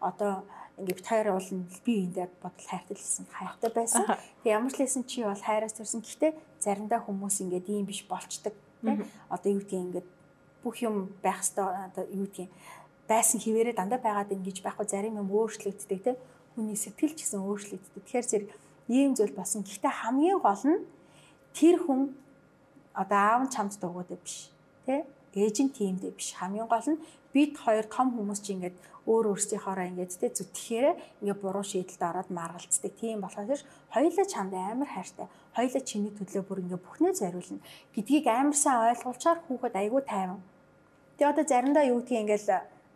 Одоо 0.00 0.44
ингээд 0.78 0.98
бит 1.00 1.06
хоёр 1.08 1.28
уулын 1.34 1.66
би 1.84 1.94
эндээ 2.06 2.28
бодол 2.38 2.66
хайртай 2.68 2.96
лсэн 2.96 3.26
хайртай 3.32 3.70
байсан. 3.74 4.04
Тэг 4.44 4.52
ямар 4.52 4.72
ч 4.72 4.78
лсэн 4.84 5.04
чи 5.08 5.24
бол 5.24 5.34
хайраас 5.34 5.74
төрсэн. 5.74 6.04
Гэхдээ 6.04 6.32
заримдаа 6.60 7.00
хүмүүс 7.02 7.42
ингээд 7.42 7.66
ийм 7.66 7.86
биш 7.88 8.06
болчдөг. 8.06 8.54
Тэ 8.84 9.02
одоо 9.32 9.48
юу 9.50 9.58
гэдгийг 9.64 9.84
ингээд 9.88 10.08
бүх 10.62 10.76
юм 10.84 11.10
байх 11.18 11.42
хэвээр 11.42 11.90
одоо 11.90 12.04
юу 12.12 12.30
гэдгийг 12.30 12.50
байсан 13.08 13.40
хിവэрэ 13.40 13.72
дандаа 13.74 13.98
байгаад 13.98 14.36
ингэж 14.36 14.62
байхгүй 14.62 14.86
зарим 14.86 15.18
юм 15.18 15.32
өөрчлөгддөг 15.32 16.00
тэ 16.04 16.20
хүний 16.54 16.76
сэтгэл 16.76 17.16
ч 17.16 17.24
гэсэн 17.26 17.40
өөрчлөгддөг. 17.42 18.04
Тэгэхээр 18.04 18.26
зэрэг 18.28 18.50
ийм 18.92 19.16
зүйл 19.18 19.34
болсон. 19.34 19.64
Гэхдээ 19.64 19.92
хамгийн 20.04 20.38
гол 20.38 20.62
нь 20.62 20.84
тэр 21.56 21.82
хүн 21.82 22.14
одоо 22.94 23.18
аав 23.18 23.42
нь 23.48 23.52
чамд 23.54 23.74
дургуудаа 23.80 24.18
биш. 24.20 24.52
Тэ 24.86 25.08
ээж 25.34 25.56
нь 25.64 25.74
тиймдээ 25.76 26.12
биш. 26.16 26.32
Хамгийн 26.38 26.68
гол 26.70 26.88
нь 26.92 27.02
бид 27.32 27.52
хоёр 27.58 27.84
том 27.88 28.14
хүмүүс 28.16 28.40
чи 28.44 28.56
ингээд 28.56 28.76
өөр 29.08 29.24
өөрсдийнхоороо 29.32 29.86
ингээд 29.88 30.20
тэ 30.20 30.28
зүтгэхээр 30.36 30.86
ингээд 31.24 31.42
буруу 31.42 31.64
шийдэлд 31.64 32.02
ороод 32.04 32.28
маргалцдаг. 32.28 32.92
Тийм 33.00 33.20
болохоор 33.24 33.60
хоёулаа 33.94 34.26
чамд 34.32 34.52
амар 34.52 34.88
хайртай. 34.92 35.26
Хоёулаа 35.56 35.82
чиний 35.88 36.12
төлөө 36.12 36.42
бүр 36.44 36.62
ингээд 36.64 36.84
бүхнээ 36.84 37.14
зориулна 37.20 37.64
гэдгийг 37.96 38.26
амар 38.28 38.56
сайн 38.56 38.92
ойлгуулчаар 38.92 39.38
хүүхэд 39.48 39.74
айгүй 39.80 40.02
тайван. 40.04 40.40
Тэгээ 41.16 41.32
одоо 41.32 41.44
заримдаа 41.48 41.84
юу 41.88 42.00
гэдгийг 42.04 42.22
ингээд 42.24 42.46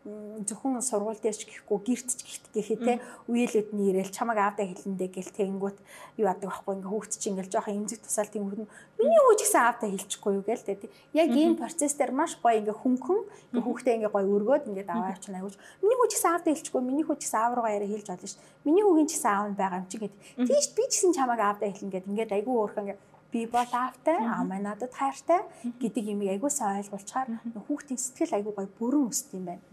зөвхөн 0.03 0.83
сургууль 0.83 1.21
дээр 1.23 1.37
ч 1.39 1.47
гэхгүй 1.47 1.79
гэрт 1.87 2.09
ч 2.11 2.21
гихт 2.27 2.45
гэхээ 2.51 2.79
те 2.83 2.93
үеэлүүдний 3.31 3.95
ирээл 3.95 4.11
чамаг 4.11 4.39
аавдаа 4.43 4.67
хэлэндээ 4.67 5.11
гэл 5.15 5.31
тэнгүүт 5.31 5.79
юу 6.19 6.27
яадаг 6.27 6.51
байхгүй 6.51 6.75
ингээ 6.83 6.91
хүүхд 6.91 7.13
чинь 7.23 7.39
ингээл 7.39 7.53
жоохон 7.55 7.79
эмзэг 7.87 8.03
тусаал 8.03 8.27
тийм 8.27 8.51
хүүхд 8.51 8.67
миний 8.99 9.23
хүү 9.23 9.35
ч 9.39 9.41
гэсэн 9.47 9.63
аавдаа 9.63 9.89
хэлчихгүй 9.95 10.33
юу? 10.35 10.43
гээл 10.43 10.67
те 10.67 10.75
яг 11.15 11.31
ийм 11.31 11.55
процесс 11.55 11.95
дээр 11.95 12.11
маш 12.11 12.35
гоё 12.43 12.59
ингээ 12.59 12.83
хөнгөн 12.83 13.21
ингээ 13.55 13.63
хүүхдээ 13.63 13.95
ингээ 14.03 14.11
гоё 14.11 14.27
өргөөд 14.27 14.69
ингээ 14.75 14.87
даваа 14.91 15.15
явчихна 15.15 15.39
аягүй 15.39 15.55
миний 15.87 15.99
хүү 16.03 16.09
ч 16.11 16.13
гэсэн 16.19 16.31
аавдаа 16.35 16.51
хэлчихгүй 16.51 16.83
миний 16.83 17.07
хүү 17.07 17.17
ч 17.17 17.23
гэсэн 17.23 17.39
аав 17.39 17.53
руугаа 17.55 17.77
яриа 17.79 17.93
хэлж 17.95 18.09
болно 18.11 18.27
шүү 18.27 18.43
миний 18.67 18.83
хүүгийн 18.83 19.07
ч 19.07 19.13
гэсэн 19.19 19.31
аав 19.31 19.47
нь 19.51 19.59
байгаа 19.59 19.81
юм 19.83 19.89
чи 19.91 19.99
гэд. 19.99 20.15
Тийш 20.47 20.67
би 20.75 20.83
ч 20.87 20.93
гэсэн 20.99 21.15
чамаг 21.19 21.41
аавдаа 21.43 21.71
хэлнэ 21.71 21.95
гэд. 21.95 22.11
Ингээ 22.11 22.37
айгүй 22.43 22.55
өөрхөн 22.55 22.85
ингээ 22.87 22.99
би 23.33 23.47
бол 23.47 23.73
аавтай 23.73 24.19
аа 24.21 24.45
мань 24.45 24.67
надад 24.69 24.93
хайртай 24.93 25.41
гэдэг 25.81 26.05
юм 26.13 26.21
айгуу 26.21 26.53
сайн 26.53 26.85
ойлгуулчаар 26.85 27.29
хүүхдийн 27.67 28.01
сэтгэл 28.05 28.37
айгуу 28.37 28.53
гоё 28.53 28.69
бүрэн 28.79 29.09
өсд 29.09 29.33
юм 29.33 29.45
байна. 29.49 29.65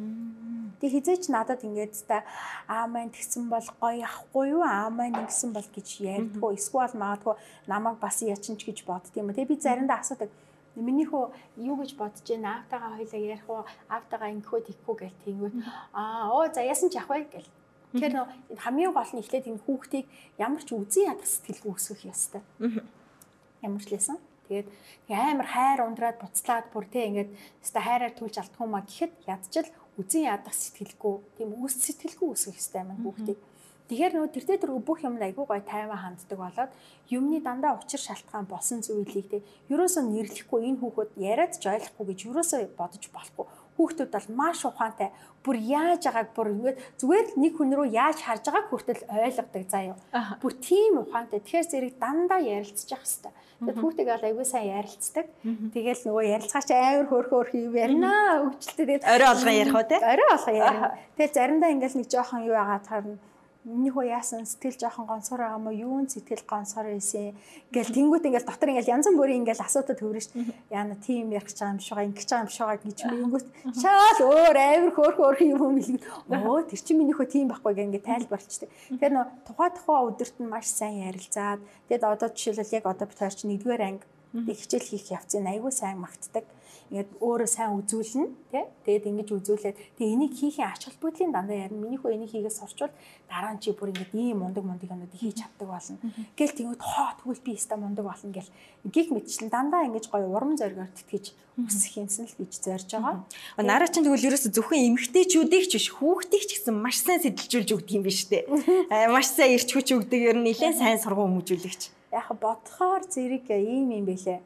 Тэг 0.80 0.90
хизээч 0.96 1.28
надад 1.28 1.60
ингээд 1.68 1.94
та 2.08 2.24
аа 2.72 2.88
мань 2.88 3.12
тэгсэн 3.12 3.52
бол 3.52 3.68
гоё 3.84 4.08
ахгүй 4.08 4.46
юу? 4.56 4.64
Аа 4.64 4.88
мань 4.90 5.20
ингэсэн 5.20 5.52
бол 5.52 5.68
гэж 5.76 5.88
ярьдгөө 6.00 6.52
эсвэл 6.56 6.96
магадгүй 6.96 7.36
намайг 7.68 8.00
бас 8.00 8.24
ячинч 8.24 8.64
гэж 8.64 8.88
бодд 8.88 9.12
юм. 9.20 9.36
Тэг 9.36 9.52
би 9.52 9.60
заримдаа 9.60 10.00
асуудаг 10.00 10.32
миний 10.80 11.04
хөө 11.04 11.28
юу 11.60 11.76
гэж 11.84 12.00
бодож 12.00 12.24
байна 12.24 12.64
аавтайгаа 12.64 12.96
хоёлаа 12.96 13.20
ярих 13.20 13.46
уу? 13.52 13.68
Аавтайгаа 13.92 14.30
ингэхөө 14.40 14.60
тийхүү 14.72 14.96
гэл 15.04 15.22
тэнгүүт 15.28 15.56
аа 15.92 16.32
оо 16.32 16.48
за 16.48 16.64
яасан 16.64 16.88
ч 16.88 16.96
явах 16.96 17.28
гэл. 17.28 17.50
Тэгэхээр 17.92 18.16
хамгийн 18.64 18.94
гол 18.94 19.12
нь 19.12 19.20
эхлээд 19.20 19.50
энэ 19.50 19.64
хүүхдийг 19.66 20.06
ямар 20.38 20.62
ч 20.62 20.70
үзэн 20.78 21.10
ядах 21.12 21.26
сэтгэлгүй 21.26 21.74
өсгөх 21.74 22.06
ёстой 22.06 22.44
ямар 23.66 23.84
ч 23.84 23.92
лээсэн. 23.94 24.18
Тэгээд 24.50 24.68
амар 25.14 25.48
хайр 25.48 25.80
ундраад 25.86 26.18
буцлаад 26.18 26.66
бүр 26.74 26.86
тэ 26.90 27.06
ингээд 27.10 27.32
өста 27.62 27.80
хайраар 27.86 28.14
түлж 28.18 28.36
алдах 28.42 28.62
юм 28.66 28.74
а 28.74 28.82
гэхэд 28.82 29.14
ядчил 29.30 29.70
үзэн 30.02 30.26
ядах 30.26 30.56
сэтгэлгүй 30.58 31.16
тийм 31.38 31.50
үс 31.62 31.78
сэтгэлгүй 31.86 32.28
үсгэх 32.34 32.58
хэрэгтэй 32.58 32.84
маань 32.88 33.04
хүүхдийг. 33.06 33.40
Тэгэхээр 33.90 34.14
нөгөө 34.14 34.34
тэр 34.34 34.46
дээр 34.46 34.72
бүх 34.86 35.02
юм 35.02 35.18
айгүй 35.18 35.46
гой 35.50 35.62
тайван 35.66 35.98
ханддаг 35.98 36.38
болоод 36.38 36.72
юмны 37.10 37.42
дандаа 37.42 37.74
учир 37.82 37.98
шалтгаан 37.98 38.46
болсон 38.46 38.86
зүйлийг 38.86 39.28
те 39.34 39.42
ерөөсөө 39.74 40.04
нэрлэхгүй 40.06 40.62
энэ 40.70 40.78
хүүхэд 40.82 41.12
яриад 41.18 41.54
ч 41.58 41.66
ойлгохгүй 41.66 42.06
гэж 42.14 42.20
ерөөсөө 42.30 42.60
бодож 42.78 43.04
болохгүй 43.10 43.46
хүүхдүүд 43.80 44.12
бол 44.12 44.28
маш 44.36 44.68
ухаантай. 44.68 45.16
Бүр 45.40 45.56
яаж 45.56 46.04
байгааг 46.04 46.36
бүр 46.36 46.52
ингээд 46.52 46.78
зүгээр 47.00 47.26
л 47.32 47.40
нэг 47.40 47.54
хүн 47.56 47.72
рүү 47.72 47.88
яаж 47.96 48.20
харж 48.20 48.44
байгааг 48.52 48.68
хүртэл 48.68 49.04
ойлгодог 49.08 49.64
заа 49.72 49.84
юу. 49.96 49.98
Бүр 50.44 50.54
тийм 50.60 51.00
ухаантай. 51.00 51.40
Тэгэхээр 51.40 51.68
зэрэг 51.72 51.96
дандаа 51.96 52.44
ярилцчих 52.44 53.00
хэвээр. 53.00 53.32
Тэгээд 53.64 53.80
хүүхдийг 53.80 54.08
бол 54.12 54.28
аягүй 54.28 54.46
сайн 54.48 54.68
ярилцдаг. 54.84 55.28
Тэгэл 55.72 56.04
нөгөө 56.12 56.24
ярилцгаач 56.36 56.70
амар 56.76 57.08
хөөх 57.08 57.28
хөөх 57.32 57.52
юм 57.56 57.76
ярина. 57.80 58.12
Өгчлөлтөө 58.52 58.84
тэгээд 58.84 59.04
орой 59.08 59.30
олгон 59.32 59.56
ярих 59.64 59.76
уу 59.80 59.88
те? 59.88 59.98
Орой 60.04 60.30
олгон 60.36 60.56
ярина. 60.60 60.88
Тэгээд 61.16 61.36
заримдаа 61.40 61.72
ингээд 61.72 61.96
нэг 61.96 62.08
жоохон 62.12 62.44
юу 62.44 62.56
яагаад 62.60 62.88
харна 62.88 63.16
миний 63.68 63.92
хөө 63.92 64.08
яасан 64.08 64.48
сэтгэл 64.48 64.80
жоохон 64.80 65.06
гонсоор 65.06 65.44
байгаа 65.44 65.60
мó 65.60 65.72
юун 65.76 66.08
сэтгэл 66.08 66.48
гонсоор 66.48 66.96
байсан? 66.96 67.36
Ингээл 67.70 67.92
тэнгуут 67.92 68.24
ингээл 68.24 68.48
дотор 68.48 68.72
ингээл 68.72 68.94
янз 68.96 69.08
бүрийн 69.12 69.44
ингээл 69.44 69.66
асуудал 69.68 70.00
төвөрнө 70.00 70.24
ш 70.24 70.32
яана 70.72 70.96
тийм 70.96 71.36
ярих 71.36 71.52
байгаа 71.52 71.76
юм 71.76 71.84
шиг 71.84 72.00
ингэж 72.00 72.30
байгаа 72.32 72.44
юм 72.48 72.52
шиг 72.56 72.82
гэж 72.88 73.00
мингүүт 73.12 73.48
шаал 73.84 74.20
өөр 74.24 74.58
авир 74.58 74.92
хөөх 74.96 75.16
хөөх 75.20 75.40
юм 75.44 75.76
хэлээ 75.76 76.40
оо 76.40 76.64
тэр 76.64 76.80
чинь 76.80 77.00
миний 77.04 77.16
хөө 77.16 77.28
тийм 77.28 77.52
байхгүй 77.52 77.74
гэнгээ 77.76 78.00
ингээд 78.00 78.08
тайлбарлцдаг 78.08 78.70
тэгэхээр 78.96 79.14
нөө 79.14 79.26
тухай 79.44 79.70
тухай 79.76 80.00
өдөрт 80.08 80.36
нь 80.40 80.52
маш 80.52 80.68
сайн 80.72 81.04
ярилцаад 81.12 81.60
тэгэд 81.92 82.04
одоо 82.08 82.30
жишээлбэл 82.32 82.76
яг 82.80 82.86
одоо 82.88 83.06
бид 83.12 83.20
хоёр 83.20 83.36
чинь 83.36 83.52
нэгдүгээр 83.52 83.84
анги 83.84 84.54
хичээл 84.56 84.88
хийх 84.88 85.08
явцын 85.12 85.50
айгүй 85.52 85.74
сайн 85.74 86.00
магтдаг 86.00 86.46
ингээд 86.90 87.22
өөрөө 87.22 87.50
сайн 87.50 87.78
үзүүлнэ 87.78 88.26
тий? 88.50 88.66
Тэгээд 88.86 89.10
ингэж 89.14 89.30
үзүүлээд 89.38 89.78
тэгээ 89.98 90.14
энийг 90.18 90.34
хийхин 90.34 90.66
ач 90.66 90.90
холбогдлын 90.90 91.30
дандаа 91.30 91.70
ярина 91.70 91.78
миний 91.78 92.02
хөө 92.02 92.18
энийг 92.18 92.34
хийгээс 92.34 92.66
сурчвал 92.66 92.90
дараа 93.30 93.54
нь 93.54 93.62
чи 93.62 93.78
бүр 93.78 93.94
ингээд 93.94 94.18
ийм 94.18 94.42
мундаг 94.42 94.66
мундаг 94.66 94.90
юмнууд 94.90 95.14
хийж 95.14 95.46
чаддаг 95.46 95.70
болно. 95.70 96.02
Гэл 96.34 96.58
тэгвэл 96.58 96.82
хоо 96.82 97.14
тэгвэл 97.22 97.46
би 97.46 97.54
өста 97.54 97.78
мундаг 97.78 98.06
болно 98.10 98.34
гэл. 98.34 98.50
Гих 98.90 99.14
мэтчлэн 99.14 99.54
дандаа 99.54 99.86
ингэж 99.86 100.10
гоё 100.10 100.34
урам 100.34 100.58
зоригоор 100.58 100.90
тэтгэж 100.98 101.38
өсөх 101.62 101.94
юмсан 102.02 102.26
л 102.26 102.36
гэж 102.42 102.52
зорж 102.58 102.90
байгаа. 102.90 103.22
Нараа 103.62 103.90
чинь 103.92 104.06
тэгвэл 104.08 104.34
ерөөсө 104.34 104.50
зөвхөн 104.50 104.96
эмгтээчүүдийг 104.96 105.66
ч 105.70 105.74
биш 105.78 105.88
хүүхдийг 105.94 106.44
ч 106.48 106.52
гэсэн 106.58 106.74
маш 106.74 107.04
сайн 107.04 107.22
сэтэлжүүлж 107.22 107.70
өгдөг 107.76 107.96
юм 108.00 108.04
биш 108.08 108.26
үү? 108.32 108.50
Маш 109.14 109.28
сайн 109.30 109.60
ирч 109.60 109.70
хүч 109.76 109.94
өгдөг 109.94 110.22
ер 110.24 110.38
нь 110.40 110.48
нэлээд 110.48 110.80
сайн 110.80 110.98
сургууль 110.98 111.28
хүмүүжүүлэгч. 111.28 111.82
Яг 112.16 112.32
бодхоор 112.40 113.04
зэрэг 113.06 113.52
ийм 113.52 113.92
юм 113.92 114.06
бэлээ. 114.08 114.40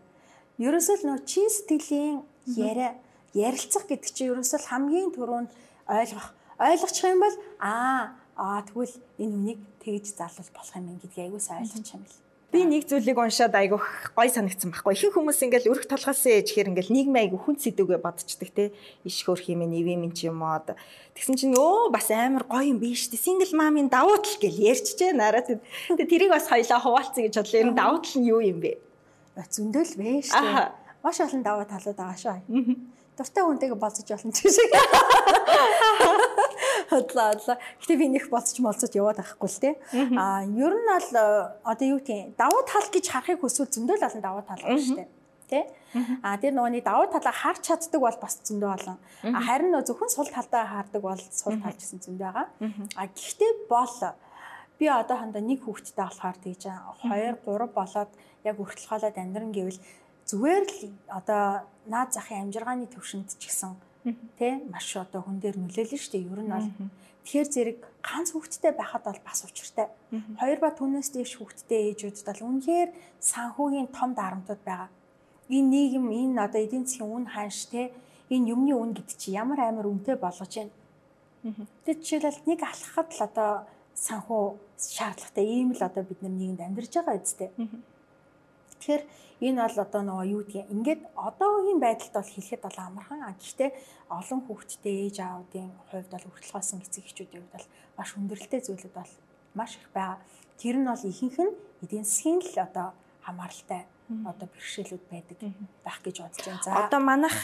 Ерөөсөө 0.58 0.96
л 1.02 1.06
нөө 1.08 1.20
чин 1.26 1.50
сэтгэлийн 1.50 2.18
яриа 2.48 2.96
ярилцах 3.34 3.88
гэдэг 3.88 4.10
чинь 4.14 4.32
ерөөсөө 4.32 4.60
хамгийн 4.70 5.12
түрүүнд 5.16 5.50
ойлгох 5.90 6.28
ойлгочих 6.60 7.06
юм 7.10 7.20
бол 7.24 7.36
аа 7.60 8.14
аа 8.38 8.62
тэгвэл 8.68 8.96
энэ 9.20 9.34
үнийг 9.34 9.60
тэгж 9.82 10.14
залуул 10.18 10.52
болох 10.54 10.76
юм 10.76 11.00
гэдгийг 11.02 11.34
аягуулсаа 11.34 11.62
ойлгочих 11.62 11.96
юм 11.98 12.04
бэл. 12.06 12.22
Би 12.54 12.62
нэг 12.70 12.86
зүйлийг 12.86 13.18
уншаад 13.18 13.58
айгуух 13.58 14.14
гой 14.14 14.30
санагдсан 14.30 14.70
байхгүй. 14.70 14.94
Ихэнх 14.94 15.18
хүмүүс 15.18 15.42
ингээл 15.42 15.74
өрх 15.74 15.90
толгоосоо 15.90 16.38
ээжхээр 16.38 16.70
ингээл 16.70 16.94
нийгмийн 16.94 17.34
айгуу 17.34 17.42
хүн 17.42 17.58
сэдвгээ 17.58 17.98
бодцдаг 17.98 18.50
те. 18.54 18.70
Иш 19.02 19.26
хөрх 19.26 19.50
юм 19.50 19.66
нэвэм 19.66 20.14
ч 20.14 20.30
юм 20.30 20.46
уу. 20.46 20.62
Тэгсэн 21.18 21.34
чинь 21.34 21.58
өө 21.58 21.90
бас 21.90 22.14
амар 22.14 22.46
гоё 22.46 22.70
юм 22.70 22.78
биш 22.78 23.10
те. 23.10 23.18
Сингл 23.18 23.50
мамын 23.58 23.90
давуу 23.90 24.22
тал 24.22 24.38
гэл 24.38 24.70
ярьчихжээ 24.70 25.18
нараа. 25.18 25.42
Тэгээ 25.42 26.06
тэрийг 26.06 26.30
бас 26.30 26.46
хоёлаа 26.46 26.78
хуваалцсан 26.78 27.26
гэж 27.26 27.34
бодлоо. 27.42 27.58
Ер 27.58 27.70
нь 27.74 27.80
давуу 27.82 27.98
тал 28.06 28.18
нь 28.22 28.30
юу 28.30 28.42
юм 28.46 28.62
бэ? 28.62 28.78
Зөндөл 29.50 29.98
вэ 29.98 30.22
штэ 30.22 30.83
маш 31.04 31.20
олон 31.20 31.44
даваа 31.44 31.68
талууд 31.68 31.98
байгаа 32.00 32.18
шүү. 32.18 32.40
Дуртай 33.14 33.44
хүнтэйгээ 33.46 33.78
болцож 33.78 34.08
болно 34.10 34.32
ч 34.34 34.50
шиг. 34.50 34.72
Хотлоо 36.90 37.28
хотлоо. 37.36 37.58
Гэтэ 37.84 37.94
би 38.00 38.08
нэх 38.10 38.30
болцож 38.34 38.58
молцож 38.64 38.90
яваад 38.96 39.22
байхгүй 39.22 39.50
л 39.52 39.62
те. 39.62 39.72
Аа 40.18 40.42
ер 40.48 40.74
нь 40.74 40.88
бол 40.90 41.12
э, 41.14 41.54
одоо 41.62 41.88
юу 41.94 42.00
тийм 42.02 42.34
давуу 42.40 42.66
тал 42.66 42.88
гэж 42.90 43.06
харахыг 43.12 43.44
хүсвэл 43.44 43.70
зөндөл 43.70 44.02
олон 44.02 44.24
давуу 44.24 44.42
тал 44.48 44.64
байна 44.64 44.82
шүү 44.82 44.98
дээ. 44.98 45.10
Тэ? 45.52 45.62
А 46.26 46.38
тэр 46.42 46.58
нөгөөний 46.58 46.82
давуу 46.82 47.06
талаа 47.12 47.36
харж 47.36 47.62
чаддаг 47.68 48.02
бол 48.02 48.18
бас 48.18 48.42
зөндөө 48.42 48.72
олон. 48.74 48.98
Харин 49.22 49.70
нөө 49.78 49.86
зөвхөн 49.86 50.10
сул 50.10 50.30
талдаа 50.34 50.66
хаардаг 50.66 51.02
бол 51.04 51.22
сул 51.30 51.60
тал 51.62 51.78
гэсэн 51.78 52.02
зөндөө 52.02 52.32
байгаа. 52.34 52.48
А 52.98 53.06
гэхдээ 53.06 53.52
бол 53.70 53.94
би 54.80 54.90
одоо 54.90 55.18
хандаа 55.22 55.44
нэг 55.46 55.62
хүүхэдтэй 55.62 56.02
болохоор 56.02 56.38
тэгж 56.42 56.64
2 57.06 57.46
3 57.46 57.78
болоод 57.78 58.12
яг 58.42 58.56
хүртэл 58.58 58.90
хоолойд 58.90 59.18
амьдран 59.22 59.52
гэвэл 59.54 59.80
зүгээр 60.30 60.64
л 60.64 60.80
одоо 61.08 61.68
наад 61.88 62.10
захын 62.16 62.48
амжиргааны 62.48 62.88
төвшөнд 62.88 63.36
ч 63.36 63.48
гэсэн 63.48 63.76
тий 64.40 64.54
маш 64.72 64.96
одоо 64.98 65.24
хүн 65.24 65.40
дээр 65.40 65.58
нөлөөлнө 65.60 66.00
шүү 66.00 66.12
дээ. 66.12 66.28
Ер 66.28 66.42
нь 66.44 66.52
бол 66.52 66.70
тэгэхээр 67.24 67.50
зэрэг 67.56 67.80
ганц 68.04 68.30
хүүхэдтэй 68.36 68.74
байхад 68.76 69.04
бол 69.08 69.22
бас 69.24 69.40
учиртай. 69.48 69.88
Хоёр 70.40 70.60
ба 70.60 70.70
түүнээс 70.76 71.10
дээш 71.16 71.40
хүүхэдтэй 71.40 71.96
ээжүүдэд 71.96 72.28
бол 72.28 72.48
үнэхээр 72.52 72.90
санхүүгийн 73.20 73.88
том 73.96 74.12
дарамтууд 74.12 74.62
байгаа. 74.68 74.92
Энэ 75.48 75.70
нийгэм 75.72 76.08
энэ 76.12 76.44
одоо 76.44 76.60
эдийн 76.60 76.84
засгийн 76.84 77.12
үн 77.16 77.26
ханш 77.32 77.72
тий 77.72 77.92
энэ 78.28 78.50
юмны 78.52 78.74
үн 78.76 78.92
гэдэг 78.96 79.18
чи 79.20 79.32
ямар 79.32 79.60
амар 79.64 79.88
үнэтэй 79.88 80.20
болгож 80.20 80.52
байна. 80.52 80.76
Тэг 81.88 81.96
жишээлбэл 82.04 82.48
нэг 82.48 82.60
алхахад 82.64 83.10
л 83.12 83.22
одоо 83.28 83.52
санхүү 83.96 84.44
шаардлагатай 84.80 85.46
ийм 85.48 85.72
л 85.76 85.82
одоо 85.84 86.04
бид 86.04 86.20
нар 86.24 86.32
нийгэмд 86.36 86.62
амьдарч 86.64 86.92
байгаа 86.96 87.20
үстэй. 87.20 87.50
Тэгэхээр 88.84 89.04
энэ 89.48 89.64
бол 89.64 89.78
одоо 89.80 90.02
нөгөө 90.04 90.28
юу 90.28 90.42
гэдгийг 90.44 90.68
ингээд 90.76 91.02
одоогийн 91.16 91.80
байдалд 91.80 92.16
бол 92.20 92.32
хэлэхэд 92.36 92.62
бол 92.68 92.80
амархан 92.84 93.22
а 93.24 93.32
гэхдээ 93.40 93.72
олон 94.12 94.40
хүүхдтэй 94.44 94.96
ээж 95.08 95.18
аавуудын 95.24 95.72
хувьд 95.88 96.12
бол 96.12 96.28
хүртэл 96.28 96.52
хоосон 96.52 96.84
эцэг 96.84 97.08
эхчүүдийн 97.08 97.48
хувьд 97.48 97.56
бол 97.56 97.68
маш 97.96 98.10
хүндрэлтэй 98.12 98.60
зүйлүүд 98.60 98.92
бол 98.92 99.14
маш 99.56 99.72
их 99.80 99.88
байгаа. 99.96 100.20
Тэр 100.60 100.76
нь 100.84 100.88
бол 100.92 101.00
ихэнх 101.00 101.40
нь 101.40 101.56
эдийн 101.80 102.04
засгийн 102.04 102.44
л 102.44 102.60
одоо 102.60 102.88
хамааралтай 103.24 103.88
одоо 104.28 104.48
бэрхшээлүүд 104.52 105.04
байдаг 105.08 105.40
байх 105.80 106.00
гэж 106.04 106.16
бодож 106.20 106.44
байна. 106.44 106.68
За 106.68 106.84
одоо 106.84 107.00
манайх 107.00 107.40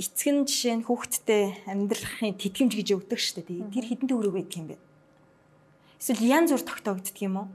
эцэг 0.00 0.28
нь 0.32 0.48
жишээ 0.48 0.80
нь 0.80 0.86
хүүхдтэй 0.88 1.68
амьдрахын 1.68 2.32
тэтгэмж 2.32 2.72
гэж 2.80 2.88
өгдөг 2.96 3.20
шүү 3.20 3.44
дээ. 3.44 3.68
Тэр 3.76 3.84
хэдэн 3.92 4.08
төгрөг 4.08 4.32
байдаг 4.40 4.56
юм 4.56 4.68
бэ? 4.72 4.80
Эсвэл 6.00 6.24
янз 6.24 6.48
бүр 6.56 6.64
тогтоогддөг 6.64 7.16
юм 7.20 7.44
уу? 7.44 7.48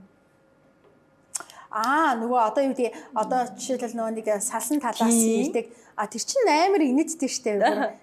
Аа 1.71 2.19
нөгөө 2.19 2.39
одоо 2.51 2.61
юу 2.67 2.75
гэдэг 2.75 2.91
одоо 3.15 3.39
жишээлбэл 3.55 3.95
нөгөө 3.95 4.13
нэг 4.19 4.27
салсан 4.43 4.83
талаас 4.83 5.15
ирдэг. 5.15 5.71
А 5.95 6.07
тэр 6.07 6.23
чинь 6.23 6.43
амар 6.43 6.83
инээдтэй 6.83 7.31
штэ. 7.31 7.95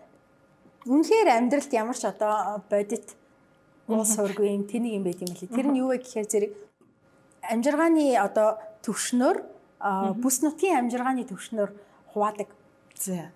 Үнэхээр 0.88 1.28
амьдралд 1.28 1.72
ямар 1.76 1.96
ч 1.96 2.08
одоо 2.08 2.64
бодит 2.72 3.12
уус 3.88 4.16
сургүй 4.16 4.56
юм 4.56 4.64
тэнийг 4.64 4.96
юм 4.96 5.04
байт 5.04 5.20
юм 5.20 5.36
лээ. 5.36 5.52
Тэр 5.52 5.66
нь 5.68 5.80
юу 5.84 5.92
вэ 5.92 6.00
гэхээр 6.00 6.28
зэрэг 6.32 6.52
амжиргааны 7.44 8.16
одоо 8.16 8.56
төвшнөр 8.84 9.36
бүс 10.16 10.40
нутгийн 10.40 10.88
амжиргааны 10.88 11.28
төвшнөр 11.28 11.72
хуваадаг. 12.12 12.48
За. 12.96 13.32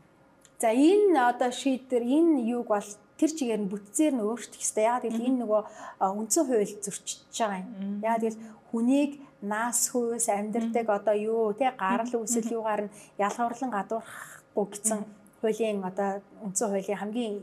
За 0.61 0.73
энэ 0.73 1.17
одоо 1.17 1.51
шийдвэр 1.53 2.05
энэ 2.05 2.45
юуг 2.53 2.73
бол 2.73 2.89
тэр 3.17 3.31
чигээр 3.31 3.63
нь 3.65 3.71
бүтцээр 3.71 4.13
нь 4.17 4.25
өөрчлөх 4.25 4.59
хэрэгтэй. 4.59 4.85
Ягаад 4.85 5.05
гэвэл 5.07 5.29
энэ 5.29 5.41
нөгөө 5.45 5.63
үндсэн 6.03 6.45
хууль 6.47 6.75
зөрчиж 6.83 7.21
байгаа 7.37 7.61
юм. 7.63 8.01
Ягаад 8.03 8.23
гэвэл 8.23 8.43
хүнийг 8.71 9.13
наас 9.43 9.91
хүйс 9.91 10.27
амьдрдаг 10.31 10.87
одоо 10.89 11.15
юу 11.15 11.53
те 11.59 11.75
гарал 11.75 12.15
үүсэл 12.15 12.55
юугаар 12.57 12.87
нь 12.87 12.95
ялгуурлан 13.19 13.71
гадуурхахгүй 13.75 14.67
гэсэн 14.71 15.01
хуулийн 15.43 15.83
одоо 15.83 16.23
үндсэн 16.47 16.69
хуулийн 16.71 17.01
хамгийн 17.03 17.35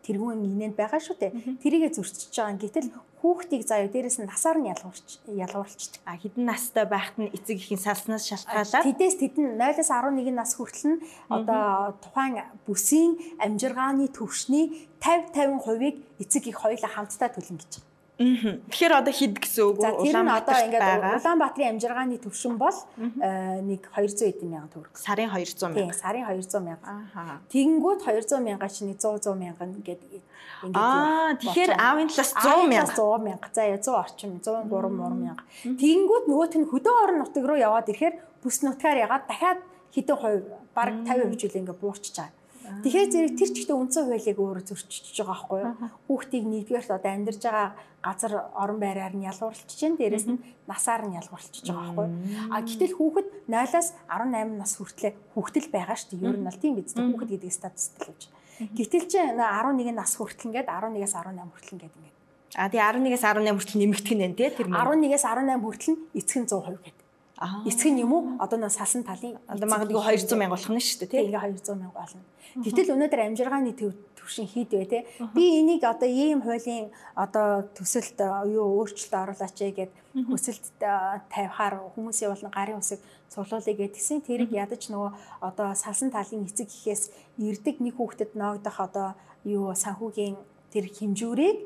тэргүүн 0.00 0.48
инээнд 0.48 0.76
байгаа 0.80 1.00
шүү 1.00 1.16
дээ. 1.20 1.32
Тэрийгэ 1.60 1.92
зөрчиж 1.92 2.32
байгаа. 2.32 2.56
Гэтэл 2.56 2.88
хүүхдийг 3.20 3.62
заяа 3.68 3.92
дээрэс 3.92 4.24
нь 4.24 4.28
насаар 4.32 4.56
нь 4.56 4.72
ялгуурч 4.72 5.20
ялгуурчдаг. 5.28 6.00
А 6.08 6.16
хэдэн 6.16 6.44
настай 6.48 6.88
байхад 6.88 7.16
нь 7.20 7.28
эцэг 7.36 7.60
ихийн 7.60 7.84
салснаас 7.84 8.24
шалтгаалаад 8.24 8.86
тэдээс 8.88 9.16
тэдэн 9.20 9.60
0-аас 9.60 9.92
11 9.92 10.32
нас 10.32 10.56
хүртэл 10.56 10.96
нь 10.96 11.02
одоо 11.28 11.92
тухайн 12.00 12.40
бүсийн 12.64 13.20
амжиргааны 13.44 14.08
төвшний 14.08 14.88
50 15.04 15.36
50%-ийг 15.36 15.96
эцэг 16.16 16.48
их 16.48 16.56
хоёулаа 16.64 16.90
хамтдаа 16.96 17.28
төлнө 17.28 17.60
гэж 17.60 17.72
байна. 17.76 17.89
Тэгэхээр 18.20 18.92
одоо 19.00 19.12
хэд 19.16 19.40
гэсэн 19.40 19.64
үг 19.64 19.80
вэ? 19.80 19.96
Тэр 20.04 20.20
нь 20.20 20.28
одоо 20.28 20.56
ингээд 20.60 21.24
Улаанбаатарын 21.24 21.72
амжиргааны 21.80 22.20
төвшин 22.20 22.60
бол 22.60 22.76
э, 23.00 23.64
нэг 23.64 23.88
200 23.96 24.28
эдэн 24.28 24.48
мянган 24.52 24.68
төгрөг. 24.68 24.92
Сарын 24.92 25.32
200 25.32 25.72
мянга. 25.72 25.96
Сарын 25.96 26.28
200 26.28 26.60
мянга. 26.60 27.40
Тэгэнгүүт 27.48 28.04
200 28.04 28.44
мянга 28.44 28.68
чинь 28.68 28.92
100 28.92 29.24
100 29.24 29.40
мянга 29.40 29.64
ингээд 29.64 30.02
ингээд 30.04 30.28
Аа, 30.76 31.32
тэгэхээр 31.40 31.72
аавын 31.80 32.08
талаас 32.12 32.32
100 32.36 32.68
мянга. 32.68 32.92
100 32.92 33.24
мянга. 33.24 33.48
За 33.56 33.62
100 33.64 33.88
орчим 33.96 34.30
103 34.36 34.68
3 34.68 35.16
мянга. 35.16 35.42
Тэгэнгүүт 35.64 36.24
нөгөөт 36.28 36.54
нь 36.60 36.68
хөдөө 36.68 36.94
орон 37.00 37.18
нутаг 37.24 37.44
руу 37.48 37.56
яваад 37.56 37.88
ирэхээр 37.88 38.44
бүс 38.44 38.60
нутгаар 38.60 39.00
ягаад 39.08 39.24
дахиад 39.24 39.64
хэдэн 39.96 40.16
хувь 40.20 40.44
бараг 40.76 41.08
50% 41.08 41.40
жилээ 41.40 41.60
ингээд 41.64 41.80
буурчиж 41.80 42.14
байгаа. 42.20 42.36
Тэгэхээр 42.84 43.10
зэрэг 43.10 43.34
тэр 43.36 43.50
ч 43.50 43.56
ихтэй 43.62 43.76
үндсэн 43.76 44.04
хуулийг 44.06 44.38
өөрөө 44.38 44.64
зөрчиж 44.64 45.16
байгаа 45.18 45.34
байхгүй 45.34 45.58
юу? 45.60 45.74
Хүүхдийг 46.06 46.44
нэгдүгээрт 46.46 46.90
одоо 46.94 47.10
амьдарж 47.10 47.42
байгаа 47.42 47.68
газар 48.00 48.32
орон 48.56 48.78
байраар 48.80 49.14
нь 49.16 49.26
ялгуурлаж 49.28 49.70
чинь 49.70 49.98
дээрэс 50.00 50.26
нь 50.30 50.40
насаар 50.70 51.04
нь 51.04 51.18
ялгуурлаж 51.18 51.56
байгаа 51.60 51.92
байхгүй 51.92 52.06
юу? 52.06 52.54
А 52.54 52.62
гэтэл 52.64 52.94
хүүхэд 52.96 53.28
0-аас 53.50 53.88
18 54.08 54.56
нас 54.56 54.72
хүртлээр 54.78 55.14
хүүхдэл 55.34 55.68
байгаа 55.74 55.96
шүү 55.98 56.08
дээ. 56.16 56.28
Ер 56.30 56.38
нь 56.40 56.46
бол 56.48 56.62
тийм 56.62 56.74
биз 56.78 56.94
дээ. 56.94 57.08
Хүүхэд 57.10 57.30
гэдэг 57.36 57.52
статустай 57.52 58.00
л 58.06 58.14
гэж. 58.14 58.22
Гэтэл 58.60 59.06
чи 59.08 59.18
11 59.20 59.92
нас 59.96 60.12
хүртэл 60.16 60.46
ингээд 60.48 60.68
11-аас 60.68 61.14
18 61.16 61.52
хүртэл 61.52 61.74
ингээд 61.76 61.96
ингээд. 61.96 62.16
А 62.56 62.68
тий 62.68 62.80
11-ээс 62.82 63.24
18 63.24 63.56
хүртэл 63.56 63.80
нэмэгдэх 63.80 64.14
нь 64.16 64.22
нэ 64.26 64.34
тэр 64.36 64.68
11-ээс 64.68 65.24
18 65.24 65.62
хүртэл 65.62 65.92
нь 65.94 66.00
эцэг 66.18 66.38
нь 66.42 66.48
100% 66.50 66.82
гэдэг. 66.82 66.99
Эцэг 67.40 67.88
нь 67.96 68.04
юм 68.04 68.12
уу? 68.12 68.22
Одоо 68.36 68.60
нөө 68.60 68.68
салсан 68.68 69.00
талын 69.00 69.40
одоо 69.48 69.64
магадгүй 69.64 69.96
200 69.96 70.36
мянга 70.36 70.60
болох 70.60 70.72
нь 70.76 70.84
шүү 70.84 71.08
дээ 71.08 71.08
тий. 71.08 71.20
Тэгээ 71.24 71.56
200 71.64 71.72
мянга 71.72 71.96
болно. 71.96 72.20
Гэтэл 72.60 72.92
өнөөдөр 72.92 73.20
амжиргааны 73.32 73.72
төвшин 74.20 74.44
хийдвэ 74.44 74.84
тий. 74.84 75.02
Би 75.32 75.64
энийг 75.64 75.80
одоо 75.88 76.04
ийм 76.04 76.44
хуулийн 76.44 76.92
одоо 77.16 77.64
төсөлд 77.72 78.20
юу 78.44 78.84
өөрчлөлт 78.84 79.14
оруулаач 79.16 79.56
гэгээд 79.56 79.92
хүсэлт 80.28 80.84
тавихаар 81.32 81.80
хүмүүсийн 81.96 82.28
болон 82.28 82.52
гарын 82.52 82.84
үсэг 82.84 83.00
цуглуулъя 83.32 83.72
гэдгсэн. 83.72 84.20
Тэрийг 84.20 84.52
ядаж 84.52 84.92
нөгөө 84.92 85.40
одоо 85.40 85.72
салсан 85.72 86.12
талын 86.12 86.44
эцэг 86.44 86.68
гэхээс 86.68 87.08
ирдэг 87.40 87.80
нэг 87.80 87.96
хүүхдэд 87.96 88.36
ноогдох 88.36 88.84
одоо 88.84 89.16
юу 89.48 89.72
санхүүгийн 89.72 90.36
тэр 90.70 90.86
хэмжүүрийг 90.86 91.58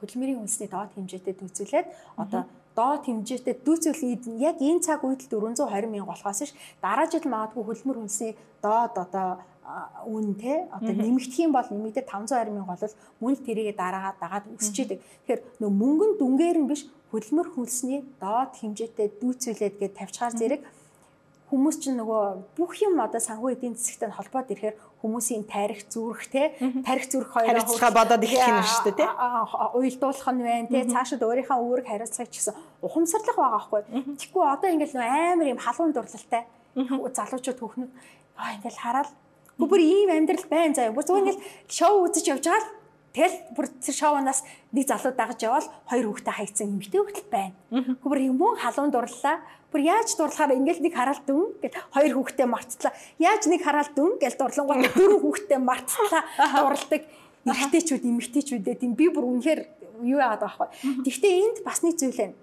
хөдөлмөрийн 0.00 0.40
үндэсний 0.40 0.70
доод 0.70 0.94
хэмжээтэй 0.96 1.34
төвцүүлээд 1.36 1.86
одоо 2.16 2.48
доод 2.78 3.02
хэмжээтэй 3.10 3.54
дүүцэл 3.66 3.98
яг 4.38 4.56
энэ 4.62 4.84
цаг 4.86 5.02
үед 5.02 5.26
л 5.26 5.30
420 5.34 5.90
мянга 5.90 6.14
болохоос 6.14 6.40
ш 6.46 6.54
дараа 6.78 7.06
жил 7.10 7.26
магадгүй 7.26 7.64
хөдөлмөр 7.66 7.98
хүнсний 7.98 8.32
доод 8.62 8.94
одоо 8.94 9.42
үн 10.06 10.38
те 10.40 10.64
одоо 10.72 10.94
нэмэгдэх 10.94 11.44
юм 11.44 11.52
бол 11.52 11.68
нэмэгдээ 11.68 12.06
520 12.06 12.54
мянга 12.56 12.78
бол 12.78 12.94
мөн 13.20 13.32
л 13.36 13.46
тэрийгэ 13.46 13.74
дараагаад 13.76 14.18
дагаад 14.22 14.44
өсчихэд. 14.56 15.02
Тэгэхээр 15.02 15.40
нөө 15.60 15.70
мөнгөн 15.82 16.12
дүнгээр 16.22 16.58
нь 16.62 16.70
биш 16.70 16.82
хөдөлмөр 17.12 17.48
хүнсний 17.52 18.00
доод 18.22 18.52
хэмжээтэй 18.56 19.08
дүүцүүлээд 19.20 19.74
гээд 19.80 19.98
тавьчихаар 19.98 20.34
зэрэг 20.38 20.62
хүмүүс 21.48 21.76
чинь 21.80 21.96
нөгөө 22.00 22.56
бүх 22.56 22.72
юм 22.84 23.00
одоо 23.00 23.20
санхүү 23.20 23.56
эдийн 23.56 23.74
засагтай 23.76 24.12
холбоод 24.12 24.52
ирэхээр 24.52 24.76
хүмүүсийн 25.02 25.44
тарих 25.46 25.86
зүрх 25.86 26.26
те 26.26 26.58
тарих 26.82 27.06
зүрх 27.06 27.30
хоёроо 27.30 27.54
харилцаа 27.54 27.90
бодоод 27.94 28.22
их 28.26 28.34
юм 28.34 28.62
шүү 28.62 28.90
дээ 28.90 28.98
те. 28.98 29.06
уйлдуулах 29.78 30.28
нь 30.34 30.42
байна 30.42 30.66
те. 30.66 30.84
Цаашид 30.90 31.22
өөрийнхөө 31.22 31.58
үүрэг 31.58 31.86
хариуцлагыг 31.86 32.30
ч 32.34 32.42
гэсэн 32.42 32.54
ухамсарлах 32.82 33.36
байгаа 33.38 33.54
байхгүй. 33.62 33.82
Тэгэхгүй 34.18 34.42
одоо 34.42 34.68
ингээл 34.74 34.98
нөө 34.98 35.08
амар 35.38 35.48
юм 35.54 35.60
халуун 35.62 35.92
дурлалтай. 35.94 36.42
Залуучууд 36.74 37.58
хүүхнүүд 37.62 37.92
аа 38.38 38.54
ингээл 38.58 38.82
хараад 38.82 39.10
бүр 39.58 39.80
ийм 39.82 40.10
амьдрал 40.10 40.46
байна 40.50 40.74
заяа. 40.74 40.94
Бүр 40.94 41.06
зүгээр 41.06 41.22
ингээл 41.30 41.46
шоу 41.70 42.06
үзэж 42.06 42.26
явж 42.34 42.44
байгаа 42.46 42.62
л 42.62 42.78
Тэгэл 43.18 43.36
бүр 43.56 43.66
тэр 43.82 43.94
шоунаас 43.96 44.44
нэг 44.70 44.84
залуу 44.86 45.10
дагаж 45.16 45.40
явал 45.42 45.66
хоёр 45.90 46.06
хүүхдээ 46.12 46.34
хайцсан. 46.38 46.70
Эмэгтэй 46.76 47.00
хүүхдэл 47.02 47.32
байна. 47.32 47.56
Хөөөр 48.04 48.20
юм 48.30 48.38
уу 48.38 48.54
халуун 48.54 48.92
дурлаа. 48.92 49.42
Бүр 49.68 49.80
яаж 49.84 50.16
дурлахаар 50.16 50.56
ингээл 50.56 50.80
нэг 50.80 50.94
хараалт 50.96 51.24
дүн 51.28 51.52
гэд 51.60 51.74
хоёр 51.92 52.12
хүүхдээ 52.16 52.48
марттлаа. 52.48 52.92
Яаж 53.20 53.42
нэг 53.52 53.60
хараалт 53.60 53.92
дүн 53.92 54.16
гэл 54.16 54.40
дурлангууд 54.40 54.96
дөрөв 54.96 55.20
хүүхдээ 55.20 55.60
марттлаа 55.60 56.22
дурладаг 56.56 57.02
эрэгтэйчүүд 57.44 58.04
эмэгтэйчүүдэд 58.08 58.80
юм 58.88 58.92
би 58.96 59.12
бүр 59.12 59.24
үнэхээр 59.28 59.60
юу 60.08 60.18
яагаад 60.24 60.40
байгаа 60.40 60.72
байхгүй. 60.72 61.04
Гэхдээ 61.04 61.32
энд 61.44 61.58
бас 61.68 61.84
нэг 61.84 62.00
зүйл 62.00 62.16
байна. 62.16 62.36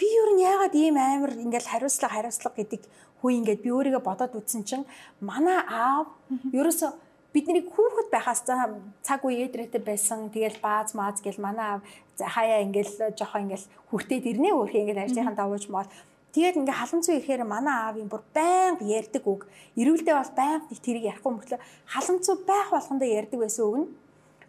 Би 0.00 0.06
юу 0.08 0.26
н 0.32 0.38
яагаад 0.40 0.74
ийм 0.74 0.96
амар 0.96 1.32
ингээл 1.36 1.68
хариуцлага 1.68 2.16
хариуцлага 2.16 2.56
гэдэг 2.56 2.82
хүү 3.20 3.30
ингээд 3.44 3.60
би 3.60 3.70
өөрийгөө 3.74 4.02
бодоод 4.08 4.38
үзсэн 4.38 4.62
чинь 4.64 4.86
манай 5.20 5.58
аав 5.66 6.06
ерөөсөө 6.54 6.90
бидний 7.34 7.66
хүүхэд 7.66 8.08
байхаас 8.08 8.46
цаг 8.46 9.20
үе 9.26 9.44
эдрэтэ 9.46 9.82
байсан. 9.82 10.30
Тэгэл 10.30 10.62
бааз 10.62 10.94
мааз 10.94 11.20
гэл 11.20 11.42
манай 11.42 11.82
хаяа 12.16 12.62
ингээл 12.62 13.12
жоохоо 13.18 13.42
ингээл 13.42 13.66
хүртээд 13.90 14.24
ирнэ 14.30 14.54
өөрхий 14.54 14.82
ингээл 14.86 15.04
арьсынхан 15.04 15.36
давууж 15.36 15.66
мод. 15.68 15.90
Тэгээд 16.38 16.54
ингээ 16.62 16.78
халан 16.78 17.02
цуу 17.02 17.18
ирэхээр 17.18 17.42
манай 17.42 17.74
аавын 17.74 18.06
бүр 18.06 18.22
байнга 18.30 18.86
ярьдаг 18.86 19.26
үг. 19.26 19.50
Ирүүлдэ 19.74 20.14
бол 20.14 20.32
байнга 20.38 20.70
нэг 20.70 20.78
тэрийг 20.78 21.10
ярихгүй 21.10 21.32
мөртлөө 21.34 21.60
халан 21.90 22.18
цуу 22.22 22.36
байх 22.46 22.70
болгондоо 22.70 23.08
ярьдаг 23.10 23.38
байсан 23.42 23.64
үг 23.66 23.76
нь 23.82 23.90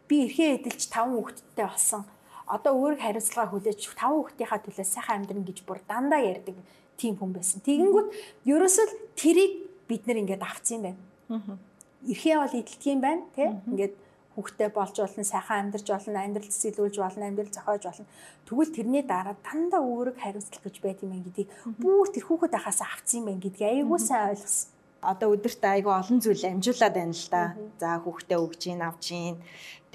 би 0.06 0.16
эрхээ 0.30 0.62
эдэлж 0.62 0.86
5 0.86 1.18
хүүхэдтэй 1.18 1.66
болсон. 1.66 2.06
Одоо 2.46 2.78
өөрийг 2.78 3.02
хариуцлага 3.02 3.50
хүлээж 3.58 3.82
5 3.90 4.06
хүүхдийнхаа 4.06 4.62
төлөө 4.62 4.86
сайхан 4.86 5.26
амьдрын 5.26 5.50
гэж 5.50 5.66
бүр 5.66 5.82
дандаа 5.90 6.22
ярьдаг 6.22 6.62
тийм 6.94 7.18
хүн 7.18 7.34
байсан. 7.34 7.58
Тэгэнгүүт 7.66 8.08
ерөөсөө 8.46 8.86
тэрийг 9.18 9.54
бид 9.90 10.06
нэр 10.06 10.22
ингээд 10.22 10.46
авцсан 10.46 10.78
юм 10.78 10.84
байна. 10.86 11.02
Аа 11.34 11.58
эрхээ 12.06 12.36
бол 12.38 12.56
идэлтг 12.56 12.86
юм 12.86 13.02
байна 13.02 13.24
тий 13.36 13.50
ингээд 13.68 13.94
хүүхдээ 14.40 14.70
болж 14.72 14.96
болно 14.96 15.24
сайхан 15.28 15.60
амьдарч 15.68 15.88
болно 15.92 16.20
амьдрал 16.24 16.48
цэцэлүүлж 16.48 16.96
болно 17.04 17.28
амьдрал 17.28 17.52
зохиож 17.52 17.84
болно 17.84 18.08
тэгвэл 18.48 18.72
тэрний 18.72 19.04
дараа 19.04 19.36
дандаа 19.44 19.84
өөрөг 19.84 20.16
хариуцлах 20.24 20.64
гэж 20.64 20.76
байт 20.80 21.04
юм 21.04 21.20
гэдгийг 21.20 21.52
бүр 21.76 22.08
тэр 22.08 22.24
хүүхэд 22.24 22.56
ахаас 22.56 22.80
авцсан 22.80 23.20
юм 23.20 23.26
байна 23.28 23.44
гэдгийг 23.44 23.84
айгүй 23.84 24.00
сайн 24.00 24.32
ойлгосон 24.32 24.80
одоо 25.02 25.36
өдөрт 25.36 25.64
айгүй 25.64 25.94
олон 25.96 26.20
зүйл 26.20 26.44
амжуулаад 26.44 26.96
байна 26.96 27.16
л 27.16 27.28
да. 27.32 27.56
За 27.80 28.00
хүүхдээ 28.04 28.40
өгж 28.40 28.60
гин 28.68 28.84
авч 28.84 29.04
гин. 29.12 29.36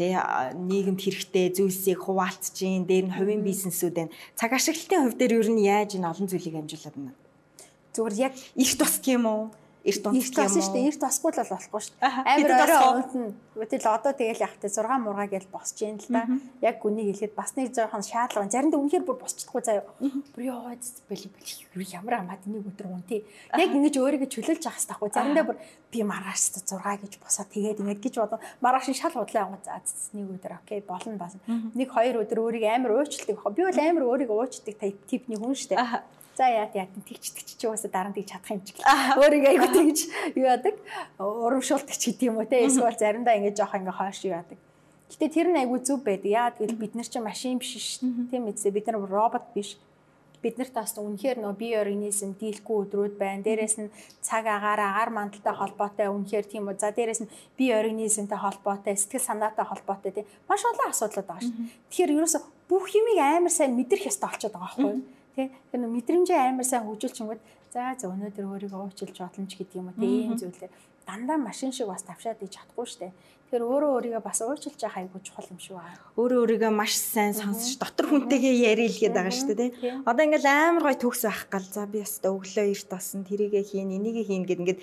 Тэ 0.00 0.16
нийгэмд 0.56 1.00
хэрэгтэй 1.00 1.52
зүйлсийг 1.52 2.00
хуваалцж 2.00 2.56
гин. 2.56 2.88
Дээр 2.88 3.12
нь 3.12 3.16
хувийн 3.16 3.44
бизнесүүд 3.44 3.94
байна. 3.94 4.14
Цаг 4.34 4.56
ашиглалтын 4.56 5.04
хувь 5.04 5.18
дээр 5.20 5.44
ер 5.44 5.48
нь 5.52 5.60
яаж 5.60 6.00
энэ 6.00 6.08
олон 6.08 6.28
зүйлийг 6.28 6.56
амжуулаад 6.56 6.96
байна? 6.96 7.12
Зүгээр 7.92 8.14
яг 8.16 8.34
их 8.56 8.72
тусдаг 8.80 9.12
юм 9.12 9.24
уу? 9.28 9.42
Эрт 9.84 10.06
унтдаг 10.08 10.48
юм 10.48 10.48
уу? 10.48 10.56
Эрт 10.56 10.64
шүү 10.64 10.74
дээ. 10.74 10.88
Эрт 10.88 11.00
басгүй 11.04 11.30
л 11.30 11.40
болохгүй 11.44 11.80
шүү 11.84 11.94
дээ. 12.00 12.12
Амар 12.24 12.50
орой 12.64 12.80
унтна. 13.04 13.32
Тэгэл 13.54 13.88
одоо 13.92 14.12
тэгэл 14.16 14.44
яг 14.44 14.54
тэ 14.56 14.68
6 14.72 15.04
мурга 15.04 15.26
гэж 15.28 15.44
босч 15.52 15.76
юм 15.84 16.00
л 16.00 16.08
да. 16.08 16.24
Яг 16.64 16.80
үнийг 16.80 17.12
хэлэхэд 17.12 17.36
бас 17.36 17.52
нэг 17.54 17.76
жоохон 17.76 18.00
шаардлага. 18.00 18.48
Заримдаа 18.48 18.80
үнэхээр 18.80 19.04
бүр 19.04 19.18
босчихгүй 19.20 19.60
заяа. 19.60 19.84
Бүр 20.32 20.42
яа 20.42 20.72
бэл 20.72 21.24
бэл 21.76 21.94
ямар 22.00 22.14
амаад 22.24 22.42
нэг 22.48 22.64
өдөр 22.64 22.88
унтээ. 22.96 23.20
Яг 23.60 23.70
ингэж 23.76 23.94
өөрийгөө 24.00 24.28
чөлөөлж 24.32 24.64
авах 24.64 24.80
хэрэгтэй. 24.80 25.20
Заримдаа 25.20 25.44
бүр 25.44 25.58
би 25.92 26.00
маргааш 26.00 26.40
6 26.64 27.04
гэж 27.04 27.12
босоо 27.20 27.44
тэгээд 27.44 27.80
ингэж 27.84 28.00
гэж 28.00 28.14
бодон 28.24 28.40
маргааш 28.64 28.88
шал 28.96 29.12
худлаа 29.12 29.52
яваа. 29.52 29.60
За 29.62 29.78
нэг 30.16 30.32
өдөр 30.40 30.52
окей 30.64 30.80
болно 30.80 31.20
болно. 31.20 31.40
Нэг 31.76 31.88
хоёр 31.92 32.24
өдөр 32.24 32.40
өөрийгөө 32.40 32.72
амар 32.72 32.92
уучладаг. 33.04 33.38
Би 33.54 33.62
бол 33.62 33.78
амар 33.78 34.04
өөрийгөө 34.08 34.38
уучдаг 34.40 34.80
типний 35.06 35.38
хүн 35.38 35.54
шүү 35.54 35.76
дээ. 35.76 36.23
За 36.34 36.50
яа 36.50 36.66
яа 36.74 36.86
тэгчдэг 36.90 37.46
чи 37.46 37.66
уусаа 37.66 37.90
дараа 37.90 38.10
нь 38.10 38.16
тэгж 38.18 38.34
чадах 38.34 38.50
юм 38.50 38.62
чи. 38.66 38.74
Өөрийгөө 38.82 39.50
айгу 39.54 39.68
тэгж 39.70 39.98
юу 40.34 40.46
яадаг 40.50 40.74
урамшуулдаг 41.18 41.94
ч 41.94 42.10
гэдэг 42.10 42.26
юм 42.26 42.42
уу 42.42 42.48
те. 42.50 42.66
Эсвэл 42.66 42.98
заримдаа 42.98 43.38
ингэ 43.38 43.54
жоох 43.54 43.74
ингэ 43.78 43.94
хойш 43.94 44.26
юу 44.26 44.34
яадаг. 44.34 44.58
Гэтэ 45.14 45.30
тэр 45.30 45.48
нь 45.54 45.60
айгүй 45.62 45.78
зүв 45.86 46.02
байдаг. 46.02 46.26
Яа 46.26 46.50
гэвэл 46.50 46.74
бид 46.74 46.98
нар 46.98 47.06
чинь 47.06 47.22
машин 47.22 47.62
биш 47.62 48.02
дээ. 48.02 48.34
Тийм 48.34 48.50
үстэй 48.50 48.74
бид 48.74 48.90
нар 48.90 48.98
робот 49.06 49.46
биш 49.54 49.78
бид 50.44 50.60
нарт 50.60 50.76
бас 50.76 50.92
үнэхээр 51.00 51.40
нөө 51.40 51.54
бие 51.56 51.80
организм 51.80 52.36
дийлэхгүй 52.36 52.76
өдрүүд 52.84 53.14
байна. 53.16 53.40
Дээрээс 53.40 53.80
нь 53.80 53.88
цаг 54.20 54.44
агаар 54.44 54.80
агаар 54.84 55.10
мандалтай 55.16 55.54
холбоотой 55.56 56.12
үнэхээр 56.12 56.44
тийм 56.44 56.68
үү. 56.68 56.76
За 56.76 56.92
дээрээс 56.92 57.24
нь 57.24 57.32
бие 57.56 57.72
организмтай 57.80 58.36
холбоотой, 58.36 58.92
сэтгэл 58.92 59.24
санаатай 59.24 59.64
холбоотой 59.64 60.12
тийм 60.12 60.28
маш 60.44 60.60
олон 60.68 60.92
асуудлууд 60.92 61.24
байгаа 61.24 61.48
шүү. 61.48 61.56
Тэгэхээр 61.88 62.14
ерөөсө 62.20 62.38
бүх 62.68 62.84
юмыг 62.92 63.18
амар 63.24 63.54
сайн 63.56 63.72
мэдрэх 63.72 64.04
ёстой 64.12 64.28
болчиход 64.28 64.52
байгаа 64.52 64.68
байхгүй 64.68 64.92
юу? 64.92 65.00
Тийм. 65.34 65.50
Тэр 65.70 65.80
мэдрэмжээ 65.84 66.40
амар 66.50 66.66
сайн 66.66 66.86
хөгжүүлчихэнгүүт 66.86 67.42
за 67.74 67.94
за 67.98 68.06
өнөөдөр 68.08 68.44
өөрийгөө 68.48 68.80
уучлж 68.86 69.18
бодломж 69.18 69.52
гэдэг 69.58 69.78
юм 69.78 69.90
уу 69.90 69.98
тийм 69.98 70.38
зүйлээ 70.38 70.70
дандаа 71.06 71.36
машин 71.36 71.72
шиг 71.72 71.86
бас 71.86 72.02
тавшаад 72.02 72.40
иж 72.42 72.56
чадахгүй 72.56 72.88
дээ. 72.98 73.12
Тэгэхээр 73.12 73.64
өөрөө 73.64 73.90
өөрийгөө 73.96 74.22
бас 74.24 74.40
уучлж 74.40 74.80
явах 74.80 74.98
айгүй 74.98 75.20
чухал 75.20 75.48
юм 75.52 75.60
шүү 75.60 75.76
аа. 75.76 75.94
Өөрөө 76.16 76.40
өөрийгөө 76.42 76.72
маш 76.72 76.96
сайн 76.96 77.36
сонсож 77.36 77.76
дотор 77.76 78.08
хүнтэйгээ 78.08 78.72
ярилгээд 78.72 79.14
байгаа 79.14 79.44
дээ 79.52 79.60
тий. 79.60 79.70
Одоо 80.08 80.22
ингээл 80.24 80.48
амар 80.48 80.84
гой 80.88 80.96
төгс 80.96 81.22
байх 81.28 81.40
гал 81.52 81.68
за 81.68 81.84
би 81.86 82.00
яста 82.00 82.32
өглөө 82.32 82.72
эрт 82.72 82.88
болсон 82.88 83.20
тэрийгэ 83.28 83.60
хийн 83.68 83.92
энийг 83.92 84.24
хийн 84.24 84.48
гэд 84.48 84.60
ингээд 84.64 84.80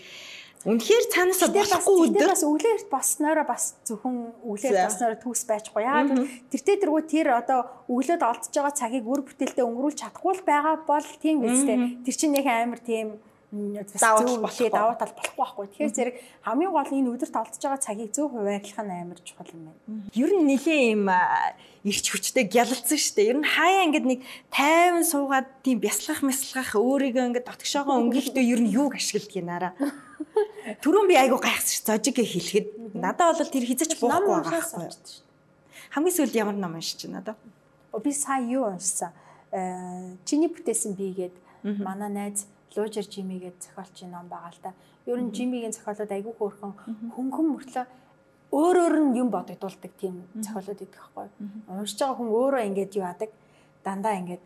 Үнэхээр 0.62 1.06
цаанаас 1.10 1.42
болохгүй 1.50 1.96
өдөр 2.06 2.30
бас 2.30 2.44
өглөө 2.46 2.74
эрт 2.78 2.90
басноороо 2.94 3.46
бас 3.50 3.64
зөвхөн 3.88 4.18
өглөө 4.46 4.74
басноороо 4.78 5.18
төгс 5.18 5.44
байчихгүй 5.50 5.84
яа. 5.88 6.06
Тэртээ 6.54 6.78
тэргүй 6.86 7.04
тэр 7.10 7.34
одоо 7.34 7.66
өглөөд 7.90 8.22
олдож 8.22 8.54
байгаа 8.54 8.78
цагийг 8.78 9.10
үр 9.10 9.26
бүтээлтэй 9.26 9.66
өнгөрүүлж 9.66 9.98
чадахгүй 10.06 10.46
байгаа 10.46 10.76
бол 10.86 11.10
тийм 11.18 11.42
үстэй. 11.50 11.98
Тэр 12.06 12.14
чинь 12.14 12.38
яг 12.38 12.46
амар 12.46 12.78
тийм 12.78 13.18
давуу 13.52 14.38
болохгүй 14.40 14.72
давуу 14.72 14.96
тал 14.96 15.12
болохгүй 15.12 15.36
байхгүй. 15.36 15.66
Тэгэхээр 15.76 15.96
зэрэг 15.98 16.16
хамгийн 16.46 16.72
гол 16.72 16.88
энэ 16.88 17.12
өдөрт 17.12 17.36
олдож 17.36 17.60
байгаа 17.60 17.84
цагийг 17.84 18.12
зөв 18.16 18.32
хуваарлах 18.32 18.80
нь 18.80 18.96
амар 18.96 19.20
чухал 19.20 19.52
юм 19.52 19.68
байна. 19.68 20.08
Ер 20.16 20.32
нь 20.32 20.48
нэлээ 20.48 20.82
юм 20.96 21.12
ирч 21.84 22.06
хүчтэй 22.08 22.48
гялалцсан 22.48 22.96
шүү 22.96 23.16
дээ. 23.20 23.32
Ер 23.36 23.38
нь 23.44 23.52
хаяа 23.52 23.84
ингээд 23.92 24.08
нэг 24.08 24.20
тайван 24.56 25.04
суугаад 25.04 25.52
тийм 25.68 25.84
бясалгах 25.84 26.24
мясалгах 26.24 26.80
өөрийгөө 26.80 27.28
ингээд 27.28 27.50
дотгошоогоо 27.52 28.00
өнгөхдөө 28.08 28.44
ер 28.46 28.62
нь 28.64 28.72
юуг 28.72 28.96
ашигладаг 28.96 29.36
юм 29.36 29.50
араа. 29.52 29.74
Түрүүн 30.84 31.08
би 31.10 31.16
айгу 31.18 31.38
гайхсан 31.42 31.74
ш. 31.74 31.84
Зожиг 31.86 32.18
хэлэхэд 32.22 32.96
надад 32.96 33.40
бол 33.40 33.52
тэр 33.52 33.66
хизэж 33.66 33.98
буухгүй 33.98 34.30
байгаа 34.30 34.62
байхгүй. 34.62 34.90
Хамгийн 35.92 36.16
сүүлд 36.16 36.36
ямар 36.38 36.56
ном 36.56 36.78
уншиж 36.78 37.10
надад? 37.10 37.38
Би 37.92 38.12
сая 38.14 38.42
юу 38.46 38.70
уншсан? 38.70 39.12
Э 39.52 40.16
чиний 40.26 40.48
бүтээсэн 40.48 40.96
бигээд 40.96 41.36
манай 41.64 42.10
найз 42.10 42.48
Лужер 42.76 43.04
Жими 43.04 43.36
гэдэг 43.40 43.62
зохиолчийн 43.62 44.12
ном 44.12 44.28
байгаа 44.32 44.52
л 44.56 44.60
да. 44.64 44.72
Ер 45.06 45.20
нь 45.20 45.34
Жимигийн 45.36 45.76
зохиолууд 45.76 46.12
айгүй 46.12 46.34
хөөрхөн 46.40 46.74
хөнгөн 47.16 47.48
мөртлөө 47.52 47.86
өөр 48.52 48.76
өөр 48.80 48.96
нь 49.12 49.18
юм 49.20 49.28
бодогдуулдаг 49.32 49.92
тийм 50.00 50.24
зохиолууд 50.40 50.80
идэх 50.80 50.96
байхгүй. 51.16 51.28
Уншиж 51.68 52.00
байгаа 52.00 52.16
хүн 52.16 52.32
өөрөө 52.32 52.62
ингээд 52.72 52.96
юу 52.96 53.08
адаг 53.08 53.30
дандаа 53.84 54.16
ингээд 54.24 54.44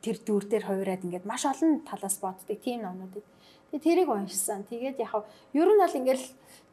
тэр 0.00 0.16
дүр 0.24 0.44
дээр 0.48 0.64
хувираад 0.64 1.04
ингээд 1.04 1.28
маш 1.28 1.44
олон 1.44 1.84
талаас 1.84 2.16
боддог 2.24 2.56
тийм 2.60 2.84
номнууд. 2.88 3.24
Тэгээ 3.70 3.84
тэрийг 3.84 4.08
уншсан. 4.08 4.64
Тэгээд 4.64 4.98
яг 5.00 5.24
ер 5.52 5.68
нь 5.68 5.80
бол 5.80 5.98
ингээд 6.00 6.22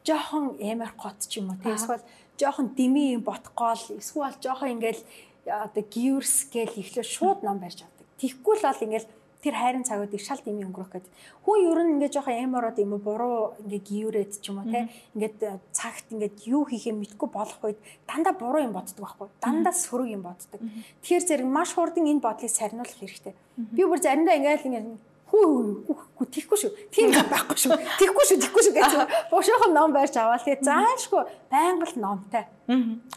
жоохон 0.05 0.55
эмэр 0.61 0.91
гот 0.95 1.19
ч 1.27 1.41
юм 1.41 1.51
уу 1.51 1.59
тийм 1.59 1.75
эсвэл 1.75 2.03
жоохон 2.39 2.67
дими 2.77 3.17
юм 3.17 3.23
ботгоол 3.25 3.83
эсвэл 3.99 4.37
жоохон 4.39 4.79
ингээд 4.79 4.99
одоо 5.45 5.83
гивэрс 5.83 6.49
гээл 6.53 6.79
ихлээр 6.79 7.07
шууд 7.07 7.39
ном 7.43 7.59
барьж 7.59 7.83
авдаг. 7.83 8.07
Тихгүй 8.21 8.55
л 8.57 8.67
бол 8.69 8.85
ингээд 8.85 9.07
тэр 9.45 9.55
хайрын 9.61 9.85
цагуудыг 9.85 10.21
шал 10.21 10.41
дими 10.41 10.65
өнгөрөх 10.65 10.89
гэдэг. 10.89 11.11
Хүн 11.45 11.57
ер 11.69 11.79
нь 11.85 11.91
ингээд 11.99 12.15
жоохон 12.17 12.33
эмороод 12.33 12.77
юм 12.81 12.97
уу 12.97 13.01
буруу 13.01 13.37
ингээд 13.61 13.85
гиюрээд 13.85 14.31
ч 14.41 14.49
юм 14.49 14.57
уу 14.61 14.71
те 14.73 14.89
ингээд 15.13 15.37
э, 15.45 15.59
цагт 15.69 16.09
ингээд 16.09 16.49
юу 16.49 16.65
хийхээ 16.65 16.97
мэдгүй 16.97 17.29
болох 17.29 17.61
үед 17.61 17.77
дандаа 18.09 18.33
буруу 18.33 18.65
юм 18.65 18.73
боддог 18.73 19.05
байхгүй. 19.05 19.29
Дандаа 19.45 19.73
сөрөг 19.73 20.09
юм 20.09 20.25
боддог. 20.25 20.61
Тэгэхээр 21.05 21.25
зэрэг 21.29 21.45
маш 21.45 21.77
хурдан 21.77 22.09
энэ 22.09 22.25
бодлыг 22.25 22.49
сарниулах 22.49 22.97
хэрэгтэй. 22.97 23.33
Би 23.77 23.85
бүр 23.85 24.01
заримдаа 24.01 24.33
ингээд 24.33 24.65
ингээд 24.65 24.87
хүү 25.31 25.95
хүү 26.15 26.27
тийхгүй 26.31 26.57
шүү. 26.61 26.71
Тийм 26.93 27.11
байхгүй 27.11 27.57
шүү. 27.59 27.77
Тийхгүй 27.99 28.25
шүү, 28.29 28.37
тийхгүй 28.45 28.63
шүү 28.65 28.73
гэж 28.77 28.93
бошоохон 29.31 29.73
ном 29.75 29.95
барьж 29.95 30.15
аваа. 30.21 30.37
Тэгээ 30.39 30.63
заашгүй 30.63 31.23
байнга 31.51 31.89
л 31.89 31.97
номтой. 31.99 32.45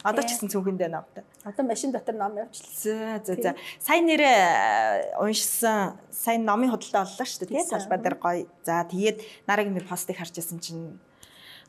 Одоо 0.03 0.23
ч 0.25 0.35
гэсэн 0.35 0.51
цүнхэндээ 0.51 0.89
номтой. 0.89 1.23
Одоо 1.45 1.63
машин 1.69 1.93
дотор 1.93 2.17
ном 2.17 2.35
явуулчихлаа. 2.35 3.21
За 3.23 3.33
за. 3.37 3.55
Сайн 3.79 4.09
нэрээ 4.09 5.21
уншсан, 5.21 5.95
сайн 6.11 6.43
номын 6.43 6.73
худалдаа 6.73 7.05
оллоо 7.07 7.25
шүү 7.25 7.45
дээ. 7.45 7.51
Тэгээ 7.55 7.71
салбар 7.71 8.01
дээр 8.03 8.17
гоё. 8.19 8.49
За 8.65 8.83
тэгээд 8.83 9.47
нарагийн 9.47 9.77
би 9.77 9.85
постыг 9.85 10.17
харж 10.17 10.35
байсан 10.35 10.59
чинь 10.59 10.99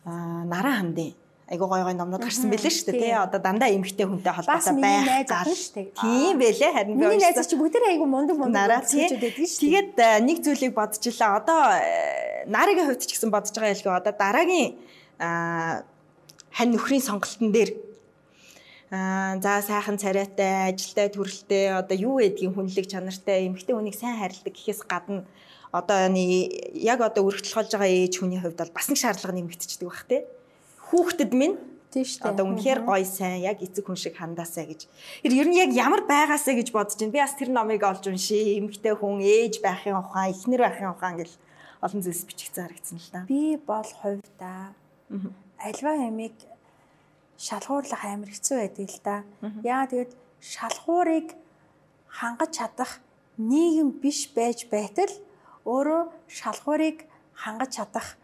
аа 0.04 0.42
нараа 0.48 0.80
хандын 0.82 1.14
айгуу 1.50 1.66
гой 1.66 1.82
гой 1.82 1.94
номнууд 1.98 2.22
гарсан 2.22 2.46
байлээ 2.46 2.70
шүү 2.70 2.94
дээ 2.94 3.00
тий. 3.02 3.10
Одоо 3.10 3.42
дандаа 3.42 3.74
эмгтэй 3.74 4.06
хүнтэй 4.06 4.30
холбоотой 4.30 4.78
байх 4.78 5.26
гал 5.26 5.50
шүү 5.50 5.74
дээ. 5.74 5.86
Тийм 5.98 6.38
байлээ 6.38 6.70
харин 6.70 6.94
би 6.94 7.02
миний 7.10 7.26
найз 7.26 7.50
чи 7.50 7.58
бүгд 7.58 7.74
айгуу 7.90 8.06
мундаг 8.06 8.38
мундаг 8.38 8.86
зүйлүүд 8.86 9.18
байдаг 9.18 9.46
шүү. 9.50 9.62
Тэгээд 9.66 9.98
э, 9.98 10.22
нэг 10.22 10.38
зүйлийг 10.46 10.72
бодчихлаа. 10.78 11.42
Одоо 11.42 11.58
э, 11.74 12.46
нарийн 12.46 12.86
хувьд 12.86 13.02
ч 13.02 13.18
гэсэн 13.18 13.34
бодож 13.34 13.50
байгаа 13.50 13.74
ялгүй 13.74 13.94
одоо 13.98 14.14
дараагийн 14.14 14.78
хань 15.18 16.70
нөхрийн 16.70 17.02
сонголтын 17.02 17.50
дээр 17.50 17.70
аа 18.94 19.38
за 19.42 19.62
сайхан 19.62 19.98
царайтай, 19.98 20.70
ажилтай, 20.70 21.10
төрөлтэй 21.10 21.74
одоо 21.74 21.98
юу 21.98 22.22
гэдгийг 22.22 22.54
хүнлэг 22.54 22.86
чанартай 22.90 23.46
эмгтэй 23.50 23.74
хүнийг 23.74 23.94
сайн 23.98 24.18
хайрладаг 24.18 24.54
гэхээс 24.54 24.82
гадна 24.86 25.26
одоо 25.70 26.10
яг 26.14 26.98
одоо 26.98 27.22
өргөдөл 27.26 27.54
болж 27.54 27.70
байгаа 27.70 27.90
ээж 27.90 28.18
хүний 28.18 28.42
хувьд 28.42 28.58
бол 28.58 28.74
бас 28.74 28.90
нэг 28.90 28.98
шаардлага 28.98 29.38
нэмэгдчихдэг 29.38 29.86
байх 29.86 30.06
тий 30.10 30.22
хүүхдэд 30.90 31.32
минь 31.32 31.56
Тийм 31.90 32.06
шүү 32.06 32.22
дээ. 32.22 32.30
Одоо 32.30 32.44
үнэхээр 32.54 32.80
гоё 32.86 33.02
сайн 33.02 33.42
яг 33.42 33.58
эцэг 33.66 33.82
хүн 33.82 33.98
шиг 33.98 34.14
хандаасаа 34.14 34.62
гэж. 34.62 34.86
Тэр 35.26 35.34
ер 35.42 35.48
нь 35.50 35.58
яг 35.58 35.74
ямар 35.74 36.06
байгаасаа 36.06 36.54
гэж 36.54 36.70
бодож 36.70 36.94
байна. 36.94 37.10
Би 37.10 37.18
бас 37.18 37.34
тэр 37.34 37.50
номыг 37.50 37.82
олж 37.82 38.06
уншия. 38.06 38.62
Эмэгтэй 38.62 38.94
хүн 38.94 39.18
ээж 39.18 39.58
байхын 39.58 39.98
ухаан, 39.98 40.30
эхнэр 40.30 40.62
байхын 40.70 40.94
ухаан 40.94 41.18
гэл 41.18 41.34
олон 41.82 42.00
зүйлс 42.06 42.24
бичигдсэн 42.30 42.62
харагдсан 42.62 42.98
л 43.02 43.10
да. 43.10 43.20
Би 43.26 43.58
бол 43.58 43.90
хувьдаа 43.90 44.70
альва 45.58 45.92
ямиг 45.98 46.38
шалгуурлах 47.34 48.04
амар 48.06 48.30
хэцүү 48.30 48.56
байдаг 48.62 48.86
л 48.86 49.00
да. 49.02 49.16
Яа 49.66 49.90
тэгээд 49.90 50.14
шалгуурыг 50.38 51.34
хангаж 52.06 52.50
чадах 52.54 53.02
нийгэм 53.34 53.98
биш 53.98 54.30
байж 54.30 54.70
байтал 54.70 55.10
өөрөө 55.66 56.02
шалгуурыг 56.30 57.02
хангаж 57.34 57.70
чадах 57.82 58.14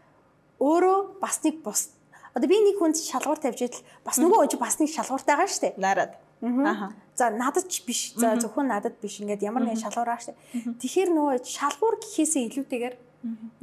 өөрөө 0.63 1.19
бас 1.19 1.43
нэг 1.43 1.59
бус 1.65 1.96
Одоо 2.37 2.47
би 2.53 2.57
нэг 2.61 2.77
хүнд 2.77 3.01
шалгуур 3.01 3.41
тавьж 3.41 3.65
идэл 3.65 3.81
бас 4.05 4.21
нөгөө 4.21 4.45
хүн 4.45 4.61
бас 4.61 4.77
нэг 4.77 4.93
шалгууртай 4.93 5.33
байгаа 5.33 5.49
шүү 5.49 5.63
дээ. 5.65 5.81
Нараад. 5.81 6.13
Аа. 6.45 6.93
За 7.17 7.33
надад 7.33 7.65
ч 7.65 7.81
биш. 7.81 8.13
За 8.13 8.37
зөвхөн 8.37 8.69
надад 8.69 9.01
биш. 9.01 9.17
Ингээд 9.25 9.41
ямар 9.41 9.65
нэгэн 9.65 9.81
шалгуур 9.81 10.05
байгаа 10.05 10.21
шүү 10.21 10.37
дээ. 10.37 10.77
Тэгэхээр 10.77 11.09
нөгөө 11.17 11.35
шалгуур 11.41 11.97
гэхээсээ 11.97 12.45
илүүтэйгээр 12.53 12.95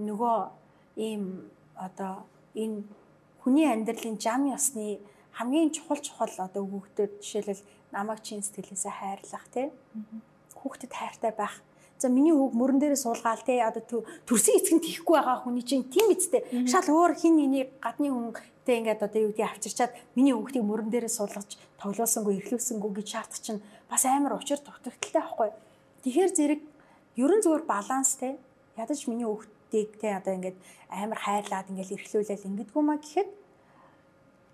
нөгөө 0.03 0.39
ийм 0.99 1.47
одоо 1.79 2.27
энэ 2.59 2.83
хүний 3.47 3.71
амьдралын 3.71 4.19
зам 4.19 4.51
ёсны 4.51 4.99
хамгийн 5.39 5.71
чухал 5.71 6.03
чухал 6.03 6.35
одоо 6.35 6.67
хүүхдэд 6.67 7.23
жишээлбэл 7.23 7.63
намайг 7.95 8.27
чин 8.27 8.43
сэтгэлээсээ 8.43 8.91
хайрлах 8.91 9.47
тий. 9.55 9.71
Хүүхдэд 10.59 10.91
хайртай 10.91 11.31
байх 11.31 11.63
За 11.99 12.11
миний 12.11 12.35
хүүг 12.35 12.53
мөрөн 12.59 12.83
дээрээ 12.83 13.01
суулгаал 13.01 13.43
те 13.47 13.63
одоо 13.63 14.03
төрсөн 14.27 14.59
эцэг 14.59 14.75
нь 14.77 14.85
тихгүй 14.85 15.15
байгаа 15.15 15.47
хүний 15.47 15.63
чинь 15.63 15.87
тийм 15.87 16.11
эцтэй. 16.11 16.43
Шал 16.67 16.91
өөр 16.91 17.15
хин 17.15 17.39
нэний 17.39 17.71
гадны 17.79 18.11
хүн 18.11 18.35
Тэ 18.65 18.81
ингээд 18.81 19.05
одоо 19.05 19.21
юу 19.29 19.31
гэдгийг 19.37 19.53
авчирчаад 19.53 19.93
миний 20.17 20.33
хүүхдийг 20.33 20.65
мөрөн 20.65 20.89
дээрээ 20.89 21.13
суулгаж 21.13 21.61
тоглоосонгүй 21.77 22.41
эрхлүүлсэнгүй 22.41 22.91
гэж 22.97 23.07
шаардах 23.13 23.41
чинь 23.45 23.61
бас 23.93 24.09
амар 24.09 24.41
учир 24.41 24.57
дутагдaltaй 24.65 25.13
байхгүй. 25.21 25.51
Тэгэхээр 26.01 26.33
зэрэг 26.33 26.61
ерөн 27.21 27.41
зүгээр 27.45 27.65
баланс 27.69 28.17
те. 28.17 28.41
Ядаж 28.81 29.05
миний 29.05 29.29
хүүхдийг 29.29 30.01
те 30.01 30.17
одоо 30.17 30.33
ингээд 30.33 30.57
амар 30.89 31.21
хайрлаад 31.21 31.69
ингээд 31.69 31.93
эрхлүүлээл 31.93 32.49
ингэдэггүй 32.49 32.83
маа 32.89 32.97
гэхэд 33.05 33.31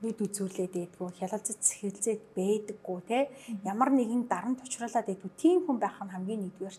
нүд 0.02 0.18
үзүүлээд 0.26 0.74
байдгүй 0.74 1.08
хялалцаж 1.14 1.58
сэхэлзээд 1.62 2.20
байдаггүй 2.34 2.98
те. 3.06 3.30
Ямар 3.62 3.94
нэгэн 3.94 4.26
дарамт 4.26 4.58
учруулад 4.66 5.06
байдгүй 5.06 5.30
тийм 5.38 5.62
хүн 5.70 5.78
байх 5.78 6.02
нь 6.02 6.10
хамгийн 6.10 6.50
нэгдүгээр. 6.50 6.76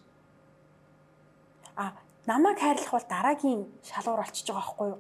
А 1.79 1.95
намайг 2.27 2.59
хайрлах 2.59 2.91
бол 2.91 3.07
дараагийн 3.07 3.61
шалгуур 3.88 4.19
олчиж 4.19 4.51
байгаа 4.51 4.59
байхгүй 4.67 4.88
юу 4.91 4.99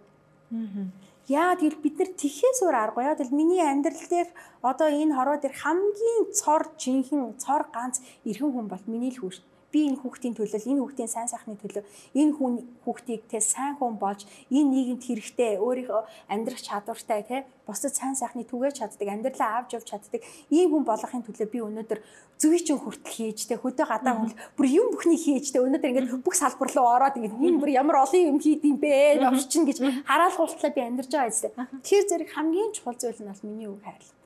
Яа 1.31 1.55
тэгэл 1.55 1.79
бид 1.79 1.95
нар 1.95 2.11
тэхээс 2.19 2.59
өөр 2.59 2.75
аргагүй. 2.75 3.07
Яа 3.07 3.15
тэгэл 3.15 3.39
миний 3.39 3.63
амьдрал 3.63 4.03
дээр 4.11 4.29
одоо 4.67 4.87
энэ 4.91 5.15
хороо 5.15 5.37
дээр 5.39 5.55
хамгийн 5.63 6.23
цор 6.35 6.67
жинхэнэ 6.75 7.39
цор 7.39 7.71
ганц 7.71 8.03
эрхэн 8.27 8.51
хүн 8.51 8.67
бол 8.67 8.83
миний 8.91 9.15
л 9.15 9.19
хүүш 9.23 9.39
би 9.73 9.87
энэ 9.89 9.99
хүүхдийн 10.03 10.35
төлөө 10.35 10.61
энэ 10.67 10.81
хүүхдийн 10.83 11.11
сайн 11.11 11.27
сайхны 11.31 11.55
төлөө 11.57 11.83
энэ 12.13 12.33
хүн 12.37 12.53
хүүхдийг 12.85 13.21
те 13.31 13.39
сайн 13.39 13.79
хүн 13.79 13.95
болж 13.97 14.27
энэ 14.51 14.69
нийгэмд 14.69 15.03
хэрэгтэй 15.07 15.57
өөрийнхөө 15.57 16.01
амьдрах 16.29 16.61
чадвартай 16.61 17.21
те 17.23 17.37
бусдад 17.65 17.95
сайн 17.95 18.15
сайхны 18.19 18.43
түгээж 18.45 18.83
чаддаг 18.83 19.07
амьдралаа 19.07 19.63
авч 19.63 19.79
явж 19.79 19.87
чаддаг 19.89 20.21
ийм 20.51 20.69
хүн 20.75 20.83
болохын 20.85 21.23
төлөө 21.25 21.47
би 21.49 21.59
өнөөдөр 21.63 21.99
зөвий 22.37 22.61
чинь 22.61 22.81
хүртэл 22.81 23.15
хийж 23.15 23.39
те 23.49 23.55
хөдөө 23.55 23.87
гадаа 23.87 24.13
хүн 24.17 24.31
бүр 24.59 24.67
юм 24.69 24.87
бүхний 24.93 25.19
хийж 25.19 25.55
те 25.55 25.63
өнөөдөр 25.63 25.89
ингээд 25.91 26.25
бүх 26.25 26.35
салбар 26.35 26.69
руу 26.75 26.87
ороод 26.91 27.17
ингээд 27.17 27.39
энэ 27.39 27.61
бүр 27.61 27.71
ямар 27.71 28.03
олон 28.03 28.35
юм 28.35 28.39
хийд 28.43 28.65
юм 28.65 28.77
бэ 28.81 29.23
орчин 29.23 29.63
гэж 29.69 29.77
хараалгуултлаа 30.09 30.71
би 30.73 30.81
амьдарч 30.81 31.11
байгаа 31.13 31.31
зү 31.31 31.47
тэгэхээр 31.85 32.09
зэрэг 32.09 32.29
хамгийн 32.35 32.71
чухал 32.75 32.97
зүйл 32.97 33.21
нь 33.21 33.29
бол 33.29 33.45
миний 33.45 33.69
үг 33.69 33.81
хайрлаа 33.85 34.19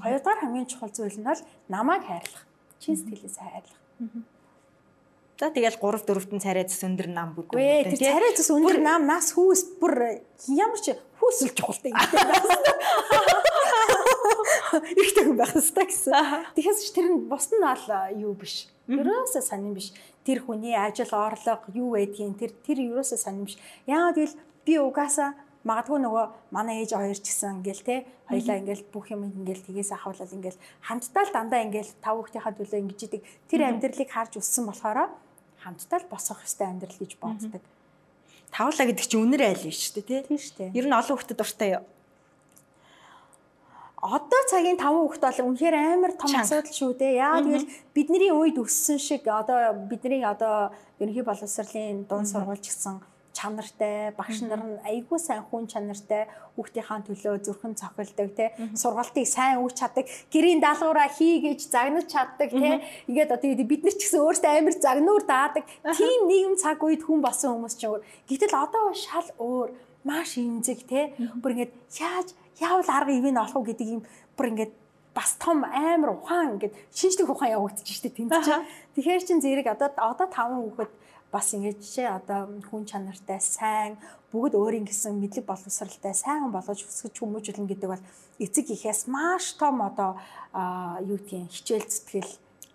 Хоёрдугаар 0.00 0.40
хамгийн 0.40 0.66
чухал 0.66 0.88
зүйл 0.88 1.18
нь 1.20 1.26
бол 1.28 1.40
намайг 1.68 2.02
хайрлах. 2.08 2.44
Чин 2.80 2.96
сэтгэлээс 2.96 3.36
хайрлах. 3.36 3.78
За 5.42 5.50
тэгэл 5.50 5.74
3 5.74 6.06
4-т 6.06 6.38
нь 6.38 6.38
царай 6.38 6.62
зэс 6.70 6.86
өндөр 6.86 7.10
нам 7.10 7.34
бүгд. 7.34 7.58
Гүй 7.58 7.82
тэр 7.90 7.98
царай 7.98 8.30
зэс 8.30 8.54
өндөр 8.54 8.78
нам 8.78 9.10
нас 9.10 9.34
хүүс 9.34 9.74
бүр 9.82 10.22
ямар 10.54 10.78
ч 10.78 10.94
хүүсэл 11.18 11.50
чухалтай 11.50 11.90
юм. 11.90 11.98
Ихтэй 15.02 15.26
хүн 15.26 15.34
байх 15.42 15.50
хэрэгтэй 15.50 15.86
гэсэн. 15.90 16.14
Тэгэхээр 16.54 16.78
ч 16.78 16.94
тэр 16.94 17.10
нь 17.10 17.26
бус 17.26 17.50
нь 17.50 17.58
бол 17.58 17.86
юу 18.22 18.38
биш. 18.38 18.70
Ерөөсөө 18.86 19.42
сонирн 19.42 19.74
биш. 19.74 19.90
Тэр 20.22 20.46
хүний 20.46 20.78
ажил 20.78 21.10
орлого 21.10 21.66
юу 21.74 21.98
байдгийг 21.98 22.38
тэр 22.38 22.54
тэр 22.62 22.78
ерөөсөө 22.94 23.18
сонирн 23.18 23.50
биш. 23.50 23.58
Яагаад 23.90 24.14
гэвэл 24.22 24.38
би 24.62 24.78
угаасаа 24.78 25.34
магадгүй 25.66 25.98
нөгөө 26.06 26.54
манай 26.54 26.86
ээж 26.86 26.94
хоёр 26.94 27.18
ч 27.18 27.34
гэсэн 27.34 27.62
ингээл 27.62 27.82
те 27.82 27.96
хоёлаа 28.30 28.62
ингээл 28.62 28.86
бүх 28.90 29.10
юм 29.14 29.26
ингээл 29.30 29.66
тгээс 29.66 29.94
ахвал 29.94 30.18
ингээл 30.18 30.58
хамтдаа 30.86 31.22
л 31.26 31.34
дандаа 31.34 31.62
ингээл 31.66 31.92
тав 32.02 32.18
хүүхдийнхаа 32.18 32.54
төлөө 32.58 32.78
ингэж 32.82 33.00
идэг 33.06 33.22
тэр 33.46 33.70
амьдралыг 33.70 34.10
харж 34.10 34.42
өссөн 34.42 34.66
болохоор 34.66 35.10
хамтдаа 35.62 35.98
л 36.02 36.10
босох 36.10 36.42
хэвээр 36.42 36.70
амьдрал 36.70 36.98
гэж 36.98 37.12
боддог. 37.22 37.62
Тавлаа 38.52 38.86
гэдэг 38.90 39.06
чинь 39.06 39.24
үнэр 39.24 39.42
айл 39.48 39.64
биш 39.64 39.78
шүү 39.88 39.94
дээ 40.02 40.06
тий. 40.06 40.20
Тийм 40.28 40.40
шүү 40.42 40.56
дээ. 40.58 40.76
Ер 40.76 40.86
нь 40.90 40.96
олон 40.98 41.16
хүүхдэд 41.16 41.38
дуртай 41.40 41.70
юу? 41.80 41.84
Одоо 44.02 44.42
цагийн 44.50 44.76
5 44.76 44.98
хүүхэд 44.98 45.22
бол 45.22 45.46
үнэхээр 45.54 45.76
амар 45.78 46.12
том 46.18 46.34
асуудал 46.34 46.74
шүү 46.74 46.92
дээ. 46.98 47.22
Яагаад 47.22 47.46
гэвэл 47.46 47.70
бидний 47.94 48.30
үед 48.34 48.58
өссөн 48.58 48.98
шиг 48.98 49.22
одоо 49.30 49.72
бидний 49.86 50.26
одоо 50.26 50.74
ерөнхий 50.98 51.22
боловсролын 51.22 52.10
дунд 52.10 52.26
сургууль 52.26 52.58
гэсэн 52.58 52.98
чанартай 53.32 54.12
багш 54.16 54.42
нар 54.44 54.60
нь 54.60 54.80
айгүй 54.84 55.18
сайн 55.18 55.42
хүн 55.48 55.64
чанартай 55.66 56.28
хүүхдийнхаа 56.56 57.00
төлөө 57.08 57.34
зүрхэн 57.46 57.74
цохилдог 57.80 58.30
те. 58.36 58.52
Сургалтыг 58.76 59.26
сайн 59.26 59.60
өгч 59.64 59.76
чаддаг 59.80 60.06
гэрийн 60.32 60.60
даалгавраа 60.60 61.08
хийгээж 61.08 61.60
загнаж 61.72 62.06
чаддаг 62.12 62.50
те. 62.52 62.84
Ингээд 63.08 63.34
одоо 63.36 63.48
бид 63.64 63.82
нар 63.84 63.96
ч 63.96 64.04
гэсэн 64.04 64.20
өөрсдөө 64.20 64.52
амар 64.52 64.74
загнуур 64.76 65.24
даадаг. 65.24 65.64
Тийм 65.96 66.28
нийгэм 66.28 66.54
цаг 66.60 66.78
үед 66.84 67.02
хүн 67.04 67.24
болсон 67.24 67.56
хүмүүс 67.56 67.74
ч 67.80 67.88
өөр. 67.88 68.04
Гэтэл 68.28 68.54
одоо 68.54 68.92
шал 68.92 69.28
өөр. 69.40 69.70
Маш 70.04 70.36
имзэг 70.36 70.84
те. 70.84 71.16
Бүр 71.40 71.56
ингээд 71.56 71.72
яаж 71.96 72.28
яавал 72.60 72.88
арга 72.88 73.12
ивэн 73.12 73.40
олох 73.40 73.56
уу 73.56 73.68
гэдэг 73.68 73.88
юм 73.88 74.02
бүр 74.36 74.52
ингээд 74.52 74.72
бас 75.14 75.36
том 75.38 75.64
амар 75.64 76.16
ухаан 76.16 76.56
ингээд 76.56 76.74
шинжлэх 76.92 77.30
ухаан 77.30 77.52
явагдчих 77.56 77.96
штеп 77.96 78.16
тэнд 78.16 78.32
чинь 78.32 78.66
тэгэхээр 78.96 79.22
чин 79.26 79.40
зэрэг 79.44 79.66
одоо 79.74 79.88
одоо 79.96 80.26
таван 80.26 80.60
хүүхэд 80.64 80.90
бас 81.32 81.56
ингэж 81.56 82.12
одоо 82.12 82.52
хүн 82.68 82.84
чанартай 82.84 83.40
сайн 83.40 83.96
бүгд 84.30 84.52
өөрийн 84.52 84.84
гэсэн 84.84 85.16
мэдлэг 85.16 85.48
боловсралтай 85.48 86.12
сайн 86.12 86.52
болгож 86.52 86.84
өсгөж 86.84 87.16
хүмүүжүүлнэ 87.18 87.72
гэдэг 87.72 87.88
бол 87.88 88.04
эцэг 88.36 88.68
ихээс 88.68 89.08
маш 89.08 89.56
том 89.56 89.80
одоо 89.80 90.20
юу 91.00 91.16
гэдгийг 91.16 91.48
хичээл 91.48 91.88
зүтгэл 91.88 92.32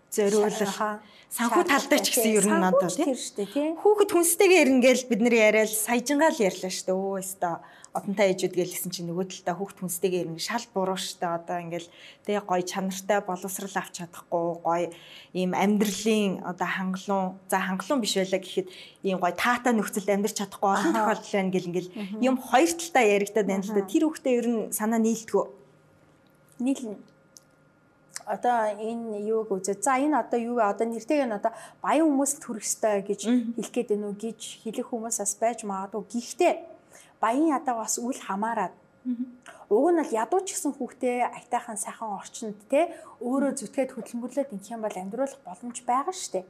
зориулах 0.09 1.01
санхүү 1.29 1.63
талдаа 1.69 1.99
ч 2.01 2.07
гэсэн 2.15 2.33
ер 2.33 2.45
нь 2.49 2.61
надад 2.63 2.93
тийм. 2.95 3.13
шүү 3.13 3.35
дээ 3.37 3.49
тийм. 3.53 3.73
Хүүхэд 3.77 4.11
хүнстэйгээр 4.15 4.69
ингээл 4.73 5.09
бид 5.11 5.21
нар 5.21 5.35
яриад 5.35 5.69
саяжингаал 5.69 6.39
ярьлаа 6.39 6.71
шүү 6.71 6.85
дээ. 6.87 6.97
Өө 6.97 7.15
өстой 7.21 7.55
одонтой 7.97 8.29
ээжүүд 8.29 8.53
гэлсэн 8.53 8.93
чинь 8.93 9.09
нөгөө 9.09 9.25
талдаа 9.25 9.55
хүүхд 9.57 9.77
хүнстэйгээр 9.81 10.29
ингэ 10.29 10.45
шал 10.45 10.65
буруу 10.69 10.99
штэ. 11.01 11.25
Одоо 11.25 11.57
ингээл 11.65 11.89
тэгээ 12.29 12.43
гой 12.45 12.61
чанартай 12.61 13.19
боловсрал 13.25 13.73
авч 13.81 14.05
чадахгүй 14.05 14.47
гой 14.61 14.81
ийм 15.33 15.57
амьдралын 15.57 16.45
одоо 16.45 16.69
хангалуун 16.69 17.41
за 17.49 17.57
хангалуун 17.57 18.01
биш 18.05 18.13
байлаа 18.21 18.41
гэхэд 18.41 18.67
ийм 19.01 19.17
гой 19.17 19.33
таата 19.33 19.73
нөхцөлд 19.73 20.13
амьдрч 20.13 20.35
чадахгүй 20.37 20.69
олон 20.69 20.93
тохиолдол 20.93 21.33
байна 21.33 21.53
гэл 21.53 21.69
ингээл 21.73 21.93
юм 22.21 22.35
хоёр 22.37 22.71
талдаа 22.77 23.03
яригадаад 23.17 23.47
байна 23.49 23.65
л 23.65 23.73
да. 23.73 23.81
Тэр 23.89 24.03
хүүхдээ 24.05 24.33
ер 24.37 24.47
нь 24.47 24.59
санаа 24.69 25.01
нийлдэггүй. 25.01 25.45
Нийлнэ. 26.61 26.97
Одоо 28.27 28.75
энэ 28.75 29.23
юуг 29.23 29.49
үзээ. 29.55 29.79
За 29.81 29.97
энэ 29.97 30.19
одоо 30.19 30.39
юу 30.39 30.55
вэ? 30.59 30.67
Одоо 30.67 30.85
нэртэйг 30.85 31.25
нь 31.25 31.37
одоо 31.37 31.55
баян 31.79 32.11
хүмүүст 32.11 32.43
төрөх 32.43 32.67
ёстой 32.67 32.99
гэж 33.01 33.21
хэлэх 33.55 33.71
гээд 33.71 33.89
байна 33.95 34.11
уу 34.11 34.19
гэж 34.19 34.67
хэлэх 34.67 34.91
хүмүүс 34.91 35.17
бас 35.23 35.33
байж 35.39 35.63
магадгүй. 35.63 36.03
Гэхдээ 36.11 36.76
баян 37.19 37.47
ядаа 37.57 37.75
бас 37.81 37.97
үл 37.97 38.19
хамааран. 38.27 38.73
Уг 39.69 39.91
нь 39.91 39.99
бол 39.99 40.11
ядуу 40.11 40.39
ч 40.43 40.55
гэсэн 40.55 40.75
хүүхдээ 40.75 41.31
айтайхан 41.31 41.79
сайхан 41.79 42.11
орчинд 42.19 42.59
те 42.71 42.91
өөрөө 43.23 43.51
зүтгээд 43.59 43.95
хөдөлмөрлөөд 43.95 44.51
ингэх 44.55 44.75
юм 44.75 44.83
бол 44.83 44.95
амьдруулах 44.99 45.43
боломж 45.47 45.77
байгаа 45.87 46.15
шүү 46.15 46.31
дээ. 46.39 46.45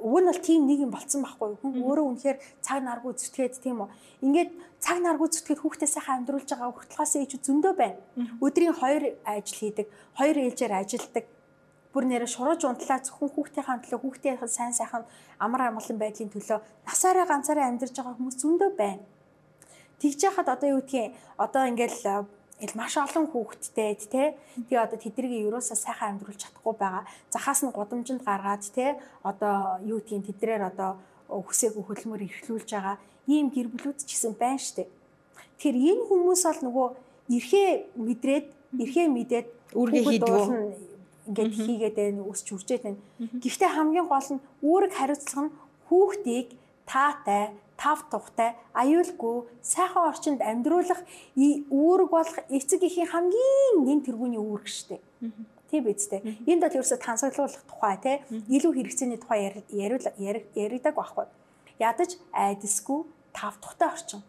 Уг 0.00 0.16
нь 0.20 0.28
бол 0.28 0.40
тийм 0.40 0.60
нэг 0.68 0.78
юм 0.84 0.92
болцсон 0.92 1.24
байхгүй 1.24 1.56
хүн 1.60 1.80
өөрөө 1.80 2.06
үнэхээр 2.12 2.38
цаг 2.64 2.80
наргуу 2.80 3.12
зүтгээд 3.16 3.60
тийм 3.60 3.84
үү. 3.84 3.88
Ингээд 4.24 4.50
цаг 4.84 4.98
наргуу 5.00 5.28
зүтгээд 5.32 5.60
хүүхдээ 5.64 5.90
сайхан 5.96 6.16
амьдруулж 6.24 6.48
байгаа 6.48 6.76
хүртлгээс 6.76 7.12
ээж 7.20 7.32
зөндөө 7.44 7.72
байна. 7.76 8.00
Өдрийн 8.44 8.76
2 8.76 9.16
ажил 9.24 9.56
хийдэг, 9.60 9.86
2 10.20 10.44
ээлжээр 10.44 10.72
ажилдаг, 10.76 11.24
бүр 11.96 12.04
нэрэ 12.04 12.28
шурууж 12.28 12.60
унтлаа 12.68 13.00
зөвхөн 13.00 13.32
хүүхдийнхээ 13.32 13.80
төлөө 13.80 14.00
хүүхдийн 14.04 14.36
сайн 14.44 14.76
сайхан 14.76 15.08
амар 15.40 15.72
амгалан 15.72 15.96
байдлын 15.96 16.28
төлөө 16.28 16.60
насаараа 16.84 17.24
ганцаараа 17.24 17.72
амьдарч 17.72 17.96
байгаа 17.96 18.16
хүмүүс 18.20 18.36
зөндөө 18.36 18.70
байна 18.76 19.00
тэгж 20.00 20.20
яхад 20.28 20.48
одоо 20.48 20.68
юу 20.76 20.82
гэдгийг 20.82 21.14
одоо 21.36 21.62
ингээл 21.70 22.26
ил 22.64 22.72
маш 22.74 22.96
олон 22.96 23.28
хүүхэдтэй 23.28 23.94
тий 24.00 24.32
Тэгээ 24.56 24.80
одоо 24.80 24.96
тэднийг 24.96 25.52
ерөөсөө 25.52 25.76
сайхан 25.76 26.16
амьдруулж 26.16 26.40
чадахгүй 26.40 26.74
байгаа. 26.80 27.04
Захаас 27.28 27.60
нь 27.60 27.72
гудамжинд 27.72 28.24
гаргаад 28.24 28.64
тий 28.72 28.96
одоо 29.20 29.76
юу 29.84 30.00
гэдгийг 30.00 30.32
тэдрээр 30.32 30.62
одоо 30.72 30.96
хүсээгүй 31.28 31.84
хөдөлмөр 31.84 32.24
эрхлүүлж 32.24 32.70
байгаа 32.72 32.96
ийм 33.28 33.52
гэр 33.52 33.68
бүлүүд 33.68 33.98
ч 34.00 34.16
гэсэн 34.16 34.32
байна 34.40 34.56
штэ. 34.56 34.88
Тэгэхээр 35.60 35.76
энэ 35.76 36.02
хүмүүс 36.08 36.42
бол 36.48 36.60
нөгөө 36.64 36.88
эрхээ 37.36 37.68
мэдрээд 37.98 38.46
эрхээ 38.80 39.06
мэдээд 39.12 39.46
үүргээ 39.76 40.04
хийдгүү 40.06 40.44
ингээд 41.26 41.52
хийгээд 41.58 41.96
байна 41.98 42.22
өсч 42.30 42.46
үржээд 42.54 42.82
байна. 42.86 43.00
Гэхдээ 43.18 43.70
хамгийн 43.74 44.06
гол 44.06 44.28
нь 44.32 44.44
үүрэг 44.62 44.92
хариуцлага 44.94 45.42
нь 45.50 45.54
хүүхдийг 45.90 46.48
таатай 46.86 47.50
тав 47.86 48.02
тухтай, 48.10 48.58
аюулгүй, 48.74 49.46
сайхан 49.62 50.10
орчинд 50.10 50.40
амьдруулах 50.42 51.06
үүрэг 51.38 52.10
болох 52.10 52.38
эцэг 52.50 52.82
эхийн 52.82 53.06
хамгийн 53.06 53.86
нэн 53.86 54.00
тэргүүний 54.02 54.42
үүрэг 54.42 54.66
штэ. 54.66 54.98
Тийм 55.70 55.82
биз 55.86 56.10
дээ. 56.10 56.50
Энд 56.50 56.66
бол 56.66 56.74
ерөөсө 56.82 56.98
тансаглуулах 56.98 57.62
тухай 57.70 57.94
те 58.02 58.12
илүү 58.50 58.72
хэрэгцээний 58.74 59.18
тухай 59.22 59.62
яриадаг 59.70 60.94
байхгүй. 60.98 61.26
Ядаж 61.78 62.18
айдасгүй 62.34 63.06
тав 63.30 63.54
тухтай 63.62 63.88
орчин. 63.94 64.22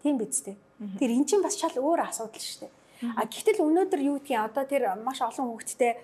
Тийм 0.00 0.16
биз 0.16 0.40
дээ. 0.40 0.56
Тэр 0.96 1.10
эн 1.12 1.28
чинь 1.28 1.44
бас 1.44 1.60
шал 1.60 1.76
өөр 1.76 2.08
асуудал 2.08 2.40
штэ. 2.40 2.72
А 3.16 3.28
гэтэл 3.28 3.60
өнөөдөр 3.60 4.00
юу 4.08 4.16
гэдгийг 4.24 4.40
одоо 4.40 4.64
тэр 4.64 4.88
маш 5.04 5.20
олон 5.20 5.52
хүүхэдтэй 5.52 6.00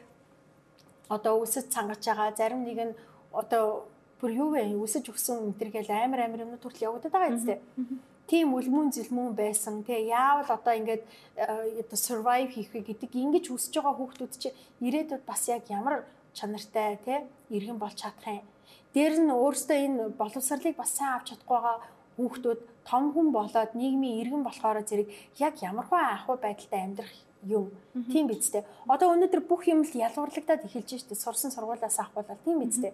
одоо 1.08 1.40
үсэд 1.40 1.72
цангаж 1.72 2.04
байгаа 2.04 2.36
зарим 2.36 2.64
нэг 2.68 2.78
нь 2.84 2.94
одоо 3.32 3.88
бүр 4.20 4.30
юу 4.34 4.48
вэ 4.54 4.74
үсэж 4.74 5.10
өгсөн 5.14 5.46
өнтер 5.46 5.70
гэл 5.70 5.90
амар 5.94 6.26
амар 6.26 6.42
юмнууд 6.44 6.62
хүртэл 6.62 6.86
явагдаад 6.90 7.14
байгаа 7.14 7.30
юм 7.30 7.38
зү. 7.38 7.54
Тийм 8.28 8.52
үлмүн 8.52 8.92
зэлмүн 8.92 9.32
байсан. 9.32 9.86
Тэгээ 9.86 10.12
яавал 10.12 10.50
одоо 10.52 10.74
ингээд 10.76 11.02
оо 11.48 11.96
survive 11.96 12.52
хийх 12.52 12.70
вэ 12.74 12.84
гэдэг 12.84 13.10
ингэж 13.14 13.44
үсэж 13.54 13.80
байгаа 13.80 13.94
хүүхдүүд 13.96 14.32
чи 14.36 14.48
ирээдүйд 14.84 15.24
бас 15.24 15.48
яг 15.48 15.64
ямар 15.72 16.04
чанартай 16.36 16.98
те 17.06 17.24
иргэн 17.48 17.78
болж 17.80 17.96
чадах 17.96 18.42
юм. 18.42 18.46
Дээр 18.92 19.14
нь 19.22 19.32
өөрөөсөө 19.32 19.78
энэ 19.86 20.02
боловсролыг 20.20 20.76
бас 20.76 20.92
сайн 20.92 21.16
авч 21.16 21.32
чадахгүй 21.32 21.56
байгаа 21.56 21.76
хүүхдүүд 22.18 22.60
том 22.84 23.04
хүн 23.14 23.28
болоод 23.32 23.72
нийгмийн 23.80 24.20
иргэн 24.20 24.42
болохоор 24.44 24.82
зэрэг 24.82 25.08
яг 25.38 25.54
ямархуу 25.62 25.98
анхуй 25.98 26.36
байдалтай 26.36 26.80
амьдрах 26.84 27.14
юм. 27.46 27.70
Тийм 28.12 28.26
биз 28.26 28.50
дээ. 28.50 28.66
Одоо 28.88 29.14
өнөөдөр 29.14 29.42
бүх 29.46 29.62
юм 29.70 29.86
л 29.86 29.92
ялгуурлагдаад 29.94 30.66
эхэлж 30.66 30.90
штэ. 31.06 31.14
Сурсан 31.14 31.54
сургуулиас 31.54 31.98
авахгүйл 32.02 32.44
тийм 32.44 32.58
биз 32.58 32.82
дээ. 32.82 32.92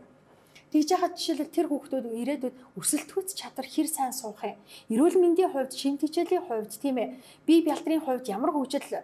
Тэгж 0.74 0.90
яхад 0.90 1.14
жишээлбэл 1.14 1.54
тэр 1.54 1.66
хүүхдүүд 1.70 2.06
ирээдүйд 2.18 2.56
өсөлтгүйц 2.74 3.38
чадвар 3.38 3.62
хэр 3.62 3.86
сайн 3.86 4.10
суух 4.10 4.42
юм. 4.42 4.58
Эрүүл 4.90 5.22
мэндийн 5.22 5.54
хувьд, 5.54 5.70
шин 5.70 6.02
тэжээлийн 6.02 6.50
хувьд 6.50 6.74
тийм 6.82 6.98
ээ. 6.98 7.14
Бие 7.46 7.62
бялтрын 7.62 8.02
хувьд 8.02 8.26
ямар 8.26 8.50
хөгжил 8.50 8.82
э, 8.82 8.98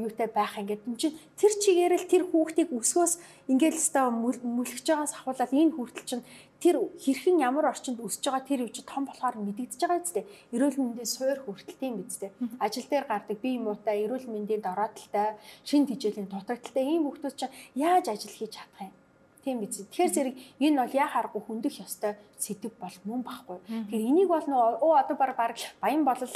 юутай 0.00 0.32
байх 0.32 0.56
гэдэг 0.56 0.88
юм 0.88 0.96
чинь 0.96 1.12
тэр 1.36 1.52
чигээр 1.60 1.92
л 2.00 2.08
тэр 2.08 2.24
хүүхдийг 2.24 2.72
өсгөөс 2.72 3.20
ингээл 3.52 3.76
өстой 3.76 4.08
мүлгэж 4.08 4.86
байгаас 4.88 5.12
ахуулаад 5.20 5.52
энэ 5.52 5.76
хүртэл 5.76 6.08
чинь 6.08 6.24
тэр 6.56 6.76
хэрхэн 6.88 7.44
ямар 7.44 7.68
орчинд 7.68 8.00
өсөж 8.00 8.24
байгаа 8.24 8.48
тэр 8.48 8.64
үе 8.64 8.72
чи 8.72 8.80
том 8.80 9.04
болохоор 9.04 9.36
мэдэгдэж 9.44 9.76
байгаа 9.76 10.00
зү. 10.00 10.24
Эрүүл 10.56 10.80
мэндийн 10.80 11.04
суур 11.04 11.36
хүртэлтэй 11.44 11.88
юм 11.92 12.00
биз 12.00 12.16
дээ. 12.16 12.32
Ажил 12.64 12.88
дээр 12.88 13.04
гардаг 13.04 13.36
бие 13.44 13.60
муутай, 13.60 14.08
эрүүл 14.08 14.24
мэндийн 14.24 14.64
дороотлолтой, 14.64 15.36
шин 15.68 15.84
тэжээлийн 15.84 16.32
дутагдaltaй 16.32 16.84
ийм 16.84 17.04
хүмүүс 17.04 17.36
чинь 17.36 17.52
яаж 17.76 18.08
ажил 18.08 18.32
хийж 18.32 18.56
чадах 18.56 18.88
юм? 18.88 18.99
Тийм 19.44 19.60
биз. 19.64 19.80
Тэгэхээр 19.80 20.12
зэрэг 20.12 20.34
энэ 20.60 20.76
бол 20.84 20.92
яхааргүй 20.92 21.42
хүндэх 21.48 21.80
ёстой 21.80 22.12
сэдв 22.36 22.76
бол 22.76 22.96
мөн 23.08 23.20
байхгүй. 23.24 23.58
Тэгэхээр 23.64 24.08
энийг 24.12 24.28
бол 24.28 24.44
нөө 24.44 24.84
оо 24.84 25.00
одоо 25.00 25.16
баг 25.16 25.32
баг 25.36 25.56
баян 25.80 26.04
болол 26.04 26.34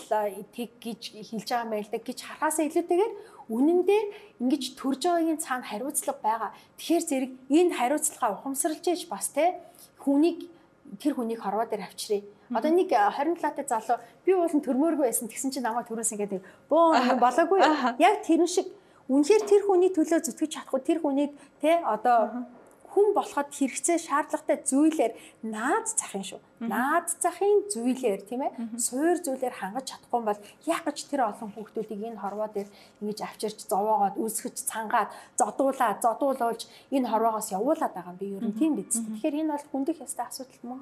тэг 0.56 0.70
гэж 0.80 1.12
хэлж 1.12 1.48
байгаа 1.52 1.68
мэй 1.68 1.84
л 1.84 1.92
дээ 1.92 2.00
гэж 2.00 2.18
харахаас 2.24 2.64
илүүтэйгээр 2.64 3.12
үнэндээ 3.52 4.02
ингэж 4.40 4.64
төрж 4.80 5.00
байгаагийн 5.04 5.36
цаана 5.36 5.68
хариуцлага 5.68 6.20
байгаа. 6.24 6.50
Тэгэхээр 6.80 7.04
зэрэг 7.04 7.32
энэ 7.52 7.76
хариуцлагаа 7.76 8.30
ухамсарлж 8.40 8.84
ээж 8.88 9.02
бас 9.12 9.28
те 9.36 9.60
хүнийг 10.00 10.48
тэр 10.96 11.12
хүнийг 11.12 11.44
хорвоо 11.44 11.68
дээр 11.68 11.84
авчирээ. 11.84 12.24
Одоо 12.56 12.70
нэг 12.72 12.88
27-аатай 12.88 13.68
залуу 13.68 14.00
би 14.24 14.32
уулын 14.32 14.64
төрмөөргүй 14.64 15.04
байсан 15.08 15.28
тэгсэн 15.28 15.52
чинь 15.52 15.64
намайг 15.64 15.88
төрөөс 15.88 16.12
ингээд 16.16 16.40
бөө 16.72 17.20
болоогүй. 17.20 17.60
Яг 18.00 18.24
тэрэн 18.24 18.48
шиг 18.48 18.68
үнэхээр 19.08 19.42
тэр 19.44 19.62
хүний 19.68 19.92
төлөө 19.92 20.24
зүтгэж 20.24 20.50
чадахгүй 20.56 20.80
тэр 20.80 20.98
хүнийг 21.04 21.32
те 21.60 21.80
одоо 21.84 22.48
хүн 22.94 23.10
болоход 23.10 23.50
хэрэгцээ 23.50 23.98
шаардлагатай 23.98 24.58
зүйлээр 24.62 25.12
наад 25.42 25.86
зах 25.90 26.14
юм 26.14 26.22
шүү. 26.22 26.40
Наад 26.62 27.10
захын 27.18 27.66
зүйлээр 27.66 28.22
тийм 28.22 28.46
ээ? 28.46 28.78
Суур 28.78 29.18
зүйлээр 29.18 29.58
хангаж 29.58 29.90
чадахгүй 29.90 30.22
бол 30.22 30.40
яг 30.70 30.82
гэж 30.86 30.98
тэр 31.10 31.26
олон 31.26 31.50
хүүхдүүдийг 31.50 32.14
энэ 32.14 32.22
хорвоо 32.22 32.48
дээр 32.54 32.70
ингэж 33.02 33.18
авчирч 33.26 33.58
зовоогоод 33.66 34.16
үсгэж 34.22 34.56
цангаад 34.70 35.10
зодуулаад 35.34 35.98
зодуулуулж 35.98 36.62
энэ 36.94 37.10
хорвоогоос 37.10 37.50
явуулаад 37.50 37.92
байгаа 37.92 38.14
юм 38.14 38.20
би. 38.22 38.26
Ер 38.38 38.44
нь 38.46 38.54
тийм 38.54 38.72
биз. 38.78 39.02
Тэгэхээр 39.02 39.42
энэ 39.42 39.52
бол 39.52 39.66
хүндэх 39.74 39.98
ёстой 40.06 40.24
асуудал 40.30 40.62
мөн. 40.62 40.80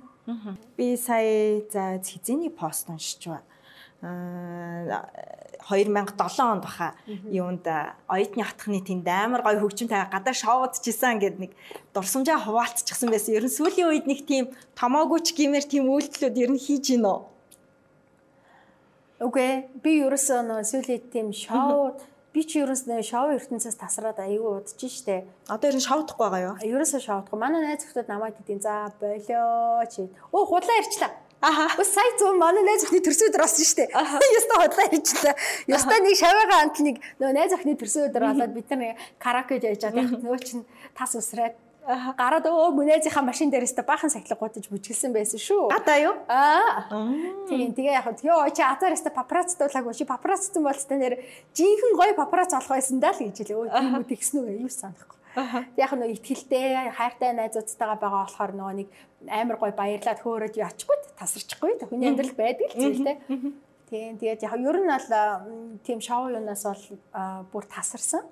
Би 0.77 0.95
сая 1.01 1.65
за 1.73 1.99
хэзээний 1.99 2.53
пост 2.53 2.93
уншиж 2.93 3.27
байна 3.27 3.49
2007 4.03 6.43
онд 6.43 6.67
баха 6.67 6.99
юунд 7.07 7.63
оюутны 8.11 8.43
атхны 8.43 8.83
тэнд 8.83 9.07
амар 9.07 9.47
гой 9.47 9.63
хөгжимтэй 9.63 10.11
гадаа 10.11 10.35
шоудчихсан 10.35 11.23
гэд 11.23 11.39
нэг 11.39 11.55
дурсамжаа 11.95 12.43
хуваалцчихсан 12.43 13.15
байсан. 13.15 13.39
Ер 13.39 13.47
нь 13.47 13.55
сүүлийн 13.55 13.95
үед 13.95 14.11
нэг 14.11 14.27
тийм 14.27 14.51
томоогүйч 14.75 15.39
гимээр 15.39 15.71
тийм 15.71 15.87
үйлдэлүүд 15.87 16.35
ер 16.43 16.51
нь 16.51 16.59
хийж 16.59 16.99
гин 16.99 17.07
үү? 17.07 17.31
Үгүй 19.23 19.71
би 19.79 20.03
ерөөсөө 20.03 20.51
нөө 20.51 20.67
сүүлийн 20.67 21.07
тийм 21.15 21.31
шоуд 21.31 22.03
би 22.35 22.43
чи 22.43 22.59
ерөөсөө 22.65 23.07
шоу 23.07 23.31
ертөнцөөс 23.39 23.79
тасраад 23.79 24.19
аюу 24.19 24.59
удаж 24.59 24.83
штэ. 24.83 25.23
Одоо 25.47 25.71
ер 25.71 25.79
нь 25.79 25.87
шоудахгүй 25.87 26.27
байгаа 26.27 26.43
юу? 26.43 26.59
Ерөөсөө 26.59 27.07
шоудахгүй. 27.07 27.39
Манай 27.39 27.63
найз 27.63 27.87
зөвхөн 27.87 28.11
намайг 28.11 28.35
хэдийн 28.41 28.59
за 28.59 28.91
болоо 28.99 29.87
чи. 29.87 30.11
Оо 30.35 30.43
худлаа 30.49 30.81
ирчлээ. 30.81 31.13
Ус 31.43 31.91
сая 31.91 32.13
зүүн 32.21 32.39
манай 32.39 32.63
найз 32.63 32.87
охины 32.87 33.03
төрсөн 33.03 33.33
өдөр 33.33 33.43
болсон 33.43 33.67
шүү 33.67 33.79
дээ. 33.83 33.91
Яста 34.39 34.61
хотлаа 34.63 34.87
хийчихлээ. 34.93 35.35
Яста 35.75 35.99
нэг 35.99 36.15
шавьяага 36.15 36.61
амт 36.63 36.79
нэг 36.87 36.97
нөгөө 37.19 37.35
найз 37.35 37.57
охины 37.59 37.75
төрсөн 37.75 38.07
өдөр 38.11 38.27
болоод 38.31 38.55
бид 38.55 38.71
нар 38.71 38.95
караокед 39.19 39.67
яаж 39.67 39.83
байгаа 39.91 40.23
нөгөө 40.23 40.39
чинь 40.47 40.63
тас 40.95 41.19
усраад 41.19 41.59
гараад 41.83 42.47
өө 42.47 42.71
мөнэзийнхаа 42.79 43.27
машин 43.27 43.51
дээрээс 43.51 43.75
та 43.75 43.83
баахан 43.83 44.07
сахилга 44.07 44.39
гутаж 44.39 44.71
бүжгэлсэн 44.71 45.11
байсан 45.11 45.43
шүү. 45.43 45.67
Гадаа 45.75 45.99
юу? 45.99 46.15
Аа. 46.31 46.87
Тийм 47.51 47.75
тэгээ 47.75 47.99
яг 47.99 48.07
ёо 48.23 48.47
чи 48.55 48.63
атараас 48.63 49.03
та 49.03 49.11
папарац 49.11 49.59
дуулаагүй 49.59 49.99
чи 49.99 50.07
папарацсан 50.07 50.63
бол 50.63 50.79
та 50.79 50.95
нэр 50.95 51.19
жинхэнэ 51.59 51.99
гоё 51.99 52.15
папарац 52.15 52.55
олох 52.55 52.79
байсан 52.79 53.03
даа 53.03 53.11
л 53.11 53.27
гэж 53.27 53.35
хэлээ. 53.35 53.59
Өө 53.99 54.07
тэгсэн 54.07 54.47
үү 54.47 54.63
юу 54.63 54.71
санахгүй. 54.71 55.19
Яг 55.75 55.91
нөө 55.99 56.13
ихтгэлтэй 56.15 56.95
хайртай 56.95 57.35
найзуудтайгаа 57.35 57.99
байгаа 57.99 58.31
болохоор 58.31 58.53
нөгөө 58.55 58.75
нэг 58.79 58.89
амар 59.29 59.57
гой 59.59 59.73
баярлаад 59.75 60.21
хөөрөөд 60.23 60.57
яачгүй 60.59 60.97
тасарчихгүй 61.19 61.79
хүний 61.87 62.11
амьдрал 62.11 62.35
байдаг 62.35 62.73
л 62.73 62.81
зүйлтэй. 62.81 63.17
Тийм 63.91 64.17
тэгээд 64.19 64.43
яг 64.47 64.55
ер 64.57 64.79
нь 64.81 64.89
бол 64.89 65.09
тийм 65.85 66.01
шоу 66.01 66.33
юунаас 66.33 66.65
бол 66.65 66.85
бүр 67.53 67.65
тасарсан. 67.69 68.25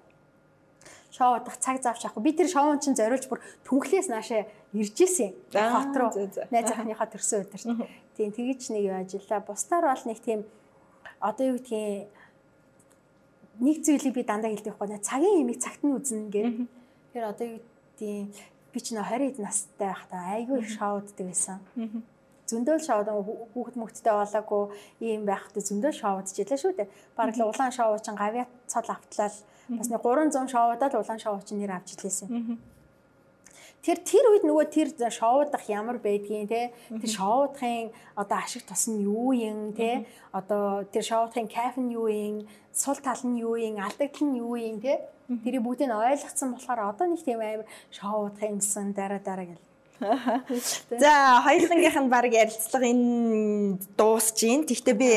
Шоу 1.10 1.36
удах 1.38 1.58
цаг 1.58 1.82
завч 1.82 2.06
авах. 2.06 2.22
Би 2.22 2.32
тэр 2.32 2.48
шоун 2.48 2.80
чинь 2.80 2.96
зориулж 2.96 3.26
бүр 3.28 3.42
түнхлээс 3.66 4.08
наашаа 4.08 4.46
ирж 4.72 4.96
исэн. 5.04 5.34
Хот 5.52 5.94
руу 5.94 6.10
найз 6.50 6.70
ахныхаа 6.70 7.10
төрсөн 7.10 7.44
өдөрт. 7.44 7.66
Тийм 8.16 8.30
тэгэж 8.32 8.70
нэг 8.72 8.82
юу 8.88 8.96
ажиллаа. 8.98 9.42
Бусдаар 9.42 9.90
бол 9.90 10.04
нэг 10.06 10.18
тийм 10.22 10.46
одоо 11.20 11.44
юу 11.50 11.58
гэдгийг 11.58 12.08
нэг 13.60 13.76
зүйлийг 13.84 14.14
би 14.14 14.22
дандаа 14.22 14.48
хэлдэг 14.54 14.72
байхгүй. 14.78 15.02
Цагийн 15.02 15.42
имийг 15.44 15.60
цагт 15.60 15.82
нь 15.84 15.92
үзнэ 15.92 16.30
гэдэг 16.30 16.80
Тэгэхээр 17.10 17.26
одоо 17.26 17.46
юу 17.46 17.58
гэдгийг 17.98 18.30
би 18.72 18.78
ч 18.80 18.94
нөө 18.94 19.04
20 19.04 19.26
хэд 19.26 19.38
настай 19.42 19.88
байхдаа 19.90 20.22
айгүй 20.34 20.58
их 20.62 20.70
шоуддаг 20.76 21.26
байсан. 21.26 21.58
Зөндөл 22.50 22.82
шоуд 22.82 23.08
хүүхэд 23.54 23.76
мөхтдээ 23.78 24.14
болоогүй 24.14 24.62
ийм 25.06 25.22
байхдаа 25.26 25.62
зөндөл 25.62 25.94
шоудж 25.94 26.34
илээ 26.42 26.58
шүү 26.58 26.72
дээ. 26.78 26.88
Бараг 27.16 27.36
л 27.38 27.46
улаан 27.46 27.70
шоу 27.70 27.94
чинь 28.02 28.18
гавьяа 28.18 28.46
цол 28.66 28.88
автлал 28.90 29.36
бас 29.78 29.88
нэг 29.90 30.02
300 30.02 30.50
шоудаад 30.50 30.94
улаан 30.98 31.20
шоу 31.22 31.38
чинь 31.46 31.62
нэр 31.62 31.78
авч 31.78 31.94
илээсэн. 31.94 32.28
Тэр 33.80 33.96
тэр 34.04 34.24
үед 34.28 34.44
нөгөө 34.44 34.66
тэр 34.68 34.88
шоудах 35.08 35.64
ямар 35.72 35.96
байдгийг 36.04 36.52
те 36.52 36.62
тэр 36.92 37.10
шоудахын 37.16 37.88
одоо 38.12 38.36
ашиг 38.36 38.68
тус 38.68 38.92
нь 38.92 39.00
юу 39.08 39.32
юм 39.32 39.72
те 39.72 40.04
одоо 40.36 40.84
тэр 40.92 41.00
шоудахын 41.00 41.48
кафен 41.48 41.88
юу 41.88 42.12
юм 42.12 42.44
сул 42.72 43.00
тал 43.00 43.20
нь 43.24 43.40
юу 43.40 43.56
юм 43.56 43.80
алдагдал 43.80 44.28
нь 44.28 44.36
юу 44.36 44.56
юм 44.60 44.84
те. 44.84 45.00
Тэрийг 45.30 45.64
бүгдийг 45.64 45.90
ойлгоцсон 45.90 46.52
болохоор 46.52 46.92
одоо 46.92 47.06
нэг 47.08 47.24
тийм 47.24 47.40
амар 47.40 47.64
шоудах 47.88 48.44
юмсан 48.44 48.92
дараа 48.92 49.20
дараа 49.24 49.46
гэл. 49.48 49.69
За 50.00 51.44
хоёулангийнх 51.44 51.98
нь 52.00 52.08
баг 52.08 52.32
ярилцлага 52.32 52.88
энэ 52.88 53.76
дуусж 54.00 54.40
гин. 54.40 54.64
Тэгвэл 54.64 54.96
би 54.96 55.10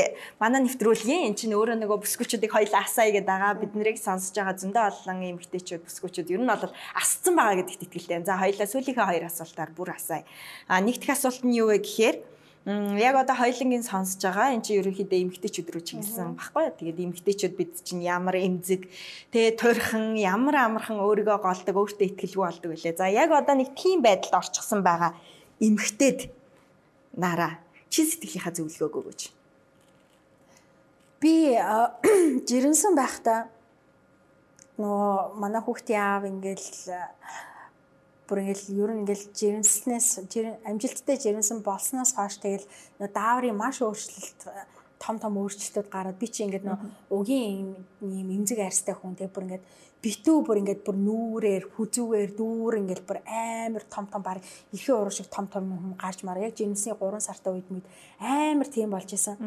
манай 0.43 0.59
нэвтрүүлгийн 0.67 1.31
эн 1.31 1.35
чинь 1.39 1.55
өөрөө 1.55 1.79
нөгөө 1.79 2.03
бүсгүүчүүдийг 2.03 2.51
хоёул 2.51 2.75
асаая 2.75 3.15
гэдэг 3.15 3.31
байгаа. 3.31 3.59
Бид 3.63 3.71
нарыг 3.79 3.95
сонсож 3.95 4.35
байгаа 4.35 4.59
зөндөө 4.59 4.83
олон 4.83 5.19
эмэгтэйчүүд 5.39 5.87
бүсгүүчүүд 5.87 6.35
ер 6.35 6.43
нь 6.43 6.51
бол 6.51 6.75
асцсан 6.99 7.31
байгаа 7.31 7.63
гэдэгт 7.63 7.85
итгэлтэй. 7.87 8.27
За 8.27 8.35
хоёулаа 8.35 8.67
сүүлийнхээ 8.67 9.07
хоёр 9.07 9.23
асуултаар 9.31 9.71
бүр 9.71 9.95
асаая. 9.95 10.27
А 10.67 10.83
нэгдүгээр 10.83 11.15
асуулт 11.15 11.43
нь 11.47 11.55
юу 11.55 11.71
вэ 11.71 11.79
гэхээр 11.79 12.32
яг 12.65 13.15
одоо 13.19 13.35
хоёлынгийн 13.35 13.83
сонсож 13.83 14.23
байгаа 14.23 14.55
эн 14.55 14.63
чинь 14.63 14.79
ерөнхийдөө 14.79 15.19
эмгтээчүүд 15.19 15.67
рүү 15.67 15.83
чиглэсэн 15.83 16.39
баггүй. 16.39 16.71
Тэгээд 16.79 17.03
эмгтээчүүд 17.11 17.53
бид 17.59 17.71
чинь 17.83 17.99
ямар 17.99 18.39
эмзэг 18.39 18.87
тэгээ 19.35 19.59
туйрхан 19.59 20.15
ямар 20.15 20.55
амархан 20.71 21.03
өөрийгөө 21.03 21.43
голдог 21.43 21.75
өөртөө 21.75 22.07
ихтгэлгүй 22.07 22.43
болдог 22.47 22.71
үлээ. 22.71 22.95
За 22.95 23.11
яг 23.11 23.35
одоо 23.35 23.59
нэг 23.59 23.75
тийм 23.75 23.99
байдалд 23.99 24.39
орчихсон 24.39 24.79
байгаа 24.79 25.11
эмгтээд 25.59 26.31
нараа 27.19 27.59
чи 27.91 28.07
сэтгэлийнхаа 28.07 28.55
зөвлөгөөг 28.55 28.95
өгөөч. 28.95 29.21
Би 31.19 31.59
жирэмсэн 32.47 32.95
байхдаа 32.95 33.51
нөгөө 34.79 35.35
манай 35.35 35.59
хүүхдийн 35.59 35.99
аав 35.99 36.23
ингээл 36.31 36.67
бүр 38.33 38.41
ингээл 38.41 38.65
ер 38.81 38.89
нь 38.97 39.01
ингээл 39.05 39.25
жирэмснээс 39.37 40.09
амжилттай 40.65 41.17
жирэмсэн 41.21 41.61
болсноос 41.61 42.17
хойш 42.17 42.41
тэгэл 42.41 42.65
дааврын 43.13 43.53
маш 43.53 43.85
өөрчлөлт 43.85 44.49
том 44.97 45.21
том 45.21 45.37
өөрчлөлтүүд 45.37 45.87
гараад 45.93 46.17
би 46.17 46.27
чи 46.33 46.41
ингээд 46.41 46.65
нөө 46.65 47.13
угийн 47.13 47.77
юм 48.01 48.27
эмзэг 48.33 48.59
арьстай 48.65 48.97
хүн 48.97 49.13
тэг 49.13 49.29
бүр 49.29 49.45
ингээд 49.45 49.65
битүү 50.03 50.37
бүр 50.47 50.59
ингээд 50.63 50.81
бүр 50.87 50.97
нүүрээр 51.07 51.63
хүзүүгээр 51.75 52.31
дүүр 52.39 52.73
ингээд 52.81 53.03
бүр 53.07 53.19
амар 53.23 53.83
том 53.93 54.05
том 54.11 54.25
баг 54.25 54.41
ихэн 54.75 54.97
уруу 54.97 55.13
шиг 55.13 55.29
том 55.29 55.47
том 55.47 55.69
юм 55.69 55.93
гарч 55.99 56.23
мараа. 56.23 56.47
Яг 56.47 56.57
жинсний 56.57 56.95
3 56.95 57.19
сартай 57.23 57.53
үед 57.53 57.67
мэд 57.71 57.85
амар 58.19 58.67
тийм 58.67 58.91
болж 58.95 59.11
исэн. 59.13 59.37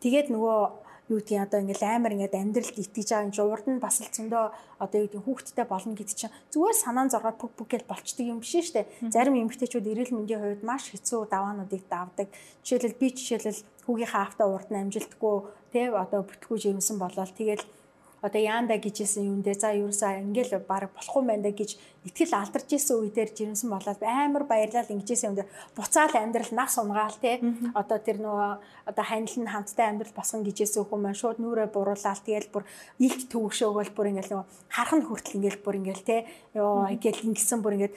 Тэгээд 0.00 0.32
нөгөө 0.32 0.87
юу 1.08 1.18
гэдгийг 1.18 1.44
одоо 1.48 1.58
ингээл 1.64 1.84
амар 1.88 2.12
ингээд 2.14 2.36
амьдралд 2.36 2.76
итгэж 2.76 3.08
байгаа 3.08 3.26
юм 3.26 3.32
чи 3.32 3.42
урд 3.42 3.66
нь 3.68 3.80
бас 3.80 3.96
л 4.04 4.12
зөндөө 4.12 4.44
одоо 4.84 4.98
юу 5.00 5.06
гэдгийг 5.08 5.24
хүүхдтэй 5.24 5.66
болно 5.68 5.96
гэдэг 5.96 6.16
чинь 6.20 6.34
зүгээр 6.52 6.76
санаан 6.76 7.08
зоргоо 7.08 7.34
пүг 7.40 7.52
пүг 7.56 7.68
гэж 7.72 7.82
болчдөг 7.88 8.26
юм 8.28 8.40
биш 8.44 8.52
шүү 8.52 8.74
дээ. 8.76 9.12
Зарим 9.14 9.40
эмэгтэйчүүд 9.40 9.88
эрүүл 9.88 10.14
мэндийн 10.14 10.42
хувьд 10.44 10.62
маш 10.68 10.92
хэцүү 10.92 11.20
даваануудыг 11.32 11.82
давдаг. 11.88 12.28
Жишээлбэл 12.60 13.00
би 13.00 13.06
жишээлбэл 13.16 13.64
хүүгийнхаа 13.88 14.22
автаа 14.28 14.46
урд 14.52 14.68
нь 14.68 14.80
амжилтгүй 14.84 15.36
тий 15.72 15.86
одоо 15.88 16.20
бүтлгүй 16.28 16.58
жирэмсэн 16.60 16.96
болоод 17.00 17.32
тэгэл 17.36 17.64
одоо 18.22 18.40
яанда 18.42 18.78
гэжсэн 18.82 19.24
юм 19.24 19.40
дээр 19.46 19.58
за 19.58 19.70
ерөөсөө 19.78 20.22
ингээл 20.26 20.66
баг 20.66 20.90
болохгүй 20.90 21.22
байна 21.22 21.46
да 21.46 21.52
гэж 21.54 21.78
итгэл 22.08 22.34
алдарч 22.34 22.68
исэн 22.74 22.98
үедэр 22.98 23.30
жирэмсэн 23.30 23.70
болоод 23.70 24.02
амар 24.02 24.44
баярлал 24.44 24.90
ингэжсэн 24.90 25.28
юм 25.30 25.36
дээр 25.38 25.48
буцаал 25.76 26.14
амьдрал 26.18 26.52
нас 26.52 26.74
унгаал 26.78 27.14
те. 27.22 27.38
Одоо 27.78 27.98
тэр 28.02 28.18
нөгөө 28.18 28.50
одоо 28.90 29.04
ханил 29.04 29.36
нь 29.38 29.52
хамттай 29.52 29.86
амьдрал 29.86 30.14
босгон 30.18 30.42
гэжсэн 30.42 30.82
хүмүүс 30.82 31.02
маань 31.04 31.20
шууд 31.20 31.38
нүрээ 31.38 31.68
буруулаад 31.70 32.22
тэгэл 32.26 32.50
бүр 32.50 32.64
илт 32.98 33.22
төвөгшөөгөл 33.30 33.94
бүр 33.94 34.10
ингээл 34.10 34.32
нөгөө 34.34 34.46
хархан 34.74 35.02
хүртэл 35.06 35.36
ингээл 35.38 35.62
бүр 35.62 35.78
ингээл 35.78 36.08
те. 36.08 36.16
Ёо 36.58 36.90
ингээл 36.90 37.28
ингэсэн 37.30 37.62
бүр 37.62 37.76
ингээд 37.78 37.94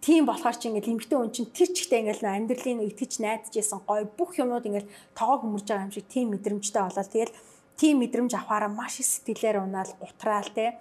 тийм 0.00 0.24
болохоор 0.24 0.56
чи 0.56 0.72
ингээл 0.72 0.96
эмгтэн 0.96 1.18
хүн 1.20 1.30
чинь 1.30 1.52
тэр 1.52 1.68
чигтээ 1.68 2.00
ингээл 2.00 2.24
амьдралын 2.24 2.88
итгэж 2.88 3.12
найдаж 3.20 3.52
исэн 3.52 3.84
гой 3.84 4.08
бүх 4.08 4.40
юмнууд 4.40 4.64
ингээл 4.64 4.88
тоогоо 5.12 5.44
хөмөрж 5.44 5.68
байгаа 5.68 5.84
юм 5.84 5.92
шиг 5.92 6.08
тийм 6.08 6.32
мэдрэмжтэй 6.32 6.82
болоод 6.88 7.12
тэгэл 7.12 7.36
тийм 7.80 8.02
мэдрэмж 8.02 8.32
авахаараа 8.34 8.70
маш 8.70 9.00
их 9.00 9.06
сэтгэлээр 9.06 9.62
унаал 9.64 9.92
гутраал 10.00 10.50
те 10.54 10.78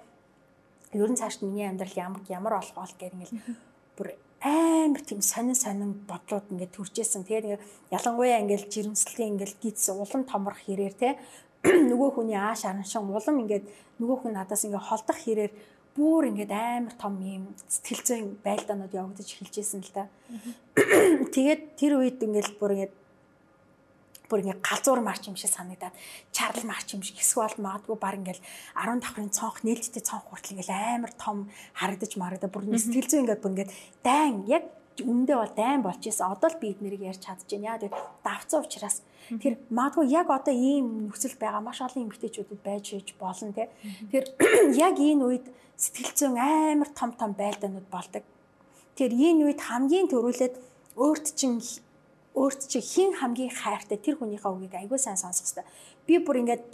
ер 0.93 1.09
нь 1.09 1.19
цааш 1.19 1.41
миний 1.41 1.67
амьдрал 1.67 1.93
ямар 1.95 2.21
ямар 2.29 2.53
болох 2.57 2.73
бол 2.75 2.93
гэх 2.99 3.13
ингээл 3.13 3.37
бүр 3.97 4.07
амар 4.43 5.01
тийм 5.01 5.21
сонин 5.21 5.55
сонин 5.55 5.91
бодлууд 6.09 6.51
ингээд 6.51 6.75
төржсэн. 6.75 7.23
Тэгээд 7.23 7.45
ингээд 7.47 7.65
ялангуяа 7.95 8.43
ингээд 8.43 8.69
жирэмслэлийн 8.73 9.39
ингээд 9.39 9.53
гиз 9.63 9.89
улам 9.89 10.23
томрох 10.27 10.59
хэрээр 10.67 10.93
те 10.93 11.17
нөгөө 11.63 12.09
хүний 12.19 12.35
ааш 12.35 12.67
араншин 12.67 13.07
улам 13.07 13.39
ингээд 13.43 13.65
нөгөө 13.99 14.17
хүн 14.19 14.33
надаас 14.35 14.67
ингээд 14.67 14.87
холдох 14.89 15.19
хэрээр 15.23 15.51
бүр 15.95 16.23
ингээд 16.29 16.51
амар 16.51 16.95
том 16.99 17.15
юм 17.23 17.55
сэтгэл 17.71 18.03
зүйн 18.03 18.27
байлдаанууд 18.43 18.91
явагдаж 18.91 19.27
эхэлжсэн 19.31 19.81
л 19.81 19.95
та. 19.95 20.11
Тэгээд 21.33 21.61
тэр 21.79 22.03
үед 22.03 22.19
ингээд 22.19 22.59
бүр 22.59 22.71
ингээд 22.75 22.93
бүр 24.29 24.43
ингээ 24.43 24.59
галзуур 24.63 25.01
марч 25.03 25.27
юм 25.27 25.35
шиг 25.35 25.51
санагдаад 25.51 25.95
чарл 26.31 26.63
марч 26.67 26.95
юм 26.95 27.03
шиг 27.03 27.19
эсвэл 27.19 27.59
магадгүй 27.59 27.97
баг 27.99 28.15
ингээл 28.19 28.43
10 28.77 29.03
давхрын 29.03 29.31
цонх 29.35 29.63
нээлттэй 29.67 30.03
цонх 30.03 30.25
хүртэл 30.31 30.59
ингээл 30.59 30.73
амар 30.73 31.13
том 31.19 31.51
харагдаж 31.75 32.11
марагдаа 32.17 32.49
бүр 32.51 32.63
сэтгэл 32.71 33.09
зүй 33.11 33.19
ингээд 33.23 33.43
бүр 33.43 33.53
ингээд 33.53 33.73
дайн 34.03 34.47
яг 34.47 34.63
үндэ 35.01 35.33
бол 35.33 35.53
дайн 35.57 35.81
болж 35.81 36.05
исэн. 36.05 36.29
Одоо 36.29 36.53
л 36.53 36.61
би 36.61 36.69
эднэрийг 36.77 37.01
ярьж 37.01 37.25
чадчихээн. 37.25 37.65
Яа 37.65 37.81
гэвэл 37.81 37.97
давцсан 38.21 38.61
учраас 38.61 39.01
тэр 39.41 39.57
магадгүй 39.73 40.05
яг 40.13 40.29
одоо 40.29 40.53
ийм 40.53 41.09
нөхцөл 41.09 41.33
байгаа 41.41 41.61
маш 41.65 41.81
олон 41.81 42.05
эмэгтэйчүүдэд 42.05 42.61
байж 42.61 42.93
иж 42.93 43.17
болно 43.17 43.53
те. 43.57 43.73
Тэр 44.13 44.29
яг 44.85 44.95
энэ 45.01 45.25
үед 45.25 45.45
сэтгэл 45.77 46.13
зүйн 46.13 46.37
амар 46.37 46.89
том 46.93 47.11
том 47.17 47.33
байлдаанууд 47.33 47.89
болдог. 47.89 48.21
Тэр 48.93 49.11
энэ 49.17 49.49
үед 49.49 49.61
хамгийн 49.65 50.13
төрүүлээд 50.13 50.55
өөрт 51.01 51.25
чинь 51.33 51.57
өөрт 52.33 52.65
чи 52.65 52.81
хин 52.81 53.13
хамгийн 53.13 53.53
хайртай 53.53 53.97
тэр 54.01 54.17
хүнийхээ 54.17 54.49
үгийг 54.49 54.73
айгүй 54.73 54.97
сайн 54.97 55.21
сонсох 55.21 55.45
хэрэгтэй. 55.45 55.65
Би 56.09 56.17
бүр 56.17 56.41
ингээд 56.41 56.65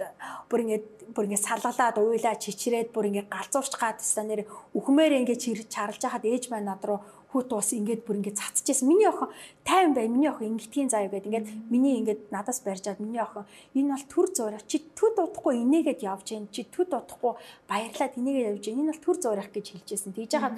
бүр 0.47 0.59
ингээд 0.63 0.85
бүр 1.11 1.25
ингээд 1.27 1.47
салгалаад 1.47 1.99
уйлаа 1.99 2.39
чичрээд 2.39 2.95
бүр 2.95 3.11
ингээд 3.11 3.27
галзуурч 3.27 3.73
гад 3.75 3.99
теста 3.99 4.23
нэр 4.23 4.47
үхмээр 4.71 5.19
ингээд 5.27 5.67
чарлж 5.67 5.99
хахад 5.99 6.23
ээж 6.23 6.47
маань 6.47 6.71
над 6.71 6.79
руу 6.87 7.03
хүүт 7.35 7.51
уус 7.53 7.75
ингээд 7.77 8.07
бүр 8.07 8.23
ингээд 8.23 8.39
цацчихсэн. 8.41 8.87
Миний 8.89 9.05
охин 9.05 9.29
тайван 9.67 9.93
бай. 9.93 10.07
Миний 10.07 10.31
охин 10.31 10.57
ингэтгийн 10.57 10.89
заяа 10.89 11.11
гэдэг 11.13 11.29
ингээд 11.29 11.47
миний 11.69 12.01
ингээд 12.01 12.33
надаас 12.33 12.63
барьжаад 12.65 13.03
миний 13.03 13.21
охин 13.21 13.45
энэ 13.75 13.93
бол 13.93 14.05
төр 14.09 14.27
зураг 14.33 14.63
чи 14.65 14.81
төд 14.97 15.13
удахгүй 15.19 15.61
инээгээд 15.61 16.07
явж 16.07 16.25
гин 16.33 16.49
чи 16.49 16.65
төд 16.65 16.89
удахгүй 16.89 17.37
баярлаад 17.69 18.17
инээгээд 18.17 18.49
явж 18.49 18.63
гин 18.65 18.81
энэ 18.81 18.91
бол 18.95 19.05
төр 19.05 19.17
зураг 19.21 19.49
гэж 19.53 19.65
хэлжсэн. 19.77 20.17
Тэгж 20.17 20.31
яхад 20.39 20.57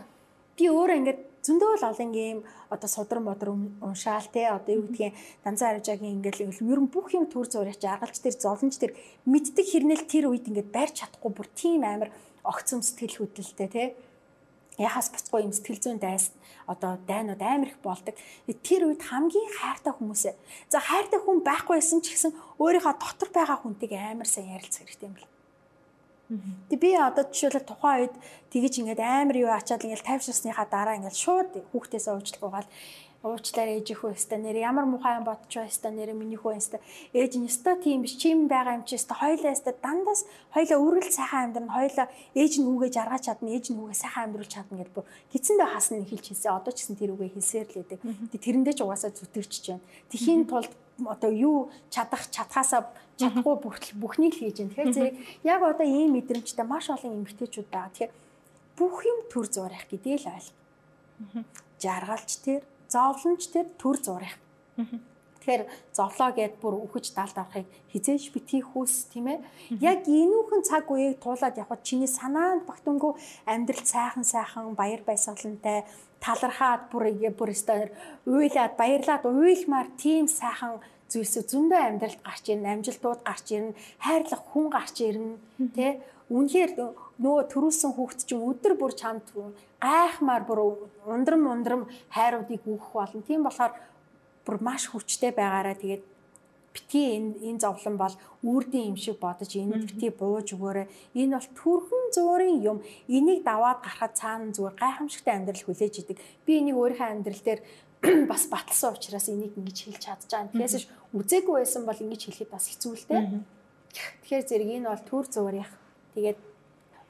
би 0.58 0.66
өөрөө 0.70 0.98
ингээд 1.00 1.20
зөндөө 1.42 1.74
л 1.82 1.88
олон 1.90 2.12
юм 2.14 2.40
одоо 2.70 2.90
судар 2.90 3.20
модор 3.20 3.50
уншаал 3.82 4.28
те 4.30 4.50
одоо 4.54 4.78
юу 4.78 4.86
гэдгийг 4.86 5.18
данзан 5.44 5.82
аржаагийн 5.82 6.22
ингээл 6.22 6.46
ер 6.50 6.80
нь 6.82 6.94
бүх 6.94 7.18
юм 7.18 7.26
төр 7.26 7.50
зураг 7.50 7.82
жаргалч 7.82 8.22
тэр 8.22 8.36
золонч 8.38 8.78
тэр 8.78 8.94
мэддэг 9.26 9.66
хэрнэл 9.66 10.06
тэр 10.06 10.30
үед 10.30 10.46
ингээд 10.46 10.70
барьж 10.70 11.02
чадахгүй 11.02 11.32
бүр 11.34 11.48
тийм 11.58 11.82
амар 11.82 12.14
огцом 12.46 12.86
сэтгэл 12.86 13.26
хөдлөлтэй 13.26 13.70
те 13.74 13.84
яхаас 14.78 15.10
буцахгүй 15.10 15.42
юм 15.46 15.54
сэтгэл 15.54 15.82
зүйн 15.82 16.00
дайс 16.02 16.30
одоо 16.70 16.98
дайнууд 17.10 17.42
амар 17.42 17.70
их 17.74 17.80
болдог. 17.84 18.16
Тэр 18.64 18.82
үед 18.88 19.02
хамгийн 19.02 19.50
хайртай 19.60 19.94
хүмүүсээ. 19.94 20.36
За 20.70 20.80
хайртай 20.80 21.20
хүн 21.22 21.44
байхгүйсэн 21.44 22.00
ч 22.02 22.16
гэсэн 22.16 22.32
өөрийнхөө 22.62 22.96
дотор 22.98 23.30
байгаа 23.34 23.58
хүнтэйг 23.62 23.92
амар 23.98 24.30
сайн 24.30 24.56
ярилцах 24.56 24.88
хэрэгтэй 24.88 25.08
юм 25.10 25.16
байна. 25.18 25.31
Тэг 26.72 26.80
би 26.80 26.96
одоо 26.96 27.28
жишээлбэл 27.28 27.68
тухайн 27.68 28.00
үед 28.08 28.16
тэгэж 28.56 28.74
ингээд 28.80 29.02
амар 29.04 29.38
юу 29.38 29.52
ачаад 29.52 29.84
ингээд 29.84 30.08
тайвширсныхаа 30.08 30.68
дараа 30.72 30.96
ингээд 30.96 31.18
шууд 31.20 31.52
хүүхдээсээ 31.76 32.14
уучлах 32.16 32.42
угаал 33.24 33.38
уучлаар 33.38 33.70
ээж 33.78 33.94
их 33.94 34.02
өстө. 34.04 34.38
Нэр 34.38 34.58
ямар 34.58 34.86
мухай 34.86 35.22
бодч 35.22 35.54
байста 35.54 35.90
нэр 35.94 36.14
миний 36.14 36.38
хөө 36.38 36.58
өстө. 36.58 36.82
Ээж 37.14 37.38
нь 37.38 37.46
өстө 37.46 37.78
тийм 37.82 38.02
биш 38.02 38.18
чим 38.18 38.48
байгаа 38.50 38.82
юм 38.82 38.84
чи 38.86 38.98
өстө. 38.98 39.14
Хоёлаа 39.14 39.54
өстө 39.54 39.78
дандаас 39.78 40.26
хоёлаа 40.50 40.80
үргэлж 40.82 41.14
сайхан 41.14 41.54
амьдрна. 41.54 41.70
Хоёлаа 41.70 42.08
ээж 42.34 42.54
нь 42.58 42.66
хүүгээ 42.66 42.92
жаргаж 42.92 43.22
чадна 43.30 43.50
ээж 43.54 43.66
нь 43.70 43.78
хүүгээ 43.78 44.02
сайхан 44.02 44.24
амьдруулж 44.26 44.50
чадна 44.50 44.78
гэж 44.82 44.90
бүр 44.90 45.06
гидсэндээ 45.34 45.70
хасна 45.70 46.02
хэлж 46.02 46.26
хэлсэн. 46.34 46.50
Одоо 46.50 46.72
ч 46.74 46.78
гэсэн 46.82 46.98
тэр 46.98 47.14
үгээ 47.14 47.30
хэлсээр 47.38 47.68
л 47.70 47.78
байдаг. 47.78 48.00
Тэрэндээ 48.42 48.74
ч 48.74 48.80
угаасаа 48.82 49.12
зүтгэж 49.14 49.54
байна. 49.70 49.86
Тэхийн 50.10 50.42
тулд 50.50 50.72
одоо 51.06 51.32
юу 51.32 51.70
чадах 51.94 52.26
чадхаасаа 52.30 52.90
чадахгүй 53.22 53.56
бүртэл 53.62 54.02
бүхнийг 54.02 54.34
л 54.34 54.50
хийж 54.50 54.58
байна. 54.66 54.74
Тэгэхээр 54.74 54.94
зэрэг 54.98 55.16
яг 55.46 55.62
одоо 55.62 55.86
ийм 55.86 56.18
мэдрэмжтэй 56.18 56.66
маш 56.66 56.90
олон 56.90 57.22
эмгтээчүүд 57.22 57.70
байгаа. 57.70 57.94
Тэгэхээр 57.94 58.14
бүх 58.78 58.98
юм 59.06 59.20
төр 59.30 59.46
зурах 59.46 59.86
гэдээ 59.86 60.18
л 60.26 60.30
ойл 60.34 60.50
жаргалч 61.78 62.32
тэр 62.42 62.62
зовлонч 62.94 63.42
тэр 63.54 63.68
төр 63.82 63.98
зурах. 64.04 64.36
Тэгэхээр 65.42 65.64
зовлоо 65.98 66.30
гэд 66.38 66.62
бүр 66.62 66.76
үхэж 66.86 67.18
далд 67.18 67.34
авахыг 67.34 67.66
хизээж 67.90 68.30
битгий 68.30 68.62
хүүс 68.62 69.10
тийм 69.10 69.26
ээ. 69.34 69.40
Яг 69.82 70.06
энүүхэн 70.06 70.62
цаг 70.62 70.86
үеийг 70.86 71.18
туулаад 71.18 71.58
явхад 71.58 71.82
чиний 71.82 72.06
санаанд 72.06 72.70
багтангуу 72.70 73.18
амьдрал 73.50 73.82
сайхан 73.82 74.22
сайхан 74.22 74.78
баяр 74.78 75.02
баясгалантай 75.02 75.90
талархаад 76.22 76.94
бүр 76.94 77.10
бүр 77.34 77.50
өстөр 77.58 77.90
уйлаад 78.30 78.78
баярлаад 78.78 79.26
уйлмаар 79.26 79.90
тийм 79.98 80.30
сайхан 80.30 80.78
зүйлс 81.10 81.36
зөндөө 81.52 81.82
амьдралд 81.90 82.22
гарч 82.24 82.46
ирнэ, 82.54 82.70
амжилтууд 82.78 83.22
гарч 83.28 83.48
ирнэ, 83.52 83.76
хайрлах 84.00 84.44
хүн 84.54 84.68
гарч 84.72 84.96
ирнэ, 85.04 85.42
тэ 85.76 86.00
үнэхээр 86.32 86.72
нөгөө 87.22 87.44
төрүүлсэн 87.54 87.92
хүүхд 87.94 88.20
чинь 88.26 88.42
өдөр 88.42 88.74
бүр 88.82 88.94
чамд 88.98 89.30
гайхмаар 89.82 90.44
бүр 90.50 90.60
ундрам 91.06 91.46
ундрам 91.54 91.82
хайруудыг 92.10 92.66
өгөх 92.66 92.92
болно. 92.98 93.22
Тийм 93.22 93.46
болохоор 93.46 93.74
бүр 94.46 94.58
маш 94.62 94.90
хүчтэй 94.90 95.32
байгаараа 95.32 95.78
тэгээд 95.78 96.04
бити 96.74 97.02
энэ 97.16 97.30
энэ 97.48 97.60
зовлон 97.60 97.96
бол 97.98 98.16
үрдийн 98.42 98.92
юм 98.92 98.98
шиг 98.98 99.20
бодож 99.20 99.52
энэ 99.56 99.86
бити 99.86 100.10
бууж 100.10 100.56
өгөөрэй. 100.56 100.88
Энэ 101.14 101.36
бол 101.36 101.50
төрхөн 101.60 102.06
зуурын 102.16 102.58
юм. 102.64 102.78
Энийг 103.08 103.44
даваад 103.44 103.84
гарахад 103.84 104.16
цаана 104.16 104.56
зүгээр 104.56 104.80
гайхамшигтай 104.80 105.36
амьдрал 105.36 105.64
хүлээж 105.68 105.96
идэг. 106.00 106.18
Би 106.46 106.52
энийг 106.60 106.78
өөрийнхөө 106.80 107.10
амьдрал 107.12 107.44
дээр 107.44 107.62
бас 108.32 108.48
баталсан 108.48 108.96
учраас 108.96 109.28
энийг 109.30 109.54
ингэж 109.60 109.78
хэлж 109.84 110.02
чадж 110.02 110.32
байгаа. 110.32 110.54
Тэгээс 110.56 110.88
үзээгүй 111.14 111.56
байсан 111.60 111.84
бол 111.86 112.00
ингэж 112.02 112.22
хэлэхэд 112.26 112.50
бас 112.50 112.66
хэцүү 112.72 112.94
л 112.98 113.06
дээ. 113.06 113.24
Тэгэхээр 114.26 114.48
зэрэг 114.48 114.70
энэ 114.80 114.90
бол 114.90 115.04
төр 115.06 115.26
зуурих. 115.28 115.70
Тэгээд 116.16 116.40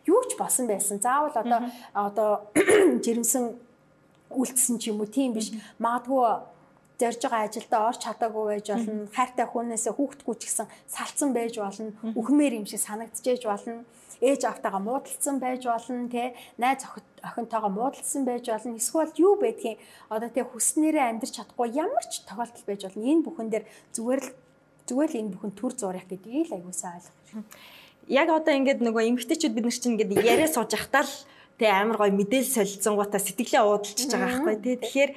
юу 0.07 0.21
ч 0.29 0.37
болсон 0.37 0.67
байсан. 0.67 0.99
Заавал 0.99 1.35
одоо 1.35 1.59
одоо 1.93 2.31
жирэмсэн 3.05 3.57
үлдсэн 4.31 4.75
ч 4.79 4.89
юм 4.89 5.01
уу 5.01 5.09
тийм 5.09 5.33
биш. 5.33 5.51
Магадгүй 5.77 6.51
зорж 7.01 7.21
байгаа 7.25 7.49
ажилдаа 7.49 7.81
орч 7.89 8.01
чадаагүй 8.05 8.45
байж 8.45 8.67
болно. 8.69 9.07
Хайртай 9.09 9.45
хүнээсээ 9.49 9.93
хүүхдгүү 9.97 10.35
ч 10.37 10.41
гэсэн 10.45 10.67
салцсан 10.85 11.29
байж 11.33 11.57
болно. 11.57 11.91
Үхмээр 12.13 12.61
юм 12.61 12.65
шиг 12.69 12.81
санагдчихэж 12.85 13.43
болно. 13.49 13.83
Ээж 14.21 14.45
автагаа 14.45 14.81
муудалцсан 14.85 15.41
байж 15.41 15.65
болно, 15.65 16.05
тэ. 16.05 16.37
Найз 16.61 16.85
охинтойгоо 17.25 17.71
муудалцсан 17.73 18.21
байж 18.21 18.45
болно. 18.53 18.77
Эсвэл 18.77 19.13
юу 19.17 19.33
байдгийг 19.41 19.81
одоо 20.13 20.29
тэ 20.29 20.45
хүснээрээ 20.45 21.09
амьдрч 21.09 21.41
чадахгүй 21.41 21.73
ямар 21.73 22.05
ч 22.05 22.21
тохиолдол 22.29 22.65
байж 22.69 22.81
болно. 22.85 23.01
Энэ 23.01 23.25
бүхэн 23.25 23.49
дээр 23.49 23.65
зүгээр 23.97 24.21
л 24.21 24.29
зүгээр 24.85 25.09
л 25.09 25.19
энэ 25.25 25.33
бүхэн 25.33 25.53
төр 25.57 25.73
зурах 25.73 26.05
гэдгийг 26.05 26.53
л 26.53 26.55
аягуулсан 26.61 27.01
ойлгох 27.01 27.17
яг 28.11 28.27
одоо 28.27 28.51
ингээд 28.51 28.83
нөгөө 28.83 29.07
эмгтээчүүд 29.15 29.55
бид 29.55 29.65
нар 29.65 29.75
чинь 29.75 29.95
ингээд 29.95 30.11
яриа 30.19 30.49
сууж 30.51 30.75
явахтаа 30.75 31.07
л 31.07 31.15
тэг 31.55 31.69
амар 31.71 31.97
гой 31.97 32.11
мэдээлэл 32.11 32.55
солилцсонгуудаа 32.59 33.21
сэтгэлээ 33.23 33.63
уудалчихж 33.63 34.11
байгаа 34.11 34.27
байхгүй 34.27 34.55
тий. 34.59 34.75
Тэгэхээр 34.83 35.11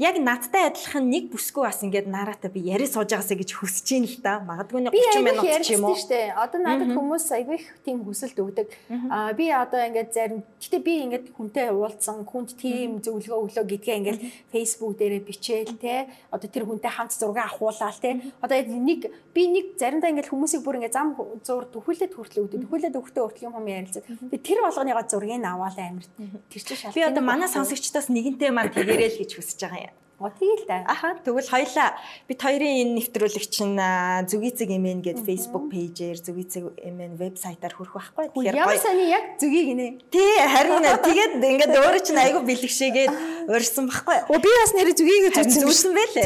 яг 0.00 0.16
надтай 0.18 0.70
адилхан 0.70 1.04
нэг 1.12 1.28
бүсгүй 1.30 1.68
бас 1.68 1.84
ингээд 1.84 2.08
нараатай 2.08 2.50
би 2.50 2.64
яри 2.64 2.88
сууж 2.88 3.12
байгаасаа 3.12 3.36
гэж 3.36 3.50
хүсэж 3.52 3.88
ийн 3.94 4.04
л 4.08 4.16
да. 4.24 4.40
Магадгүй 4.40 4.88
30 4.88 5.20
минут 5.20 5.44
ч 5.60 5.76
юм 5.76 5.84
уу. 5.84 5.94
Штэ. 5.94 6.32
Одоо 6.34 6.60
надад 6.64 6.90
хүмүүс 6.96 7.28
айгүй 7.36 7.60
их 7.60 7.68
тийм 7.84 8.00
хүсэлт 8.08 8.40
өгдөг. 8.40 8.68
Аа 9.12 9.36
би 9.36 9.52
одоо 9.52 9.84
ингээд 9.84 10.10
зарим 10.16 10.40
гэтээ 10.56 10.80
би 10.80 10.94
ингээд 11.04 11.26
хүнтэй 11.36 11.68
уулзсан, 11.68 12.24
хүнд 12.24 12.56
тийм 12.56 13.04
зөвлөгөө 13.04 13.52
өглөө 13.52 13.64
гэдгээ 13.76 13.98
ингээд 14.00 14.20
Facebook 14.48 14.96
дээрээ 14.96 15.22
бичээл 15.22 15.76
те. 15.76 16.08
Одоо 16.32 16.48
тэр 16.48 16.64
хүнтэй 16.64 16.90
хамт 16.90 17.12
зураг 17.12 17.52
авахуулаад 17.52 18.00
те. 18.00 18.24
Одоо 18.40 18.56
нэг 18.56 19.12
би 19.36 19.42
нэг 19.52 19.76
заримдаа 19.76 20.10
ингээд 20.10 20.32
хүмүүсийг 20.32 20.64
бүр 20.64 20.80
ингээд 20.80 20.96
зам 20.96 21.12
зур 21.44 21.68
төхүүлээд 21.68 22.16
хүртэл 22.16 22.48
өгдөг. 22.48 22.64
Төхүүлээд 22.64 22.96
өгтөө 22.96 23.22
хүртэл 23.28 23.46
юм 23.52 23.60
юм 23.60 23.68
ярилцдаг. 23.68 24.04
Тэр 24.40 24.58
болгоныгоо 24.64 25.04
зургийг 25.04 25.44
аваад 25.44 25.78
амир. 25.78 26.04
Тэр 26.48 26.62
чинь 26.64 26.78
шалтгаан. 26.80 26.96
Би 26.96 27.02
одоо 27.04 27.22
манай 27.22 27.48
сонсогчдоос 27.52 28.08
нэгэнтэй 28.08 28.50
маань 28.50 28.72
тэгэрэй 28.72 29.12
л 29.12 29.20
гэж 29.20 29.30
хүсэж 29.36 29.60
байгаа 29.60 29.89
юм. 29.89 29.89
Оо 30.20 30.28
тийм 30.28 30.52
л 30.52 30.64
да. 30.68 30.84
Аха 30.84 31.16
тэгвэл 31.24 31.48
хоёлаа 31.48 31.96
бид 32.28 32.40
хоёрын 32.44 32.84
энэ 32.84 32.92
нэвтрүүлэгч 33.00 33.54
нь 33.64 33.80
зүгийцэг 34.28 34.68
эмэн 34.68 35.00
гэдэг 35.00 35.24
Facebook 35.24 35.72
пэйжээр 35.72 36.20
зүгийцэг 36.20 36.76
эмэн 36.76 37.16
вебсайтаар 37.16 37.72
хүрэх 37.72 37.96
байхгүй. 37.96 38.28
Тэгэхээр 38.28 38.60
ямар 38.60 38.76
сони 38.76 39.08
яг 39.08 39.40
зүгийг 39.40 39.68
нэ. 39.80 39.86
Тий 40.12 40.36
харин 40.44 40.84
тэгээд 40.84 41.32
ингээд 41.40 41.72
өөрөө 41.72 42.02
чинь 42.04 42.20
айгүй 42.20 42.42
бэлгшээгээд 42.52 43.12
урьсан 43.48 43.88
байхгүй. 43.88 44.18
Оо 44.28 44.36
би 44.44 44.50
бас 44.60 44.72
нэр 44.76 44.92
зүгийг 44.92 45.32
зүгсэн 45.32 45.92
байлээ. 45.96 46.24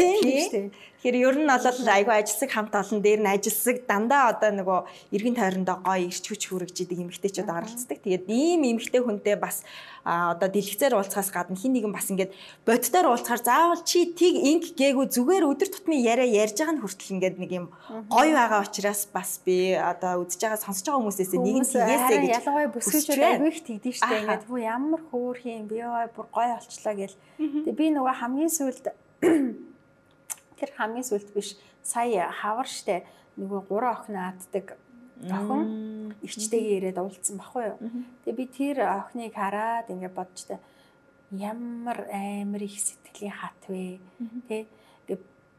Тийм. 0.51 0.75
Тэгэхээр 1.05 1.21
ер 1.21 1.37
нь 1.37 1.53
бол 1.53 1.85
айгүй 1.85 2.17
ажилсаг 2.17 2.49
хамт 2.49 2.73
олон 2.73 3.05
дээр 3.05 3.21
нь 3.21 3.29
ажилсаг 3.29 3.85
дандаа 3.85 4.33
одоо 4.33 4.57
нөгөө 4.57 5.13
эргэн 5.13 5.37
тойрондоо 5.37 5.85
гоё 5.85 6.09
ирч 6.09 6.25
хүч 6.33 6.49
хүрэгжидэг 6.49 6.97
эмэгтэйчүүд 6.97 7.45
оролцдог. 7.45 8.01
Тэгээд 8.01 8.25
ийм 8.25 8.65
эмэгтэй 8.65 9.05
хүнтэй 9.05 9.37
бас 9.37 9.69
одоо 10.01 10.49
дэлгэцээр 10.49 10.97
уулзахаас 10.97 11.29
гадна 11.29 11.61
хин 11.61 11.77
нэгэн 11.77 11.93
бас 11.93 12.09
ингээд 12.09 12.33
боддоор 12.65 13.21
уулзахаар 13.21 13.43
заавал 13.45 13.85
чи 13.85 14.17
тийг 14.17 14.49
инг 14.49 14.65
гээгүй 14.81 15.05
зүгээр 15.13 15.45
өдөр 15.45 15.69
тутмын 15.77 16.01
яриа 16.01 16.25
ярьж 16.25 16.57
байгаа 16.57 16.73
нь 16.73 16.81
хүртэл 16.81 17.15
ингээд 17.21 17.37
нэг 17.37 17.51
юм 17.53 17.67
гоё 18.09 18.33
байгаа 18.33 18.65
учраас 18.65 19.05
бас 19.05 19.45
би 19.45 19.77
одоо 19.77 20.25
үзэж 20.25 20.41
байгаа 20.41 20.65
сонсож 20.65 20.89
байгаа 20.89 21.05
хүмүүсээс 21.05 21.33
нэг 21.37 21.57
нь 21.61 21.69
тийгээсэй 21.69 22.17
гэж 22.17 22.33
ялангуяа 22.33 22.73
бүсгүйчүүд 22.73 23.21
айгүй 23.29 23.49
их 23.53 23.61
тэгдэж 23.61 23.95
штэ 24.01 24.17
ингээд 24.25 24.49
бүр 24.49 24.61
ямар 24.65 25.03
хөөх 25.13 25.45
юм 25.53 25.69
би 25.69 25.85
ой 25.85 26.09
бүр 26.17 26.27
гоё 26.33 26.57
болчлаа 26.57 26.97
гэл. 26.97 27.17
Тэгээ 27.37 27.77
би 27.77 27.87
нөгөө 27.93 28.15
хамгийн 28.25 28.49
сүүлд 28.49 28.85
Тэр 30.59 30.71
хамгийн 30.77 31.07
сүлд 31.07 31.31
биш. 31.35 31.57
Сая 31.83 32.31
хавар 32.31 32.69
штэ 32.69 33.05
нөгөө 33.37 33.61
гурван 33.69 33.95
охин 33.95 34.17
ааддаг 34.17 34.77
охин 35.23 36.15
эгчтэйгээ 36.23 36.77
ирээд 36.79 36.99
уулзсан 36.99 37.39
баггүй 37.39 37.65
юу. 37.71 37.79
Тэгээ 38.25 38.39
би 38.39 38.47
тэр 38.51 38.77
охиныг 38.85 39.35
хараад 39.35 39.91
ингээд 39.91 40.15
бодчтой 40.15 40.59
ямар 41.31 42.07
амар 42.11 42.63
их 42.63 42.79
сэтгэлийн 42.79 43.35
хат 43.35 43.63
вэ. 43.69 44.01
Тэ 44.49 44.67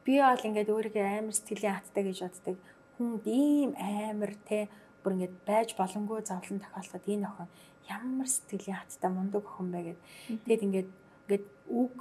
би 0.06 0.14
бол 0.22 0.48
ингээд 0.48 0.70
өөрийгөө 0.70 1.06
амар 1.20 1.36
сэтгэлийн 1.36 1.76
хаттай 1.76 2.04
гэж 2.06 2.18
боддог. 2.24 2.56
Хүн 2.96 3.12
ийм 3.26 3.72
амар 3.76 4.34
тэ 4.48 4.70
бүр 5.04 5.18
ингээд 5.18 5.36
байж 5.46 5.70
болонгүй 5.76 6.22
зовлон 6.24 6.62
тохиолдоход 6.62 7.06
энэ 7.10 7.28
охин 7.28 7.50
ямар 7.90 8.28
сэтгэлийн 8.30 8.80
хаттай 8.80 9.10
мундаг 9.12 9.44
охин 9.44 9.70
бэ 9.74 9.80
гэд. 9.84 10.00
Тэгэд 10.46 10.66
ингээд 10.66 10.90
ингээд 11.26 11.46
үг 11.70 11.96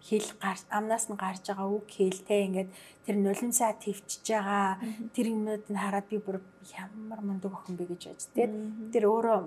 хэл 0.00 0.28
амнаас 0.72 1.08
нь 1.12 1.20
гарч 1.20 1.44
байгаа 1.48 1.68
үг 1.68 1.86
хэлтэй 1.92 2.40
ингээд 2.48 2.70
тэр 3.04 3.16
нулимсаа 3.20 3.76
твчж 3.76 4.24
байгаа. 4.24 4.80
Тэр 5.14 5.26
юмнууд 5.34 5.64
нь 5.68 5.80
хараад 5.80 6.06
би 6.08 6.18
бүр 6.18 6.40
ямар 6.72 7.20
мундаг 7.20 7.52
охин 7.52 7.76
бэ 7.76 7.84
гэж 7.90 8.02
бодож 8.08 8.26
тэгээд 8.32 8.54
тэр 8.92 9.04
өөрөө 9.12 9.40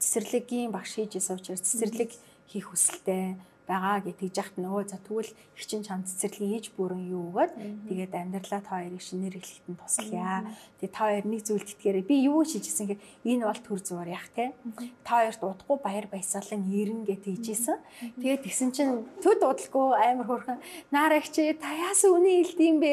цэцэрлэгийн 0.00 0.70
багш 0.76 1.00
хийжсэн 1.00 1.36
учраас 1.40 1.64
цэцэрлэг 1.64 2.10
хийх 2.50 2.66
хүсэлтэй 2.68 3.40
байгаа 3.66 4.00
гэж 4.06 4.16
тэгж 4.22 4.36
яхад 4.40 4.56
нөгөө 4.62 4.84
за 4.86 4.98
тэгвэл 5.02 5.32
их 5.34 5.64
чин 5.66 5.82
чам 5.82 6.06
цэцэрлэгийн 6.06 6.56
ээж 6.56 6.66
бүрэн 6.78 7.02
юу 7.10 7.34
өгөөд 7.34 7.52
тэгээд 7.90 8.12
амьдралаа 8.14 8.62
та 8.62 8.78
хоёрыг 8.78 9.02
шинээр 9.02 9.36
эхлэхэд 9.42 9.76
туслая. 9.76 10.46
Тэгээд 10.78 10.94
та 10.94 11.02
хоёр 11.10 11.24
нэг 11.26 11.42
зүйлд 11.44 11.68
итгээрэй. 11.74 12.04
Би 12.06 12.16
юу 12.30 12.44
шийдсэн 12.46 12.86
гэхээр 12.86 13.02
энэ 13.26 13.44
бол 13.46 13.60
төр 13.64 13.80
зур 13.82 14.08
яг 14.08 14.26
те. 14.34 14.54
Та 15.02 15.26
хоёрт 15.26 15.42
удахгүй 15.42 15.78
баяр 15.82 16.06
баясгалан 16.06 16.62
ирнэ 16.70 17.04
гэж 17.08 17.20
тэгжсэн. 17.26 17.78
Тэгээд 18.22 18.42
тэгсэн 18.46 18.70
чинь 18.70 18.92
төд 19.20 19.40
удалгүй 19.42 19.86
амар 19.96 20.26
хөрхөн 20.26 20.58
наарагч 20.94 21.34
та 21.58 21.70
яасан 21.74 22.16
үнэ 22.20 22.30
хэлдэм 22.46 22.76
бэ? 22.80 22.92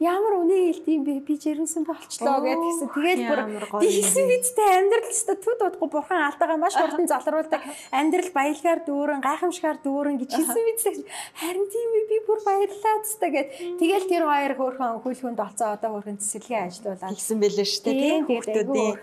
Ямар 0.00 0.40
үнэ 0.40 0.72
хэлдэм 0.72 1.00
бэ? 1.04 1.14
Би 1.26 1.34
жирэмсэн 1.36 1.84
болчлоо 1.84 2.38
гэж 2.40 2.58
тэгсэн. 2.62 2.88
Тэгээд 2.94 3.20
бүр 3.28 3.40
тэгсэн 3.82 4.24
бидтэй 4.30 4.70
амьдрал 4.80 5.10
өстө 5.10 5.34
төд 5.38 5.60
удахгүй 5.60 5.90
бурхан 5.90 6.20
алдаага 6.30 6.56
маш 6.56 6.74
хурдан 6.78 7.06
залруулдаг. 7.10 7.60
Амьдрал 7.98 8.30
баялгаар 8.34 8.80
дүүрэн 8.86 9.20
гайхамшигар 9.24 9.78
дүүрэн 9.84 10.13
байна 10.14 10.22
гэж 10.22 10.30
хэлсэн 10.38 10.64
мэдсэн. 10.64 10.94
Харин 11.34 11.66
тийм 11.66 11.90
ээ 11.98 12.06
би 12.08 12.18
бүр 12.26 12.40
баярлалаа 12.46 12.96
зү 13.02 13.26
гэд. 13.34 13.48
Тэгэл 13.82 14.06
тэр 14.06 14.24
хоёр 14.24 14.52
хөөрхөн 14.54 15.02
хөлхөнд 15.02 15.40
олцоо 15.42 15.68
одоо 15.74 15.90
хөөрхөн 15.98 16.18
цэцэрлэгийн 16.22 16.66
ажилуулаад 16.70 17.14
хэлсэн 17.18 17.38
байлээ 17.42 17.66
шүү 17.66 17.82
дээ. 17.84 17.98
Тийм 17.98 18.22
хүүхдүүдийн. 18.30 18.94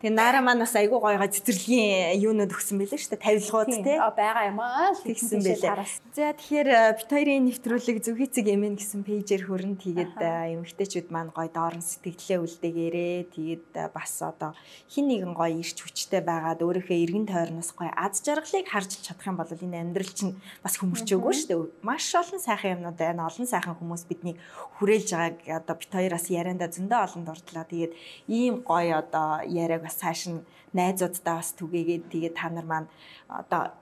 Тэгээ 0.00 0.14
наара 0.16 0.40
маань 0.40 0.62
бас 0.64 0.74
айгүй 0.74 0.98
гоёга 0.98 1.28
цэцэрлэгийн 1.28 2.18
юунууд 2.24 2.52
өгсөн 2.56 2.76
байлээ 2.80 3.00
шүү 3.00 3.12
дээ. 3.12 3.24
Тавилгууд 3.28 3.68
тий. 3.84 3.96
байгаа 4.00 4.44
юм 4.48 4.60
аа. 4.60 4.96
Тэгсэн 4.96 5.40
байлээ. 5.44 5.84
За 6.14 6.30
тэгэхээр 6.30 6.68
э, 6.70 6.94
бит 6.94 7.10
хоёрын 7.10 7.44
нэвтрүүлэг 7.50 7.98
зөвхийцэг 8.06 8.46
эмэн 8.46 8.78
гэсэн 8.78 9.02
пэйжээр 9.02 9.50
хөрөн 9.50 9.74
тэгээд 9.82 10.14
э, 10.22 10.54
эмэгтэйчүүд 10.54 11.10
маань 11.10 11.34
гоё 11.34 11.50
доорн 11.50 11.82
сэтгэлдээ 11.82 12.38
үлдээгээрээ 12.38 13.18
тэгээд 13.34 13.68
э, 13.74 13.90
бас 13.90 14.22
одоо 14.22 14.54
хин 14.86 15.10
нэгэн 15.10 15.34
гоё 15.34 15.58
ирч 15.58 15.82
хүчтэй 15.82 16.22
байгаад 16.22 16.62
өөрийнхөө 16.62 16.98
эргэн 17.02 17.26
тойрноос 17.26 17.74
гоё 17.74 17.90
аз 17.98 18.22
жаргалыг 18.22 18.62
харж 18.70 19.02
чадах 19.02 19.26
юм 19.26 19.36
бол 19.42 19.50
энэ 19.50 19.74
амьдрал 19.82 20.14
чинь 20.14 20.38
бас 20.62 20.78
хөмөрчөөгүй 20.78 21.34
шүү 21.34 21.48
дээ. 21.48 21.60
Маш 21.82 22.12
олон 22.14 22.40
сайхан 22.40 22.78
юмнууд 22.78 22.98
байна. 23.00 23.26
Олон 23.26 23.48
сайхан 23.48 23.74
хүмүүс 23.74 24.04
биднийг 24.06 24.38
хүрээлж 24.78 25.10
байгааг 25.16 25.64
одоо 25.64 25.74
бит 25.80 25.90
хоёроос 25.90 26.26
ярианда 26.30 26.68
зөндөө 26.70 27.00
олон 27.06 27.22
дурдлаа. 27.24 27.64
Тэгээд 27.66 27.92
ийм 28.28 28.62
гоё 28.62 29.02
одоо 29.02 29.42
яриаг 29.48 29.82
бас 29.82 29.96
цааш 29.98 30.20
нь 30.30 30.44
найзуудтай 30.76 31.34
бас 31.40 31.50
түгээгээд 31.58 32.04
тэгээд 32.12 32.34
та 32.38 32.48
нар 32.52 32.66
маань 32.68 32.88
одоо 33.26 33.74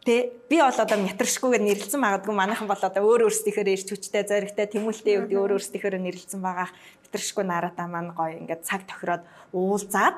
Тэ 0.00 0.32
би 0.48 0.56
бол 0.56 0.72
одоо 0.72 0.96
мятрашгүйгээр 0.96 1.60
нэрлэлсэн 1.60 2.00
магадгүй 2.00 2.32
манайхан 2.32 2.64
бол 2.64 2.80
одоо 2.80 3.04
өөр 3.04 3.28
өөрсдийнхөө 3.28 3.68
ирч 3.68 3.92
хүчтэй 3.92 4.24
зоригтой 4.24 4.64
тэмүүлтэй 4.72 5.20
өвд 5.20 5.32
өөр 5.36 5.60
өөрсдийнхөө 5.60 6.00
нэрлэлсэн 6.00 6.40
байгаа 6.40 6.72
мятрашгүй 7.04 7.44
наратаа 7.44 7.84
маань 7.84 8.16
гоё 8.16 8.40
ингээд 8.40 8.64
цаг 8.64 8.88
тохироод 8.88 9.28
уулзаад 9.52 10.16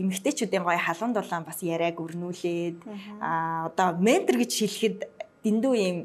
эмэгтэйчүүдийн 0.00 0.66
гоё 0.66 0.80
халуун 0.82 1.14
дулаан 1.14 1.46
бас 1.46 1.62
яриаг 1.62 2.02
өрнүүлээд 2.02 2.82
а 3.22 3.70
одоо 3.70 3.94
ментор 4.02 4.42
гэж 4.42 4.52
хэлэхэд 4.58 4.98
дэндүү 5.46 5.74
юм 5.78 5.98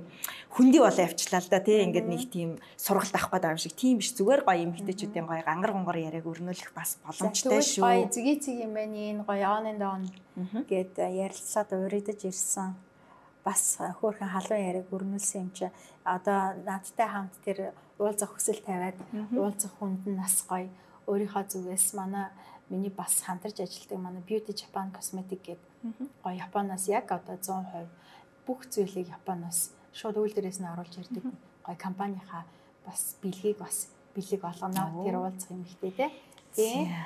хөндөй 0.54 0.82
болоо 0.84 1.06
явчлаа 1.10 1.42
л 1.42 1.50
да 1.50 1.60
тий 1.64 1.82
ингээд 1.82 2.08
нэг 2.12 2.24
тийм 2.30 2.50
сургалт 2.78 3.16
авах 3.16 3.32
гэдэг 3.34 3.52
юм 3.56 3.62
шиг. 3.62 3.74
Тийм 3.74 3.98
биш 3.98 4.14
зүгээр 4.14 4.42
гоё 4.46 4.62
эмэгтэйчүүдийн 4.68 5.26
гоё 5.26 5.42
гангар 5.48 5.72
гонгор 5.74 5.98
яриаг 5.98 6.28
өрнүүлэх 6.28 6.76
бас 6.78 7.02
боломжтой 7.02 7.64
шүү. 7.66 7.82
Гоё 7.82 8.06
зэги 8.12 8.34
зэг 8.38 8.58
юм 8.68 8.76
байна. 8.78 9.00
Энэ 9.00 9.24
гоё 9.26 9.48
on 9.48 9.66
and 9.72 9.82
on 9.82 10.02
гэд 10.68 11.00
ярилцаад 11.00 11.70
урагдаж 11.72 12.20
ирсэн. 12.28 12.76
Бас 13.42 13.80
хөөхөн 13.80 14.30
халуун 14.30 14.62
яриаг 14.70 14.88
өрнүүлсэн 14.94 15.40
юм 15.40 15.50
чи. 15.56 15.72
Одоо 16.06 16.54
наадтай 16.68 17.08
хамт 17.10 17.34
тэр 17.42 17.74
уулзах 17.98 18.36
хүсэл 18.36 18.62
тавиад 18.62 19.00
уулзах 19.34 19.74
хүнд 19.80 20.04
нь 20.06 20.20
нас 20.20 20.44
гоё. 20.46 20.70
Өөрийнхөө 21.08 21.48
зүгээс 21.48 21.96
манай 21.98 22.30
миний 22.70 22.92
бас 22.92 23.24
хамтарч 23.24 23.64
ажилладаг 23.64 24.00
манай 24.04 24.22
Beauty 24.28 24.54
Japan 24.54 24.92
Cosmetic 24.92 25.42
гэдэг 25.42 25.72
гоё 26.24 26.36
Японоос 26.38 26.88
яг 26.88 27.12
одоо 27.12 27.36
100% 27.40 27.88
бүх 28.48 28.66
зүйлийг 28.70 29.08
Японоос 29.10 29.72
шууд 29.94 30.18
үйл 30.18 30.34
дээрээс 30.36 30.60
нь 30.62 30.72
оруулж 30.72 30.94
ирдэг 30.98 31.24
гоё 31.66 31.78
компанийнхаа 31.78 32.44
бас 32.86 33.16
бэлгийг 33.22 33.58
бас 33.60 33.92
бэлэг 34.16 34.42
олгоно 34.44 35.04
тэр 35.06 35.16
уулзах 35.20 35.52
юм 35.52 35.64
ихтэй 35.64 35.92
тий. 35.92 36.10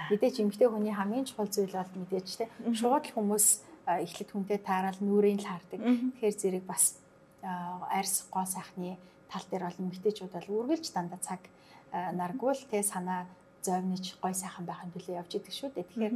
Мэдээч 0.09 0.41
эмгтэй 0.41 0.69
хүний 0.69 0.93
хамгийн 0.93 1.25
чухал 1.25 1.49
зүйл 1.49 1.73
бол 1.73 1.93
мэдээч 2.01 2.29
тий 2.37 2.47
шууд 2.73 3.05
хүмүүс 3.13 3.45
эхлээд 3.85 4.29
хүнтэй 4.33 4.59
таарал 4.61 4.97
нүрийн 5.01 5.41
л 5.41 5.49
хардаг. 5.49 5.79
Тэгэхээр 5.81 6.35
зэрэг 6.41 6.65
бас 6.65 6.97
арьс 7.45 8.25
гоо 8.33 8.45
сайхны 8.45 8.97
тал 9.29 9.45
дээр 9.49 9.69
бол 9.69 9.81
эмгтээчүүд 9.85 10.33
бол 10.33 10.49
үргэлж 10.65 10.89
дандаа 10.93 11.21
цаг 11.21 11.41
наргуул 11.93 12.57
те 12.69 12.81
санаа 12.81 13.29
зовниж 13.61 14.17
гой 14.21 14.33
сайхан 14.33 14.65
байхын 14.65 14.93
төлөө 14.93 15.21
явж 15.21 15.31
идэг 15.37 15.53
шүү 15.53 15.69
дээ. 15.73 15.85
Тэгэхээр 15.89 16.15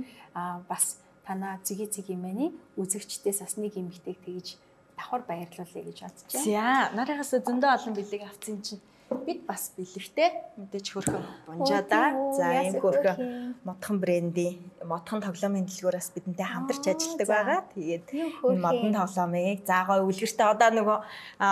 бас 0.65 0.97
танаа 1.25 1.61
зиги 1.61 1.85
зиги 1.85 2.15
мэний 2.17 2.49
үзэгчдээс 2.77 3.39
бас 3.45 3.53
нэг 3.61 3.77
эмгтэйг 3.77 4.17
тэгж 4.25 4.57
давхар 4.99 5.23
баярлуулъя 5.23 5.83
гэж 5.87 5.97
бодож 6.03 6.27
байна. 6.27 6.43
За 6.43 6.67
нарийнхаас 6.99 7.31
зөндөө 7.47 7.69
олон 7.71 7.93
бэлэг 7.95 8.21
авцсан 8.27 8.59
чинь 8.59 8.83
бид 9.09 9.41
бас 9.47 9.73
бэлэгтэй 9.73 10.29
мэдээж 10.57 10.87
хөрхөн 10.93 11.25
бунжаада. 11.47 12.13
За 12.37 12.61
ийм 12.61 12.77
хөрхөн 12.77 13.55
модхон 13.65 13.97
брендийн 13.97 14.59
модхон 14.85 15.23
тоглоомын 15.25 15.65
дэлгүүрээс 15.65 16.13
бидэнтэй 16.13 16.45
хамтарч 16.45 16.83
ажилладаг 16.93 17.27
байгаа. 17.27 17.59
Тэгээд 17.73 18.05
энэ 18.13 18.61
модон 18.61 18.93
тоглоомыг 18.93 19.59
заагой 19.65 19.99
үлгэртээ 20.05 20.47
одоо 20.53 20.69
нөгөө 20.77 20.97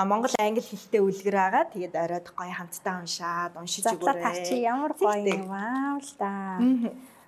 Монгол 0.06 0.36
англи 0.38 0.62
хэлтэй 0.62 1.02
үлгэр 1.02 1.38
байгаа. 1.38 1.64
Тэгээд 1.74 1.94
оройд 1.98 2.28
гоё 2.38 2.54
хамтдаа 2.54 2.96
уншаад 3.02 3.54
уншиж 3.58 3.86
өгөөрэй. 3.90 4.22
Задлаа 4.22 4.36
чи 4.46 4.56
ямар 4.62 4.94
гоё 4.94 5.26
юм 5.26 5.50
аа 5.50 5.98
л 5.98 6.12
да. 6.22 6.32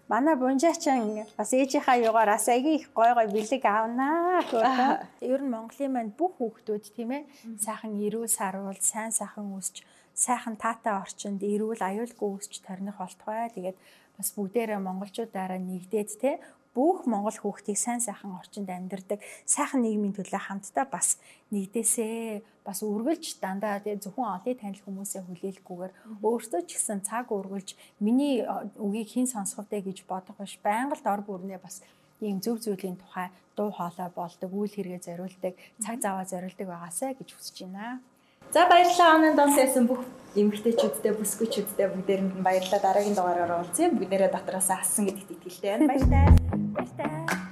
Манай 0.09 0.33
бунжаачин 0.41 1.21
бас 1.37 1.53
ээжийнхаа 1.53 2.01
югаараас 2.01 2.49
аги 2.49 2.81
их 2.81 2.89
гой 2.97 3.13
гой 3.13 3.27
бэлэг 3.29 3.61
авнаа 3.61 4.41
гэх. 4.41 5.05
Ер 5.21 5.41
нь 5.45 5.53
Монголын 5.53 5.93
маань 5.93 6.17
бүх 6.17 6.41
хүүхдүүд 6.41 6.83
тийм 6.97 7.13
ээ 7.13 7.29
сайхан 7.61 7.93
эрүүл 7.93 8.25
саруул 8.25 8.81
сайн 8.81 9.13
сайхан 9.13 9.53
өсч 9.53 9.85
сайхан 10.17 10.57
таатай 10.57 10.97
орчинд 10.97 11.45
эрүүл 11.45 11.77
аюулгүй 11.77 12.29
өсч 12.41 12.57
тарних 12.65 12.97
болтугай. 12.97 13.53
Тэгээд 13.53 13.77
бас 14.17 14.29
бүгдээрээ 14.33 14.81
монголчуудаараа 14.81 15.61
нэгдээд 15.61 16.09
те 16.17 16.41
бүх 16.73 17.05
монгол 17.05 17.37
хүүхдийг 17.37 17.77
сайн 17.77 18.01
сайхан 18.01 18.33
орчинд 18.33 18.69
амьдардаг 18.69 19.21
сайхан 19.45 19.85
нийгмийн 19.85 20.17
төлөө 20.17 20.41
хамтдаа 20.41 20.89
бас 20.89 21.21
нэгдээсээ 21.53 22.58
бас 22.69 22.85
үргэлж 22.85 23.41
дандаа 23.41 23.81
тэгээ 23.81 24.05
зөвхөн 24.05 24.29
олын 24.29 24.61
танил 24.61 24.85
хүмүүсээ 24.85 25.25
хүлээлгүйгээр 25.25 25.93
өөртөө 26.21 26.61
ч 26.69 26.77
гэсэн 26.77 27.01
цаг 27.01 27.33
үргэлж 27.33 27.73
миний 27.97 28.45
үгийг 28.77 29.09
хэн 29.09 29.25
сонсох 29.25 29.65
вэ 29.65 29.81
гэж 29.89 30.05
бодох 30.05 30.37
биш 30.37 30.61
байнга 30.61 30.93
л 30.93 31.01
дор 31.01 31.25
бүрнээ 31.25 31.57
бас 31.57 31.81
ийм 32.21 32.37
зөв 32.45 32.61
зүйлийн 32.61 33.01
тухай 33.01 33.33
дуу 33.57 33.73
хоолой 33.73 34.09
болдог 34.13 34.53
үйл 34.53 34.69
хэрэгэ 34.69 35.01
зориулдаг 35.01 35.57
цаг 35.81 35.97
заваа 35.97 36.25
зориулдаг 36.29 36.67
байгаасаа 36.69 37.17
гэж 37.17 37.29
хүсэж 37.33 37.57
байна. 37.65 38.05
За 38.53 38.69
баярлалаа 38.69 39.17
онын 39.17 39.33
донс 39.33 39.57
ясан 39.57 39.89
бүх 39.89 40.05
эмгтээчүүдтэй 40.37 41.13
бүсгүйчүүдтэй 41.17 41.87
бүгдээрэнд 41.89 42.33
нь 42.37 42.45
баярлалаа. 42.45 42.81
Дараагийн 42.85 43.17
дугаараар 43.17 43.51
уулзъя. 43.57 43.89
Бүгдээрээ 43.93 44.31
дотроос 44.33 44.69
ассан 44.69 45.05
гэдэгт 45.09 45.33
итгэлтэй 45.37 45.69
байна. 45.73 45.89
Баярлалаа. 45.89 46.27
Баярлалаа. 46.75 47.49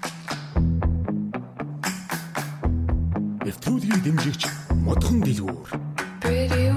Нэвтрүүлгийн 3.45 4.01
дэмжигч 4.03 4.66
модхон 4.87 5.19
дэлгүүр. 5.19 6.76